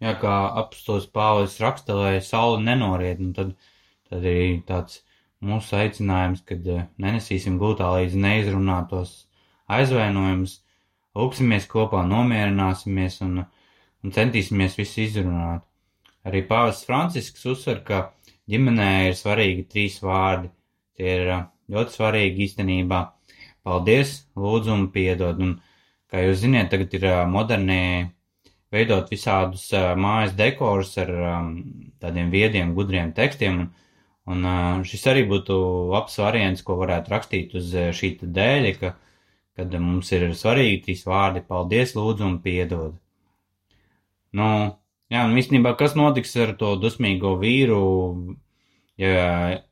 Jā, 0.02 0.12
kā 0.20 0.34
apstos 0.60 1.06
Pāvils 1.14 1.56
raksta, 1.62 1.96
lai 1.96 2.18
saule 2.24 2.60
nenoriet, 2.64 3.22
un 3.24 3.32
tad, 3.36 3.54
tad 4.10 4.26
ir 4.28 4.58
tāds 4.68 5.03
mūsu 5.44 5.76
aicinājums, 5.78 6.42
kad 6.48 6.66
eh, 6.70 6.86
nenesīsim 7.00 7.58
gultā 7.60 7.90
līdz 7.98 8.16
neizrunātos 8.20 9.14
aizvainojumus, 9.74 10.58
lūksimies 11.16 11.68
kopā, 11.70 12.02
nomierināsimies 12.08 13.20
un, 13.26 13.44
un 14.04 14.14
centīsimies 14.14 14.78
visu 14.80 15.04
izrunāt. 15.04 15.64
Arī 16.24 16.44
Pāvis 16.48 16.84
Francisks 16.88 17.44
uzsver, 17.50 17.82
ka 17.84 18.00
ģimenē 18.50 18.90
ir 19.10 19.18
svarīgi 19.18 19.66
trīs 19.68 20.00
vārdi. 20.04 20.50
Tie 20.96 21.12
ir 21.18 21.30
eh, 21.36 21.46
ļoti 21.74 21.98
svarīgi 21.98 22.48
īstenībā. 22.48 23.04
Paldies, 23.64 24.18
lūdzu 24.36 24.74
un 24.74 24.90
piedod. 24.96 25.40
Un, 25.40 25.54
Kā 26.14 26.20
jūs 26.22 26.44
zināt, 26.44 26.68
tagad 26.70 26.92
ir 26.94 27.04
moderni 27.26 28.12
veidot 28.70 29.08
visādus 29.10 29.64
mājas 29.98 30.36
dekorus 30.38 30.92
ar 31.02 31.08
tādiem 31.98 32.28
viediem, 32.30 32.70
gudriem 32.76 33.10
tekstiem. 33.16 33.56
Un, 33.64 33.72
un 34.30 34.46
šis 34.88 35.06
arī 35.12 35.24
būtu 35.28 35.56
labs 35.92 36.16
variants, 36.20 36.62
ko 36.64 36.78
varētu 36.80 37.12
rakstīt 37.12 37.54
uz 37.60 37.74
šī 37.98 38.14
dēļa, 38.22 38.72
ka, 38.80 38.94
kad 39.58 39.76
mums 39.80 40.12
ir 40.12 40.30
svarīgi 40.32 40.82
trīs 40.86 41.04
vārdi- 41.08 41.44
paldies, 41.50 41.94
lūdzu 41.98 42.26
un 42.28 42.38
piedod. 42.40 42.96
Nu, 44.32 44.48
jā, 45.10 45.24
un 45.24 45.36
īstenībā, 45.36 45.76
kas 45.78 45.94
notiks 45.94 46.36
ar 46.36 46.56
to 46.58 46.74
dusmīgo 46.76 47.36
vīru, 47.38 48.36
ja 48.98 49.62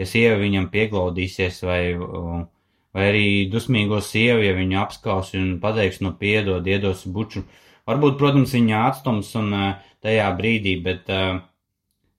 ja 0.00 0.06
sieva 0.08 0.38
viņam 0.40 0.68
pieglaudīsies, 0.72 1.60
vai, 1.66 1.80
vai 2.94 3.08
arī 3.10 3.26
dusmīgo 3.50 4.00
sievu, 4.02 4.44
ja 4.46 4.54
viņu 4.56 4.80
apskaus 4.82 5.34
un 5.38 5.58
pateiks, 5.62 6.00
nu, 6.04 6.14
piedod, 6.18 6.66
iedos 6.66 7.04
buču. 7.06 7.44
Varbūt, 7.88 8.18
protams, 8.20 8.54
viņa 8.56 8.84
atstums 8.88 9.34
un 9.38 9.52
tajā 10.04 10.30
brīdī, 10.38 10.78
bet, 10.84 11.10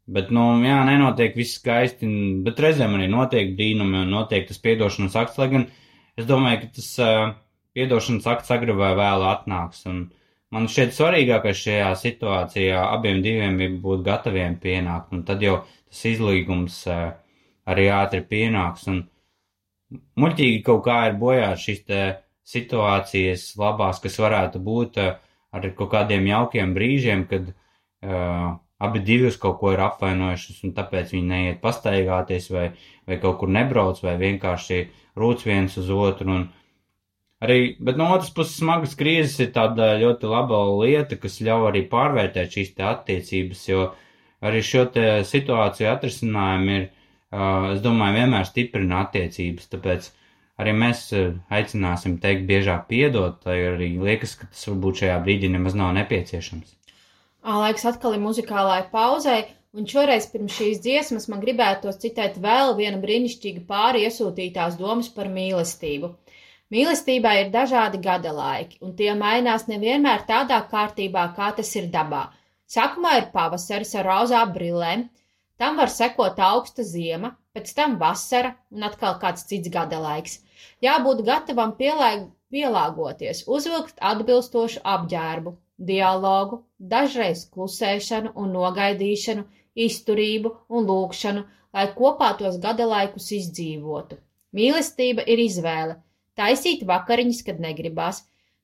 bet, 0.05 0.29
nu, 0.33 0.45
jā, 0.65 0.77
nenotiek 0.87 1.35
viss 1.37 1.57
skaisti, 1.59 2.09
bet 2.45 2.59
reizēm 2.61 2.97
arī 2.97 3.07
notiek 3.11 3.55
brīnumi 3.57 4.03
un 4.03 4.13
notiek 4.13 4.47
tas 4.47 4.61
piedošanas 4.61 5.17
akts, 5.21 5.39
lai 5.41 5.49
gan 5.53 5.65
es 6.19 6.27
domāju, 6.29 6.61
ka 6.63 6.71
tas 6.77 6.91
piedošanas 7.75 8.27
akts 8.35 8.53
agri 8.55 8.75
vai 8.77 8.93
vēl 8.97 9.25
atnāks. 9.31 9.83
Un, 9.91 10.05
man 10.53 10.69
šķiet 10.71 10.93
svarīgākais 10.95 11.63
šajā 11.65 11.89
situācijā 11.99 12.83
abiem 12.93 13.21
diviem 13.25 13.59
ir 13.65 13.79
būt 13.83 14.05
gataviem 14.05 14.59
pienākt, 14.61 15.11
un 15.15 15.25
tad 15.27 15.43
jau 15.43 15.59
tas 15.89 16.05
izlīgums 16.11 16.83
uh, 16.91 17.09
arī 17.67 17.89
ātri 17.93 18.21
pienāks. 18.29 18.87
Un 18.91 19.03
muļķīgi 20.21 20.61
kaut 20.65 20.85
kā 20.87 21.01
ir 21.09 21.19
bojāt 21.19 21.61
šīs 21.65 21.83
situācijas 22.45 23.47
labās, 23.57 23.99
kas 24.03 24.19
varētu 24.21 24.61
būt 24.63 25.01
uh, 25.01 25.15
ar 25.55 25.69
kaut 25.77 25.91
kādiem 25.91 26.27
jaukiem 26.29 26.75
brīžiem, 26.75 27.25
kad 27.31 27.49
uh, 27.49 28.53
abi 28.79 28.99
divi 29.07 29.29
uz 29.29 29.37
kaut 29.39 29.59
ko 29.61 29.71
ir 29.73 29.81
apvainojušies, 29.85 30.63
un 30.67 30.75
tāpēc 30.75 31.13
viņi 31.15 31.29
neiet 31.29 31.61
pastaigāties, 31.63 32.49
vai, 32.51 32.67
vai 33.07 33.19
kaut 33.21 33.39
kur 33.41 33.51
nebrauc, 33.51 34.01
vai 34.03 34.17
vienkārši 34.19 34.81
rūc 35.19 35.45
viens 35.47 35.77
uz 35.79 35.91
otru. 35.93 36.27
Un 36.35 36.47
arī, 37.45 37.75
bet 37.79 37.99
no 37.99 38.09
otras 38.15 38.33
puses, 38.35 38.57
smagas 38.59 38.97
krīzes 38.99 39.39
ir 39.45 39.53
tāda 39.55 39.93
ļoti 40.01 40.31
laba 40.31 40.59
lieta, 40.81 41.19
kas 41.21 41.39
ļauj 41.45 41.69
arī 41.71 41.85
pārvērtēt 41.91 42.59
šīs 42.59 42.75
attiecības, 42.91 43.63
jo 43.71 43.87
arī 44.45 44.61
šo 44.65 44.89
situāciju 45.25 45.89
atrisinājumi 45.93 46.77
ir 46.81 46.91
es 47.73 47.81
domāju, 47.83 48.19
vienmēr 48.19 48.47
stiprina 48.47 49.01
attiecības. 49.05 49.67
Tāpēc 49.71 50.09
arī 50.61 50.75
mēs 50.77 51.07
aicināsim 51.49 52.19
teikt 52.23 52.47
biežāk 52.49 52.87
piedot, 52.91 53.41
lai 53.47 53.59
arī 53.71 53.91
liekas, 53.99 54.35
ka 54.39 54.47
tas 54.51 54.67
varbūt 54.69 55.03
šajā 55.03 55.19
brīdī 55.25 55.51
nemaz 55.51 55.75
nav 55.75 55.93
nepieciešams. 55.97 56.75
Laiks 57.45 57.85
atkal 57.85 58.15
ir 58.17 58.21
muzikālai 58.23 58.79
pauzei, 58.91 59.45
un 59.77 59.85
šoreiz 59.91 60.27
pirms 60.31 60.55
šīs 60.57 60.79
dziesmas 60.85 61.27
man 61.31 61.43
gribētos 61.43 61.99
citēt 62.03 62.39
vēl 62.45 62.73
viena 62.79 63.01
brīnišķīga 63.03 63.65
pāri 63.69 64.05
iesūtītās 64.07 64.79
domas 64.81 65.11
par 65.17 65.29
mīlestību. 65.35 66.11
Mīlestībai 66.73 67.35
ir 67.43 67.51
dažādi 67.53 68.01
gada 68.07 68.31
laiki, 68.33 68.79
un 68.81 68.95
tie 69.01 69.11
mainās 69.19 69.67
nevienmēr 69.69 70.25
tādā 70.29 70.63
kārtībā, 70.71 71.27
kā 71.37 71.51
tas 71.59 71.75
ir 71.77 71.91
dabā. 71.93 72.23
Sākumā 72.77 73.19
ir 73.19 73.29
pavasaris 73.35 73.93
ar 73.99 74.09
rozā 74.09 74.41
brillēm, 74.55 75.05
Tam 75.57 75.77
var 75.79 75.91
sekot 75.91 76.39
augsta 76.45 76.83
ziema, 76.83 77.29
pēc 77.55 77.69
tam 77.75 77.93
vasara 77.99 78.49
un 78.75 78.85
atkal 78.87 79.13
kāds 79.21 79.45
cits 79.51 79.71
gada 79.75 80.01
laiks. 80.05 80.33
Jābūt 80.85 81.21
gatavam 81.29 81.71
pielāg, 81.77 82.25
pielāgoties, 82.51 83.45
uzvilkt 83.57 84.01
atbilstošu 84.09 84.83
apģērbu, 84.95 85.53
dialogu, 85.77 86.61
dažreiz 86.79 87.45
klusēšanu 87.53 88.31
un 88.41 88.53
nogaidīšanu, 88.55 89.43
izturību 89.85 90.51
un 90.69 90.85
lūkšanu, 90.89 91.43
lai 91.75 91.85
kopā 91.97 92.29
tos 92.39 92.59
gada 92.65 92.85
laikus 92.87 93.31
izdzīvotu. 93.37 94.17
Mīlestība 94.55 95.25
ir 95.27 95.41
izvēle, 95.43 95.97
taisīt 96.39 96.85
vakariņas, 96.91 97.41
kad 97.47 97.59
negribās, 97.65 98.21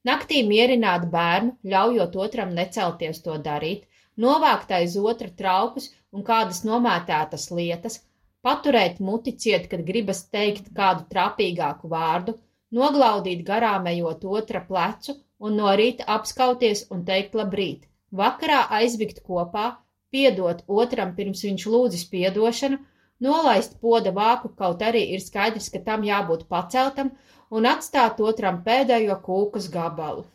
naktī 0.07 0.43
mierināt 0.47 1.09
bērnu, 1.15 1.57
ļaujot 1.73 2.15
otram 2.25 2.53
necelties 2.59 3.19
to 3.25 3.35
darīt, 3.49 3.83
novākt 4.15 4.71
aiz 4.77 4.95
otra 4.95 5.27
traukus 5.41 5.89
un 6.11 6.23
kādas 6.23 6.63
nomētētas 6.67 7.49
lietas, 7.51 7.99
paturēt 8.47 9.03
muti 9.09 9.35
ciet, 9.35 9.67
kad 9.71 9.83
gribas 9.89 10.23
teikt 10.31 10.71
kādu 10.77 11.03
trapīgāku 11.11 11.91
vārdu, 11.91 12.37
noglaudīt 12.71 13.43
garām 13.51 13.91
ejot 13.91 14.23
otra 14.39 14.63
plecu 14.71 15.19
un 15.41 15.57
no 15.59 15.71
rīta 15.81 16.05
apskauties 16.15 16.85
un 16.93 17.03
teikt 17.07 17.35
labrīt, 17.37 17.87
vakarā 18.21 18.61
aizvikt 18.79 19.23
kopā, 19.27 19.65
piedot 20.13 20.63
otram 20.67 21.15
pirms 21.17 21.43
viņš 21.47 21.67
lūdzis 21.73 22.07
piedošanu, 22.11 22.79
nolaist 23.25 23.77
poda 23.81 24.13
vāku, 24.15 24.51
kaut 24.57 24.81
arī 24.85 25.03
ir 25.15 25.23
skaidrs, 25.23 25.69
ka 25.73 25.81
tam 25.85 26.05
jābūt 26.07 26.47
paceltam, 26.51 27.13
un 27.51 27.67
atstāt 27.69 28.21
otram 28.23 28.61
pēdējo 28.65 29.17
kūkas 29.25 29.69
gabalu. 29.73 30.25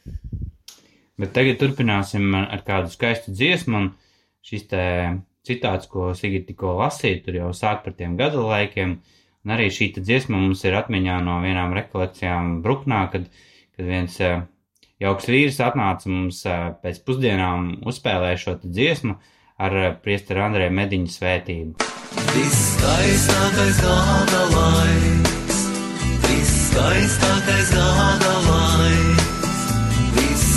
Bet 1.16 1.32
tagad 1.36 1.60
turpināsim 1.62 2.34
ar 2.36 2.60
kādu 2.64 2.92
skaistu 2.92 3.32
dziesmu, 3.32 3.78
un 3.78 3.86
šis 4.44 4.66
te 4.70 4.82
citāts, 5.46 5.88
ko 5.88 6.10
Sigita 6.18 6.50
tikko 6.50 6.74
lasīja, 6.80 7.22
tur 7.24 7.38
jau 7.38 7.52
sāk 7.56 7.84
par 7.86 7.94
tiem 7.96 8.18
gada 8.18 8.42
laikiem, 8.42 8.98
un 9.46 9.54
arī 9.54 9.70
šī 9.72 9.92
dziesma 9.96 10.36
mums 10.42 10.64
ir 10.66 10.76
atmiņā 10.76 11.16
no 11.24 11.38
vienām 11.44 11.72
rekolekcijām 11.78 12.58
Bruknā, 12.66 13.06
kad, 13.14 13.30
kad 13.78 13.88
viens 13.88 14.18
eh, 14.20 14.42
jauks 15.02 15.28
vīrs 15.30 15.60
atnāca 15.64 16.10
mums 16.12 16.42
pēc 16.82 17.00
pusdienām 17.06 17.72
uzspēlēja 17.86 18.42
šo 18.42 18.56
dziesmu 18.64 19.16
ar 19.56 19.78
priesteru 20.04 20.44
Andrēju 20.46 20.76
Mediņu 20.80 21.12
svētību. 21.12 21.86
Viskaistākais 22.36 23.80
gada 23.84 24.42
laiks, 24.52 25.62
viskaistākais 26.26 27.72
gada 27.76 28.36
laiks 28.50 29.26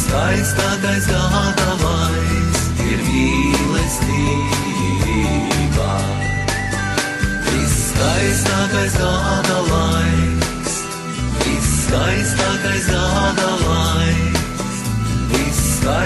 skaistākais 0.09 1.05
gada 1.05 1.73
laiks 1.83 2.61
ir 2.81 3.01
mīlestība. 3.05 4.37
Viskaistākais 7.49 8.93
gada 8.97 9.59
laiks, 9.69 10.73
viskaistākais 11.43 12.89
gada 12.89 13.51
laiks, 13.67 13.88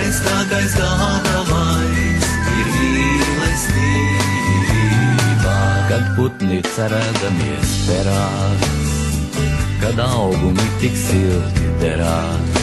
viskaistākais 0.04 0.74
gada 0.76 1.44
laiks 1.48 2.28
ir 2.60 2.68
mīlestība. 2.76 3.94
Kad 5.92 6.04
putni 6.18 6.60
cerēdamies 6.76 7.70
perās, 7.88 8.66
kad 9.84 9.96
augumi 10.08 10.68
tik 10.82 10.96
silti 10.98 11.66
derās 11.82 12.62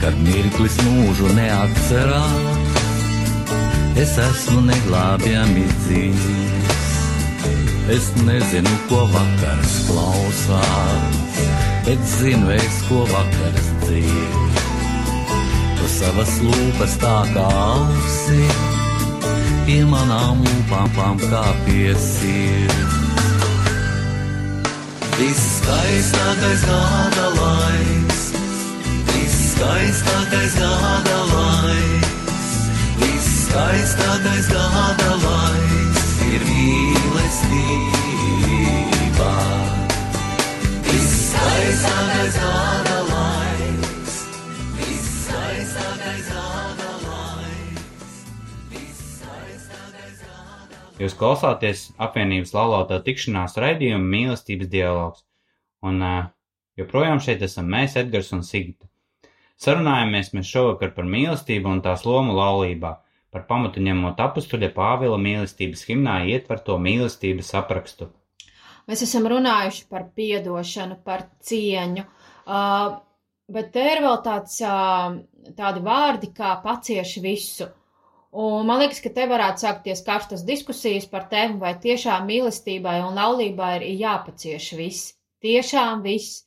kad 0.00 0.14
mirklis 0.24 0.76
mūžu 0.86 1.28
neatcerās. 1.36 2.78
Es 4.00 4.14
esmu 4.22 4.62
neglābjami 4.64 5.66
dzīves, 5.82 6.94
es 7.92 8.06
nezinu, 8.22 8.74
ko 8.88 9.02
vakars 9.12 9.74
klausās, 9.90 11.44
bet 11.84 12.00
zinu 12.14 12.54
es, 12.54 12.82
ko 12.88 13.04
vakars 13.10 13.72
dzīves. 13.84 14.69
Tu 15.80 15.88
savas 15.88 16.36
lūpas 16.44 16.98
tā 17.00 17.16
kā 17.32 17.48
ausi, 17.64 18.42
pie 19.64 19.80
manām 19.88 20.44
lūpām 20.44 21.24
kā 21.24 21.44
pie 21.64 21.94
sirds. 21.96 22.98
Viss 25.16 25.46
skaistākais 25.60 26.62
gada 26.68 27.26
laiks 27.36 28.20
Viskaistākais 29.60 30.54
gada 30.56 31.16
laiks, 31.30 32.52
viskaistākais 32.96 34.46
gada 34.48 35.10
laiks 35.24 36.06
ir 36.30 36.40
mīlestība. 36.48 37.74
Viskaistākais 40.88 42.34
gada 42.40 42.72
laiks, 42.78 42.89
Jūs 51.00 51.14
klausāties 51.16 51.86
apvienības 51.96 52.50
laulātā 52.52 52.98
tikšanās 53.04 53.54
raidījuma 53.62 54.04
mīlestības 54.04 54.68
dialogs, 54.68 55.22
un 55.80 56.02
uh, 56.04 56.26
joprojām 56.76 57.22
šeit 57.24 57.40
esam 57.46 57.70
mēs, 57.72 57.96
Edgars 57.96 58.34
un 58.36 58.42
Sigita. 58.44 58.84
Sarunājamies 59.60 60.34
mēs 60.36 60.50
šovakar 60.52 60.92
par 60.92 61.08
mīlestību 61.08 61.72
un 61.72 61.80
tās 61.86 62.04
lomu 62.04 62.36
laulībā, 62.36 62.92
par 63.32 63.46
pamatu 63.48 63.80
ņemot 63.80 64.20
apustuļa 64.26 64.70
Pāvila 64.76 65.16
mīlestības 65.24 65.86
himnā 65.88 66.18
ietverto 66.34 66.76
mīlestības 66.76 67.54
aprakstu. 67.62 68.10
Mēs 68.84 69.06
esam 69.08 69.24
runājuši 69.32 69.88
par 69.88 70.04
piedošanu, 70.12 71.00
par 71.06 71.30
cieņu, 71.48 72.04
uh, 72.04 73.00
bet 73.48 73.72
te 73.72 73.88
ir 73.94 74.04
vēl 74.04 74.20
tāds, 74.28 74.60
uh, 74.68 75.16
tādi 75.56 75.84
vārdi 75.88 76.34
kā 76.36 76.58
pacieši 76.60 77.24
visu. 77.24 77.72
Un 78.30 78.66
man 78.66 78.78
liekas, 78.78 79.00
ka 79.02 79.10
te 79.10 79.24
varētu 79.26 79.64
sākties 79.64 80.04
karstas 80.06 80.44
diskusijas 80.46 81.08
par 81.10 81.24
tēmu, 81.32 81.58
vai 81.58 81.72
tiešām 81.82 82.28
mīlestībai 82.30 83.00
un 83.02 83.18
laulībai 83.18 83.72
ir 83.80 83.86
jāpacieš 84.04 84.68
viss. 84.78 85.14
Tiešām 85.42 86.04
viss. 86.06 86.44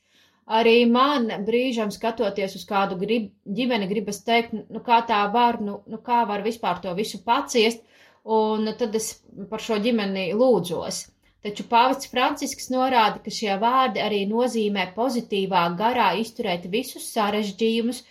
Arī 0.47 0.85
man 0.91 1.27
brīžam 1.47 1.91
skatoties 1.91 2.55
uz 2.55 2.63
kādu 2.67 2.95
grib, 2.99 3.29
ģimeni, 3.59 3.87
gribas 3.87 4.21
teikt, 4.23 4.53
nu 4.53 4.79
kā 4.83 5.01
tā 5.07 5.21
var, 5.31 5.59
nu, 5.63 5.81
nu 5.87 5.99
kā 6.03 6.23
var 6.27 6.43
vispār 6.43 6.79
to 6.83 6.91
visu 6.95 7.19
paciest, 7.23 7.83
un 8.23 8.67
tad 8.79 8.95
es 8.95 9.09
par 9.49 9.63
šo 9.63 9.79
ģimeni 9.83 10.31
lūdzos. 10.39 11.07
taču 11.43 11.63
pāvests 11.67 12.07
Francisks 12.07 12.69
norāda, 12.71 13.19
ka 13.23 13.31
šie 13.31 13.55
vārdi 13.59 13.99
arī 13.99 14.21
nozīmē 14.27 14.93
pozitīvā 14.95 15.63
garā 15.79 16.13
izturēt 16.19 16.69
visus 16.71 17.09
sarežģījumus, 17.11 18.03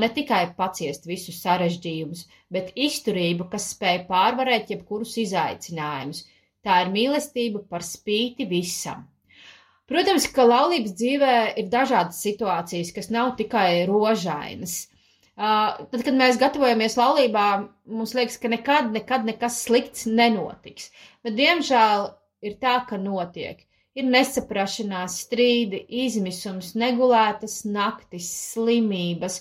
ne 0.00 0.08
tikai 0.18 0.42
paciest 0.58 1.06
visus 1.06 1.38
sarežģījumus, 1.44 2.24
bet 2.52 2.72
izturību, 2.74 3.46
kas 3.52 3.70
spēj 3.74 4.00
pārvarēt 4.08 4.72
jebkurus 4.74 5.14
izaicinājumus. 5.22 6.24
Tā 6.66 6.80
ir 6.82 6.90
mīlestība 6.94 7.62
par 7.70 7.84
spīti 7.86 8.48
visam. 8.50 9.04
Protams, 9.86 10.26
ka 10.34 10.42
laulības 10.42 10.96
dzīvē 10.98 11.34
ir 11.60 11.70
dažādas 11.70 12.18
situācijas, 12.24 12.90
kas 12.94 13.12
nav 13.14 13.36
tikai 13.38 13.84
rožainas. 13.86 14.80
Uh, 15.36 15.84
tad, 15.92 16.00
kad 16.00 16.16
mēs 16.16 16.40
gatavojamies 16.40 16.96
laulībām, 16.98 17.68
mums 17.92 18.14
liekas, 18.16 18.38
ka 18.42 18.50
nekad, 18.50 18.88
nekad 18.96 19.28
nekas 19.28 19.60
slikts 19.66 20.08
nenotiks. 20.08 20.88
Bet, 21.22 21.36
diemžēl, 21.38 22.08
ir 22.48 22.56
tā, 22.62 22.80
ka 22.88 22.98
notiek. 22.98 23.60
Ir 23.96 24.08
nesaprašanās, 24.08 25.20
strīdi, 25.24 25.84
izmisums, 26.04 26.72
negulētas 26.76 27.60
naktis, 27.68 28.26
slimības, 28.54 29.38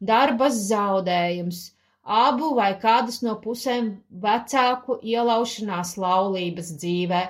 darbas 0.00 0.56
zaudējums, 0.68 1.60
abu 2.04 2.54
vai 2.56 2.72
kādas 2.80 3.20
no 3.22 3.36
pusēm 3.44 3.92
vecāku 4.24 4.98
ielaušanās 5.02 5.96
laulības 6.00 6.72
dzīvē, 6.80 7.20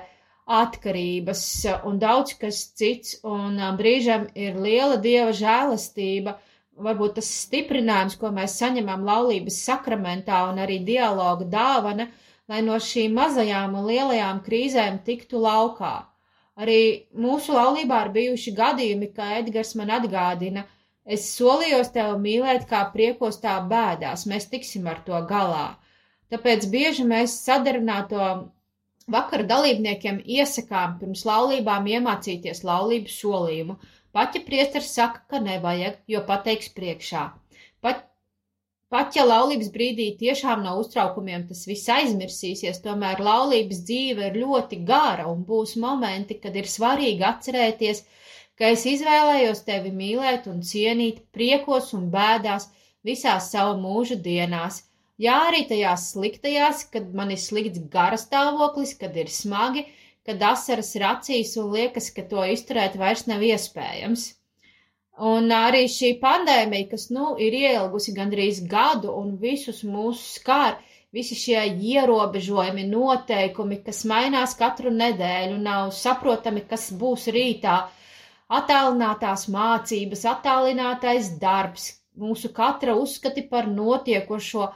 atkarības 0.51 1.43
un 1.87 1.99
daudz 2.01 2.33
kas 2.39 2.63
cits, 2.75 3.19
un 3.23 3.59
brīžam 3.77 4.25
ir 4.35 4.57
liela 4.59 4.97
dieva 5.03 5.35
žēlastība, 5.35 6.37
varbūt 6.81 7.19
tas 7.19 7.29
stiprinājums, 7.43 8.17
ko 8.19 8.31
mēs 8.33 8.57
saņemam 8.59 9.05
laulības 9.05 9.61
sakramentā 9.67 10.41
un 10.49 10.59
arī 10.63 10.79
dialoga 10.87 11.45
dāvana, 11.45 12.07
lai 12.49 12.61
no 12.65 12.79
šīm 12.81 13.13
mazajām 13.15 13.75
un 13.79 13.87
lielajām 13.87 14.41
krīzēm 14.47 15.03
tiktu 15.05 15.39
laukā. 15.43 15.93
Arī 16.61 17.07
mūsu 17.15 17.53
laulībā 17.55 18.05
ir 18.05 18.13
bijuši 18.15 18.53
gadījumi, 18.57 19.11
kā 19.15 19.29
Edgars 19.39 19.75
man 19.79 19.93
atgādina, 19.95 20.65
es 21.15 21.27
solījos 21.35 21.91
tev 21.95 22.15
mīlēt 22.23 22.67
kā 22.69 22.81
priekos 22.95 23.39
tā 23.43 23.57
bēdās, 23.71 24.27
mēs 24.31 24.47
tiksim 24.51 24.87
ar 24.91 25.01
to 25.07 25.19
galā. 25.29 25.67
Tāpēc 26.31 26.67
bieži 26.73 27.05
mēs 27.07 27.33
sadarināto 27.45 28.27
vakara 29.15 29.47
dalībniekiem 29.49 30.21
iesakām 30.37 30.95
pirms 31.01 31.25
laulībām 31.27 31.89
iemācīties 31.95 32.63
laulību 32.67 33.11
solījumu. 33.15 33.75
Pat 34.15 34.37
ja 34.37 34.43
priesteris 34.45 34.93
saka, 34.95 35.23
ka 35.31 35.41
nevajag, 35.43 35.99
jo 36.13 36.21
pateiks 36.27 36.71
priekšā. 36.77 37.25
Pat, 37.83 38.05
pat 38.91 39.15
ja 39.15 39.25
laulības 39.27 39.71
brīdī 39.75 40.07
tiešām 40.19 40.63
no 40.65 40.77
uztraukumiem 40.79 41.47
tas 41.51 41.65
viss 41.67 41.91
aizmirsīsies, 41.97 42.81
tomēr 42.85 43.23
laulības 43.23 43.83
dzīve 43.87 44.31
ir 44.31 44.41
ļoti 44.43 44.81
gara 44.87 45.27
un 45.31 45.45
būs 45.47 45.77
momenti, 45.83 46.39
kad 46.43 46.55
ir 46.59 46.67
svarīgi 46.71 47.27
atcerēties, 47.33 48.03
ka 48.03 48.20
es 48.69 48.85
izvēlējos 48.89 49.63
tevi 49.67 49.91
mīlēt 49.95 50.47
un 50.51 50.61
cienīt 50.71 51.21
priekos 51.35 51.93
un 51.97 52.09
bēdās 52.13 52.67
visās 53.07 53.49
savu 53.53 53.79
mūžu 53.81 54.17
dienās. 54.27 54.83
Jā, 55.21 55.37
arī 55.47 55.63
tajās 55.69 56.09
sliktajās, 56.13 56.83
kad 56.93 57.13
man 57.17 57.31
ir 57.33 57.39
slikts 57.41 57.81
gara 57.93 58.17
stāvoklis, 58.17 58.93
kad 58.97 59.17
ir 59.17 59.29
smagi, 59.29 59.85
kad 60.25 60.41
asaras 60.51 60.93
ir 60.97 61.05
acīs 61.07 61.55
un 61.61 61.71
liekas, 61.75 62.09
ka 62.15 62.25
to 62.31 62.45
izturēt 62.55 62.97
vairs 63.01 63.27
nav 63.29 63.43
iespējams. 63.45 64.27
Un 65.31 65.51
arī 65.53 65.83
šī 65.91 66.15
pandēmija, 66.21 66.87
kas, 66.93 67.09
nu, 67.13 67.35
ir 67.45 67.53
ielgusi 67.53 68.13
gandrīz 68.17 68.63
gadu 68.69 69.13
un 69.21 69.35
visus 69.41 69.83
mūsu 69.85 70.39
skār, 70.39 70.79
visi 71.13 71.35
šie 71.37 71.61
ierobežojumi, 71.91 72.87
noteikumi, 72.89 73.81
kas 73.85 74.01
mainās 74.09 74.55
katru 74.57 74.93
nedēļu, 74.95 75.59
nav 75.61 75.91
saprotami, 75.97 76.63
kas 76.69 76.87
būs 77.03 77.27
rītā, 77.35 77.75
attālinātās 78.59 79.47
mācības, 79.53 80.23
attālinātais 80.33 81.33
darbs, 81.41 81.89
mūsu 82.19 82.51
katra 82.55 82.95
uzskati 82.99 83.43
par 83.51 83.69
notiekošo 83.71 84.67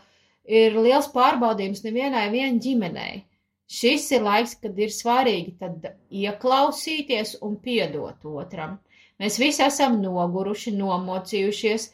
ir 0.60 0.78
liels 0.80 1.10
pārbaudījums 1.14 1.84
nevienai 1.86 2.28
vien 2.34 2.60
ģimenei. 2.62 3.24
Šis 3.66 4.12
ir 4.14 4.22
laiks, 4.26 4.54
kad 4.62 4.78
ir 4.78 4.92
svarīgi 4.94 5.56
tad 5.60 5.88
ieklausīties 6.14 7.40
un 7.46 7.56
piedot 7.66 8.28
otram. 8.30 8.78
Mēs 9.20 9.40
visi 9.42 9.64
esam 9.66 9.98
noguruši, 10.04 10.76
nomocījušies. 10.78 11.88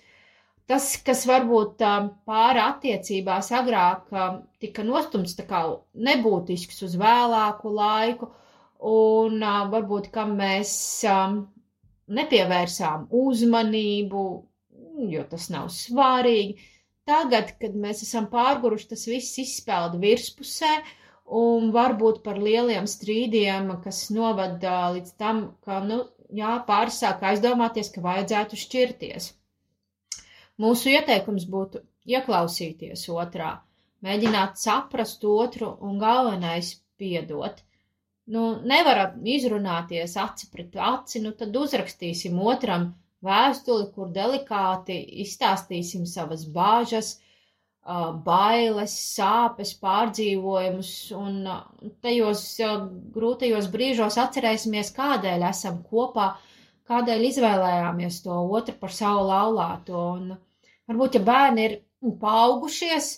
Tas, 0.67 0.89
kas 1.03 1.23
varbūt 1.27 1.81
pāri 2.27 2.61
attiecībās 2.63 3.49
agrāk 3.55 4.11
tika 4.63 4.83
nostumts 4.87 5.33
tā 5.39 5.47
kā 5.47 5.63
nebūtisks 6.07 6.83
uz 6.87 6.93
vēlāku 6.99 7.71
laiku, 7.75 8.29
un 8.91 9.41
varbūt, 9.73 10.11
kam 10.13 10.35
mēs 10.39 10.75
nepievērsām 12.17 13.07
uzmanību, 13.21 14.23
jo 15.13 15.23
tas 15.31 15.49
nav 15.53 15.69
svarīgi. 15.75 16.67
Tagad, 17.09 17.55
kad 17.61 17.75
mēs 17.83 18.03
esam 18.05 18.27
pārguruši, 18.31 18.89
tas 18.93 19.05
viss 19.09 19.39
izspēlda 19.41 19.99
virspusē, 20.01 20.71
un 21.41 21.71
varbūt 21.75 22.21
par 22.25 22.39
lieliem 22.47 22.87
strīdiem, 22.91 23.71
kas 23.85 24.03
novada 24.13 24.75
līdz 24.95 25.15
tam, 25.21 25.41
ka, 25.65 25.79
nu, 25.87 26.03
jā, 26.41 26.51
pāris 26.67 26.99
sāk 27.03 27.23
aizdomāties, 27.31 27.89
ka 27.95 28.03
vajadzētu 28.05 28.59
šķirties. 28.63 29.31
Mūsu 30.61 30.93
ieteikums 30.93 31.47
būtu 31.49 31.81
ieklausīties 32.11 33.07
otrā, 33.15 33.51
mēģināt 34.05 34.61
saprast 34.61 35.25
otru 35.25 35.71
un 35.87 35.99
galvenais 36.01 36.75
piedot. 37.01 37.63
Nu, 38.29 38.61
nevarat 38.67 39.15
izrunāties 39.25 40.13
aci 40.19 40.47
pret 40.53 40.75
aci, 40.77 41.19
nu 41.23 41.31
tad 41.37 41.55
uzrakstīsim 41.57 42.37
otram 42.37 42.91
vēstuli, 43.25 43.89
kur 43.95 44.11
delikāti 44.13 44.97
izstāstīsim 45.23 46.05
savas 46.09 46.45
bāžas, 46.45 47.15
bailes, 48.25 48.93
sāpes, 49.15 49.73
pārdzīvojumus, 49.81 50.91
un 51.17 51.49
tajos 52.05 52.43
grūtajos 53.15 53.69
brīžos 53.73 54.19
atcerēsimies, 54.21 54.93
kādēļ 54.93 55.47
esam 55.49 55.81
kopā, 55.89 56.35
kādēļ 56.85 57.25
izvēlējāmies 57.31 58.21
to 58.21 58.37
otru 58.37 58.77
par 58.77 58.93
savu 58.93 59.25
laulāto. 59.31 60.05
Un 60.19 60.37
varbūt, 60.87 61.17
ja 61.17 61.25
bērni 61.25 61.65
ir 61.65 61.75
paaugušies, 62.21 63.15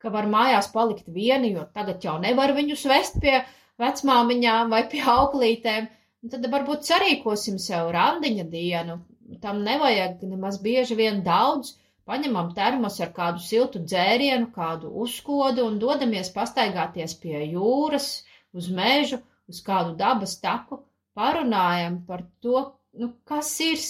ka 0.00 0.12
var 0.12 0.28
mājās 0.32 0.72
palikt 0.72 1.08
vieni, 1.12 1.52
jo 1.52 1.68
tagad 1.76 2.04
jau 2.04 2.16
nevar 2.22 2.56
viņus 2.56 2.88
vest 2.88 3.20
pie 3.20 3.42
vecmāmiņām 3.82 4.72
vai 4.74 4.82
pie 4.92 5.02
auklītēm, 5.16 5.88
tad 6.32 6.46
varbūt 6.52 6.86
sarīkosim 6.88 7.58
sev 7.62 7.90
randiņa 7.96 8.46
dienu, 8.52 9.00
tam 9.42 9.62
nevajag 9.66 10.22
nemaz 10.30 10.60
bieži 10.62 10.96
vien 10.98 11.22
daudz. 11.26 11.76
Paņemam 12.06 12.52
termos 12.54 13.00
ar 13.02 13.08
kādu 13.14 13.40
siltu 13.42 13.80
dzērienu, 13.82 14.52
kādu 14.54 14.92
uzkodu 15.04 15.64
un 15.66 15.80
dodamies 15.82 16.28
pastaigāties 16.34 17.16
pie 17.18 17.40
jūras, 17.50 18.06
uz 18.54 18.68
mežu, 18.70 19.18
uz 19.50 19.58
kādu 19.66 19.96
dabas 19.98 20.36
taku, 20.42 20.78
parunājam 21.18 21.98
par 22.06 22.22
to, 22.44 22.62
nu, 22.94 23.10
kas 23.26 23.50
ir 23.64 23.82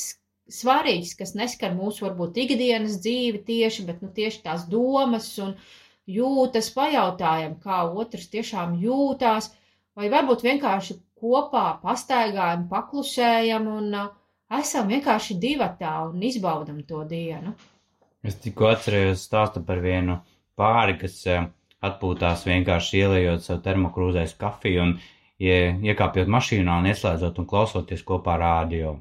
svarīgs, 0.57 1.13
kas 1.19 1.35
neskar 1.39 1.75
mūsu 1.77 2.07
varbūt 2.07 2.41
ikdienas 2.45 2.97
dzīvi 3.05 3.43
tieši, 3.51 3.85
bet 3.91 4.01
nu, 4.05 4.09
tieši 4.17 4.43
tās 4.47 4.67
domas 4.71 5.29
un 5.43 5.53
jūtas, 6.09 6.71
pajautājam, 6.75 7.57
kā 7.63 7.83
otrs 8.03 8.31
tiešām 8.33 8.77
jūtās, 8.83 9.51
vai 9.97 10.11
varbūt 10.13 10.45
vienkārši 10.45 10.99
kopā 11.17 11.67
pastaigājam, 11.83 12.67
paklusējam 12.71 13.69
un 13.79 13.95
uh, 13.97 14.09
esam 14.61 14.89
vienkārši 14.91 15.37
divatā 15.43 15.93
un 16.09 16.23
izbaudam 16.23 16.79
to 16.87 17.03
dienu. 17.09 17.55
Es 18.27 18.37
tikko 18.43 18.71
atcerējos 18.73 19.25
stāstu 19.29 19.63
par 19.67 19.81
vienu 19.83 20.19
pāri, 20.59 20.97
kas 21.01 21.19
eh, 21.31 21.47
atpūtās 21.87 22.47
vienkārši 22.49 23.03
ielējot 23.03 23.45
savu 23.45 23.63
termokrūzēs 23.67 24.35
kafiju 24.41 24.83
un 24.83 24.95
ie, 25.39 25.59
iekāpjot 25.91 26.31
mašīnā 26.37 26.79
un 26.81 26.89
ieslēdzot 26.91 27.39
un 27.43 27.49
klausoties 27.51 28.03
kopā 28.07 28.39
rādio. 28.43 28.97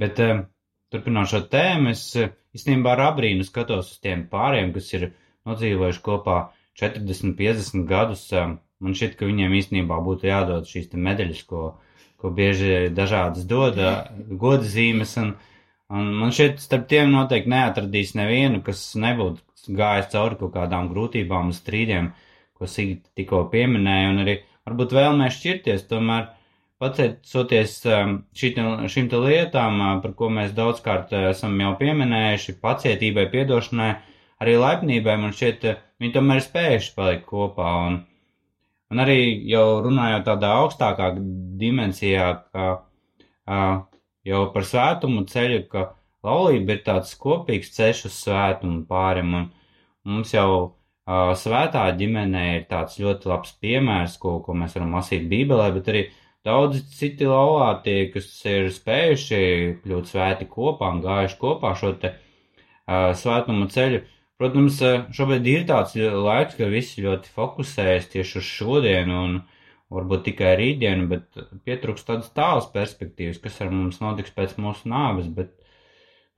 Bet 0.00 0.20
eh, 0.24 0.44
turpinot 0.92 1.28
šo 1.32 1.42
tēmu, 1.52 1.92
es 1.92 2.06
īstenībā 2.56 2.94
ar 2.96 3.04
abrīnu 3.10 3.44
skatos 3.48 3.92
uz 3.94 4.00
tiem 4.04 4.26
pāriem, 4.32 4.72
kas 4.76 4.92
ir 4.96 5.10
nodzīvojuši 5.48 6.04
kopā 6.06 6.40
40, 6.80 7.36
50 7.36 7.88
gadus. 7.88 8.26
Man 8.80 8.96
šķiet, 8.96 9.18
ka 9.18 9.28
viņiem 9.28 9.54
īstenībā 9.58 9.98
būtu 10.04 10.28
jādod 10.30 10.68
šīs 10.68 10.88
medaļas, 10.96 11.42
ko, 11.48 11.74
ko 12.20 12.32
bieži 12.32 12.88
dažādas 12.96 13.44
dod, 13.48 13.76
goda 14.40 14.64
zīmes, 14.64 15.12
un, 15.20 15.34
un 15.92 16.10
man 16.22 16.32
šķiet, 16.32 16.62
starp 16.64 16.88
tiem 16.88 17.12
noteikti 17.12 17.52
neatradīs 17.52 18.14
nevienu, 18.16 18.62
kas 18.64 18.86
nebūtu 18.96 19.76
gājis 19.76 20.10
cauri 20.14 20.40
kaut 20.40 20.54
kādām 20.56 20.88
grūtībām 20.94 21.50
un 21.50 21.56
strīdiem, 21.56 22.12
ko 22.56 22.68
Sigita 22.68 23.08
tikko 23.20 23.44
pieminēja, 23.52 24.12
un 24.14 24.24
arī 24.24 24.40
varbūt 24.68 24.96
vēlmē 24.96 25.28
šķirties, 25.34 25.84
tomēr 25.90 26.30
pateicoties 26.80 27.76
te 27.84 29.20
lietām, 29.26 29.80
par 30.00 30.14
ko 30.16 30.30
mēs 30.32 30.54
daudzkārt 30.56 31.12
esam 31.20 31.58
jau 31.60 31.74
pieminējuši, 31.80 32.56
pacietībai, 32.64 33.28
piedošanai, 33.32 33.90
arī 34.40 34.56
laipnībai, 34.60 35.18
man 35.20 35.36
šķiet, 35.36 35.68
viņi 36.00 36.16
tomēr 36.16 36.40
spējuši 36.44 36.94
palikt 36.96 37.28
kopā, 37.28 37.74
un 37.90 38.00
Un 38.90 39.02
arī 39.04 39.20
jau 39.46 39.80
runājot 39.84 40.24
tādā 40.26 40.50
augstākā 40.64 41.12
dimensijā, 41.60 42.26
ka 42.50 42.66
uh, 42.74 43.76
jau 44.26 44.42
par 44.54 44.66
svētumu 44.66 45.22
ceļu, 45.30 45.60
ka 45.70 45.84
laulība 46.26 46.74
ir 46.76 46.82
tāds 46.86 47.14
kopīgs 47.20 47.70
ceļš 47.76 48.04
uz 48.08 48.16
svētumu 48.24 48.82
pārim, 48.88 49.36
un 49.38 49.46
mums 50.10 50.34
jau 50.34 50.48
uh, 50.56 51.30
svētā 51.38 51.84
ģimenē 52.00 52.46
ir 52.56 52.66
tāds 52.70 52.98
ļoti 53.02 53.30
labs 53.30 53.54
piemērs, 53.62 54.18
ko, 54.22 54.38
ko 54.44 54.58
mēs 54.58 54.74
varam 54.76 54.98
lasīt 54.98 55.28
Bībelē, 55.30 55.70
bet 55.76 55.92
arī 55.92 56.04
daudzi 56.46 56.82
citi 56.96 57.28
laulātie, 57.28 57.98
kas 58.14 58.28
ir 58.48 58.70
spējuši 58.74 59.40
kļūt 59.84 60.10
svēti 60.10 60.48
kopā 60.50 60.90
un 60.96 61.02
gājuši 61.04 61.38
kopā 61.40 61.76
šo 61.78 61.94
te 62.02 62.14
uh, 62.16 63.12
svētumu 63.16 63.70
ceļu. 63.70 64.02
Protams, 64.40 64.78
šobrīd 65.12 65.48
ir 65.52 65.64
tāds 65.68 65.92
laiks, 66.00 66.54
ka 66.56 66.68
visi 66.72 67.02
ļoti 67.04 67.28
fokusējas 67.34 68.06
tieši 68.14 68.38
uz 68.40 68.46
šodienu 68.48 69.18
un 69.20 69.34
varbūt 69.92 70.22
tikai 70.30 70.54
rītdienu, 70.56 71.08
bet 71.10 71.40
pietrūkst 71.68 72.06
tādas 72.08 72.30
tālas 72.32 72.68
perspektīvas, 72.72 73.40
kas 73.42 73.58
ar 73.60 73.72
mums 73.74 73.98
notiks 74.00 74.32
pēc 74.32 74.54
mūsu 74.62 74.88
nāves, 74.88 75.28
bet 75.36 75.52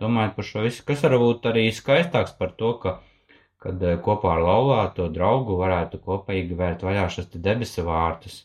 domājot 0.02 0.34
par 0.38 0.48
šo 0.48 0.64
visu, 0.66 0.82
kas 0.88 1.04
varbūt 1.06 1.46
arī 1.52 1.68
skaistāks 1.76 2.34
par 2.40 2.56
to, 2.58 2.72
ka, 2.82 2.96
kad 3.62 3.84
kopā 4.02 4.34
ar 4.34 4.42
laulāto 4.48 5.06
draugu 5.12 5.60
varētu 5.60 6.02
kopīgi 6.02 6.58
vērt 6.58 6.82
vaļā 6.82 7.06
šas 7.12 7.30
te 7.30 7.42
debesu 7.44 7.86
vārtus. 7.86 8.40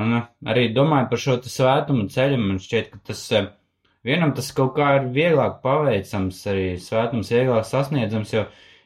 Un 0.00 0.16
arī 0.48 0.70
domājot 0.76 1.12
par 1.12 1.24
šo 1.26 1.36
svētumu 1.44 2.08
ceļu, 2.12 2.40
man 2.40 2.62
šķiet, 2.62 2.88
ka 2.94 3.04
tas 3.10 3.28
Vienam 4.06 4.32
tas 4.36 4.52
kaut 4.54 4.76
kā 4.76 4.92
ir 5.00 5.10
vieglāk 5.14 5.60
paveicams, 5.64 6.38
arī 6.52 6.66
svētums 6.82 7.32
vieglāk 7.34 7.66
sasniedzams, 7.66 8.32
jo, 8.36 8.44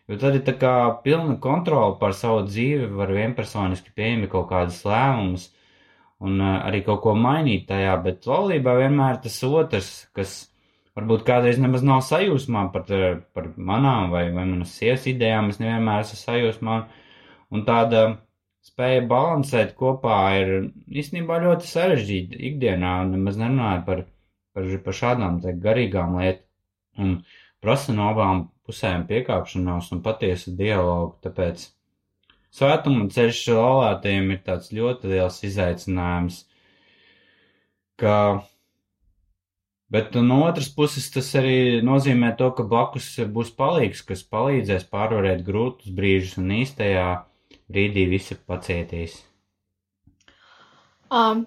jo 0.09 0.21
tad 0.21 0.39
ir 0.39 0.45
tā 0.47 0.55
kā 0.61 0.75
pilna 1.05 1.37
kontrola 1.45 1.99
pār 2.01 2.14
savu 2.16 2.47
dzīvi, 2.49 2.89
var 2.97 3.12
vienpersoniski 3.16 3.93
pieņemt 3.97 4.31
kaut 4.33 4.49
kādas 4.53 4.81
lēmumus 4.89 5.51
un 6.25 6.41
uh, 6.41 6.61
arī 6.68 6.81
kaut 6.87 7.03
ko 7.05 7.14
mainīt 7.16 7.66
tajā, 7.68 7.97
bet 8.05 8.29
laulībā 8.29 8.77
vienmēr 8.81 9.21
tas 9.25 9.37
otrs, 9.49 9.91
kas 10.16 10.39
varbūt 10.99 11.25
kādreiz 11.29 11.61
nemaz 11.61 11.85
nav 11.87 12.03
sajūsmā 12.07 12.66
par, 12.75 12.89
par 13.35 13.51
manām 13.57 14.11
vai, 14.14 14.27
vai 14.35 14.47
manas 14.49 14.75
sievas 14.77 15.07
idejām, 15.11 15.53
es 15.53 15.61
nevienmēr 15.62 16.05
esmu 16.05 16.18
sajūsmā, 16.21 16.79
un 17.55 17.64
tāda 17.68 18.03
spēja 18.66 19.05
balansēt 19.11 19.77
kopā 19.79 20.18
ir 20.41 20.55
īstenībā 21.03 21.41
ļoti 21.45 21.71
sarežģīta 21.71 22.41
ikdienā, 22.51 22.95
nemaz 23.12 23.39
nerunāju 23.41 23.85
par 23.87 24.03
par, 24.61 24.77
par 24.85 24.99
šādām 25.01 25.41
garīgām 25.65 26.21
lietām 26.21 26.47
un 27.01 27.17
prasa 27.65 27.95
no 27.97 28.11
abām 28.13 28.45
pusēm 28.69 29.07
piekāpšanos 29.09 29.91
un 29.95 30.05
patiesu 30.05 30.53
dialogu, 30.59 31.17
tāpēc 31.25 31.65
svētuma 32.55 33.09
ceļš 33.15 33.43
laulātajiem 33.57 34.31
ir 34.37 34.41
tāds 34.47 34.71
ļoti 34.77 35.15
liels 35.15 35.41
izaicinājums, 35.49 36.45
ka 38.01 38.17
Bet 39.91 40.15
no 40.15 40.37
otras 40.47 40.69
puses 40.71 41.09
tas 41.11 41.29
arī 41.35 41.81
nozīmē 41.83 42.29
to, 42.39 42.53
ka 42.55 42.63
blakus 42.63 43.09
būs 43.35 43.49
palīgs, 43.59 44.05
kas 44.07 44.21
palīdzēs 44.35 44.85
pārvarēt 44.93 45.43
grūtus 45.43 45.91
brīžus 45.97 46.37
un 46.39 46.53
īstajā 46.61 47.07
brīdī 47.67 48.05
visi 48.13 48.37
pacietīs. 48.53 49.17
Um, 51.11 51.43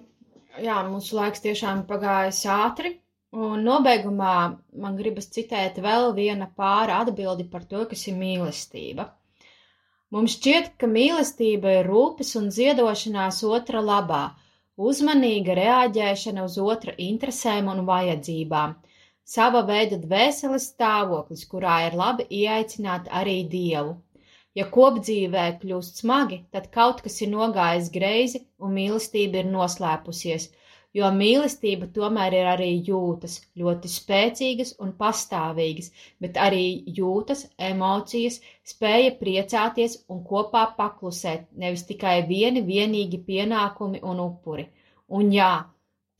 jā, 0.60 0.76
mūsu 0.90 1.16
laiks 1.16 1.40
tiešām 1.40 1.86
pagājis 1.88 2.42
ātri. 2.52 2.92
Un 3.34 3.64
nobeigumā 3.66 4.32
man 4.82 4.96
gribas 4.98 5.26
citēt 5.34 5.78
vēl 5.84 6.12
viena 6.16 6.46
pāra 6.60 7.00
atbildi 7.02 7.46
par 7.54 7.64
to, 7.70 7.80
kas 7.92 8.06
ir 8.10 8.14
mīlestība. 8.18 9.08
Mums 10.14 10.36
šķiet, 10.36 10.68
ka 10.78 10.86
mīlestība 10.90 11.72
ir 11.80 11.88
rūpes 11.90 12.30
un 12.40 12.46
ziedošanās 12.56 13.40
otra 13.48 13.80
labā, 13.82 14.22
uzmanīga 14.90 15.56
reaģēšana 15.58 16.44
uz 16.46 16.60
otra 16.62 16.94
interesēm 17.08 17.72
un 17.72 17.82
vajadzībām, 17.88 18.76
sava 19.34 19.64
veida 19.72 19.98
dvēseles 20.04 20.68
stāvoklis, 20.76 21.42
kurā 21.50 21.80
ir 21.88 21.98
labi 22.04 22.28
ieaicināt 22.42 23.10
arī 23.22 23.38
dievu. 23.56 23.96
Ja 24.54 24.68
kopdzīvē 24.78 25.48
kļūst 25.64 26.04
smagi, 26.04 26.44
tad 26.54 26.70
kaut 26.78 27.02
kas 27.08 27.18
ir 27.26 27.34
nogājis 27.34 27.90
greizi 27.98 28.44
un 28.62 28.78
mīlestība 28.78 29.42
ir 29.42 29.50
noslēpusies, 29.56 30.52
jo 30.98 31.08
mīlestība 31.14 31.88
tomēr 31.94 32.36
ir 32.38 32.48
arī 32.52 32.68
jūtas, 32.88 33.36
ļoti 33.60 33.90
spēcīgas 33.90 34.74
un 34.84 34.92
pastāvīgas, 35.00 35.90
bet 36.22 36.38
arī 36.46 36.64
jūtas, 36.98 37.44
emocijas, 37.70 38.38
spēja 38.72 39.14
priecāties 39.22 39.98
un 40.14 40.22
kopā 40.28 40.64
paklusēt, 40.78 41.48
nevis 41.64 41.82
tikai 41.90 42.16
vieni 42.28 42.62
vienīgi 42.68 43.20
pienākumi 43.30 44.04
un 44.12 44.22
upuri. 44.28 44.68
Un 45.18 45.34
jā, 45.34 45.50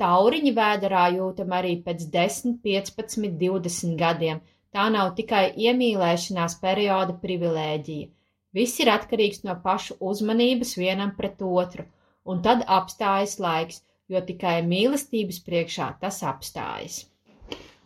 tauriņi 0.02 0.56
vēderā 0.58 1.06
jūtam 1.20 1.54
arī 1.60 1.76
pēc 1.86 2.08
10, 2.18 2.58
15, 2.66 3.30
20 3.46 3.96
gadiem. 4.02 4.42
Tā 4.74 4.88
nav 4.90 5.14
tikai 5.14 5.44
iemīlēšanās 5.68 6.58
perioda 6.58 7.14
privilēģija. 7.22 8.10
Viss 8.58 8.80
ir 8.82 8.90
atkarīgs 8.90 9.44
no 9.46 9.54
pašu 9.62 9.96
uzmanības 10.10 10.74
vienam 10.80 11.14
pret 11.14 11.42
otru, 11.46 11.86
un 12.26 12.42
tad 12.42 12.66
apstājas 12.76 13.38
laiks, 13.42 13.80
jo 14.12 14.20
tikai 14.20 14.58
mīlestības 14.66 15.40
priekšā 15.46 15.88
tas 16.00 16.20
apstājas. 16.26 17.04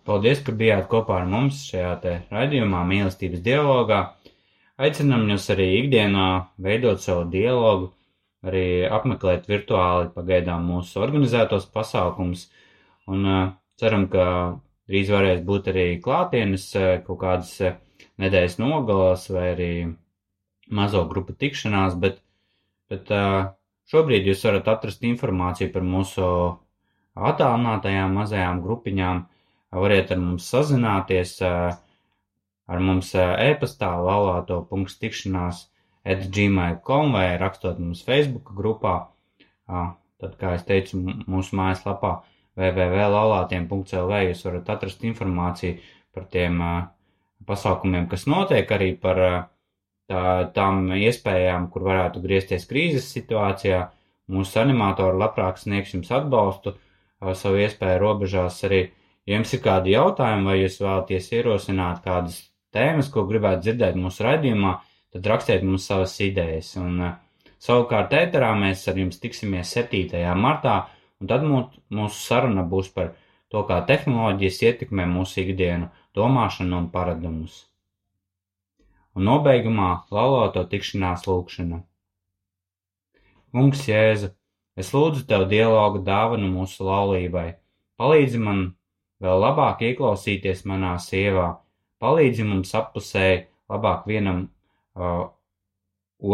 Paldies, 0.08 0.40
ka 0.40 0.54
bijāt 0.56 0.86
kopā 0.88 1.18
ar 1.20 1.26
mums 1.28 1.66
šajā 1.68 2.18
raidījumā 2.32 2.80
mīlestības 2.88 3.42
dialogā. 3.44 4.00
Aicinam 4.80 5.26
jūs 5.28 5.50
arī 5.52 5.66
ikdienā 5.82 6.28
veidot 6.64 7.02
savu 7.02 7.26
dialogu, 7.32 7.90
arī 8.46 8.86
apmeklēt 8.88 9.48
virtuāli 9.50 10.08
pagaidām 10.14 10.64
mūsu 10.70 11.02
organizētos 11.02 11.66
pasākums, 11.74 12.46
un 13.10 13.26
uh, 13.26 13.44
ceram, 13.80 14.06
ka 14.12 14.24
drīz 14.88 15.12
varēs 15.12 15.44
būt 15.44 15.72
arī 15.74 15.86
klātienes 16.04 16.70
uh, 16.78 16.88
kaut 17.04 17.20
kādas 17.24 17.52
uh, 17.66 17.76
nedēļas 18.22 18.58
nogalās 18.62 19.28
vai 19.34 19.46
arī 19.52 19.72
mazo 20.70 21.04
grupu 21.10 21.34
tikšanās, 21.36 21.98
bet, 22.00 22.22
bet 22.88 23.10
uh, 23.12 23.50
Šobrīd 23.88 24.26
jūs 24.28 24.44
varat 24.44 24.68
atrast 24.68 25.04
informāciju 25.08 25.72
par 25.72 25.84
mūsu 25.86 26.24
attālinātajām 27.16 28.16
mazajām 28.20 28.60
grupiņām, 28.64 29.22
variet 29.84 30.12
ar 30.12 30.20
mums 30.20 30.48
sazināties, 30.52 31.38
ar 31.42 32.84
mums 32.84 33.14
e-pastā 33.16 33.94
laulāto.tikšanās 34.08 35.62
at 36.08 36.26
gmail.com 36.34 37.16
vai 37.16 37.26
rakstot 37.40 37.80
mums 37.80 38.04
Facebook 38.04 38.52
grupā. 38.56 38.98
Tad, 39.68 40.34
kā 40.40 40.54
es 40.58 40.64
teicu, 40.68 41.00
mūsu 41.30 41.56
mājaslapā 41.58 42.12
www.laulātiem.lv 42.58 44.22
jūs 44.28 44.44
varat 44.48 44.72
atrast 44.74 45.04
informāciju 45.06 45.78
par 46.14 46.26
tiem 46.32 46.60
pasākumiem, 47.48 48.08
kas 48.10 48.26
notiek 48.28 48.72
arī 48.74 48.92
par 48.98 49.20
tām 50.08 50.88
iespējām, 50.96 51.68
kur 51.72 51.84
varētu 51.88 52.22
griezties 52.24 52.66
krīzes 52.68 53.10
situācijā. 53.12 53.88
Mūsu 54.32 54.60
animatori 54.60 55.16
labprāt 55.20 55.60
sniegs 55.60 55.94
jums 55.94 56.10
atbalstu 56.12 56.74
savu 57.34 57.60
iespēju 57.64 58.00
robežās 58.00 58.62
arī. 58.68 58.82
Ja 59.28 59.36
jums 59.36 59.52
ir 59.52 59.62
kādi 59.64 59.92
jautājumi, 59.92 60.46
vai 60.48 60.58
jūs 60.62 60.80
vēlaties 60.80 61.32
ierosināt 61.36 62.02
kādas 62.04 62.40
tēmas, 62.72 63.10
ko 63.12 63.26
gribētu 63.28 63.66
dzirdēt 63.66 63.96
mūsu 64.00 64.24
raidījumā, 64.24 64.74
tad 65.12 65.28
rakstiet 65.32 65.64
mums 65.64 65.88
savas 65.88 66.16
idejas. 66.24 66.74
Un, 66.80 67.00
savukārt 67.60 68.16
ēterā 68.16 68.54
mēs 68.56 68.86
ar 68.88 69.00
jums 69.00 69.20
tiksimies 69.20 69.72
7. 69.76 70.24
martā, 70.36 70.82
un 71.20 71.32
tad 71.32 71.44
mūsu 71.44 72.16
saruna 72.16 72.64
būs 72.64 72.92
par 72.96 73.14
to, 73.52 73.64
kā 73.68 73.82
tehnoloģijas 73.88 74.62
ietekmē 74.70 75.08
mūsu 75.08 75.42
ikdienu, 75.44 75.90
domāšanu 76.16 76.84
un 76.84 76.92
paradumus 76.92 77.68
un 79.18 79.26
nobeigumā 79.26 79.90
laulāto 80.14 80.62
tikšanās 80.70 81.26
lūkšana. 81.26 81.80
Kungs 83.54 83.82
Jēzu, 83.88 84.30
es 84.78 84.92
lūdzu 84.94 85.24
Tev 85.30 85.48
dialogu 85.50 86.02
dāvanu 86.06 86.50
mūsu 86.52 86.86
laulībai, 86.86 87.48
palīdzi 87.98 88.40
man 88.44 88.62
vēl 89.24 89.42
labāk 89.42 89.82
ieklausīties 89.88 90.62
manā 90.70 90.94
sievā, 91.02 91.48
palīdzi 91.98 92.46
mums 92.46 92.74
appusēji 92.78 93.46
labāk 93.72 94.06
vienam 94.06 94.44
uh, 94.46 95.26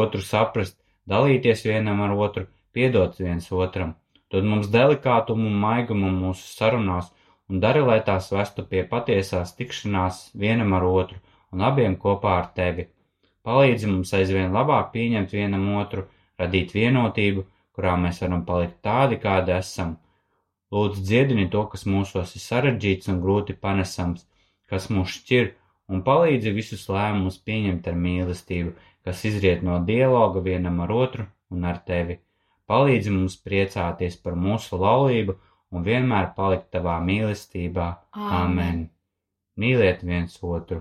otru 0.05 0.21
saprast, 0.21 0.77
dalīties 1.09 1.65
vienam 1.65 2.05
ar 2.05 2.17
otru, 2.27 2.49
piedot 2.77 3.17
viens 3.21 3.49
otram, 3.53 3.95
dod 4.29 4.45
mums 4.51 4.69
delikātumu 4.75 5.49
un 5.49 5.61
maigumu 5.63 6.13
mūsu 6.19 6.51
sarunās 6.53 7.15
un 7.49 7.65
dari, 7.65 7.81
lai 7.81 8.03
tās 8.05 8.29
vestu 8.35 8.65
pie 8.69 8.85
patiesās 8.91 9.57
tikšanās 9.57 10.27
vienam 10.35 10.77
ar 10.77 10.85
otru 10.91 11.24
un 11.55 11.65
abiem 11.71 11.97
kopā 12.05 12.37
ar 12.43 12.51
tevi. 12.59 12.89
Palīdzi 13.47 13.91
mums 13.91 14.13
aizvien 14.19 14.55
labāk 14.57 14.91
pieņemt 14.95 15.35
vienam 15.37 15.67
otru, 15.81 16.07
radīt 16.41 16.73
vienotību, 16.77 17.45
kurā 17.77 17.95
mēs 18.05 18.21
varam 18.25 18.45
palikt 18.49 18.81
tādi, 18.87 19.19
kādi 19.25 19.55
esam. 19.57 19.97
Lūdzu, 20.75 21.03
dziedini 21.09 21.45
to, 21.53 21.63
kas 21.73 21.85
mūsos 21.95 22.33
ir 22.39 22.43
sarežģīts 22.45 23.11
un 23.13 23.21
grūti 23.23 23.55
panesams, 23.67 24.25
kas 24.71 24.89
mūs 24.91 25.19
šķir, 25.19 25.53
un 25.93 26.03
palīdzi 26.07 26.55
visus 26.57 26.87
lēmumus 26.91 27.37
pieņemt 27.49 27.91
ar 27.91 27.99
mīlestību, 28.07 28.73
kas 29.05 29.25
izriet 29.31 29.63
no 29.69 29.79
dialoga 29.91 30.43
vienam 30.49 30.81
ar 30.87 30.95
otru 30.97 31.29
un 31.53 31.69
ar 31.71 31.83
tevi. 31.91 32.19
Palīdzi 32.71 33.13
mums 33.13 33.37
priecāties 33.47 34.17
par 34.25 34.41
mūsu 34.47 34.81
laulību 34.81 35.37
un 35.75 35.85
vienmēr 35.91 36.33
palikt 36.39 36.71
tavā 36.75 36.97
mīlestībā. 37.11 37.91
Āmen! 38.41 38.89
Mīliet 39.61 40.03
viens 40.09 40.41
otru! 40.41 40.81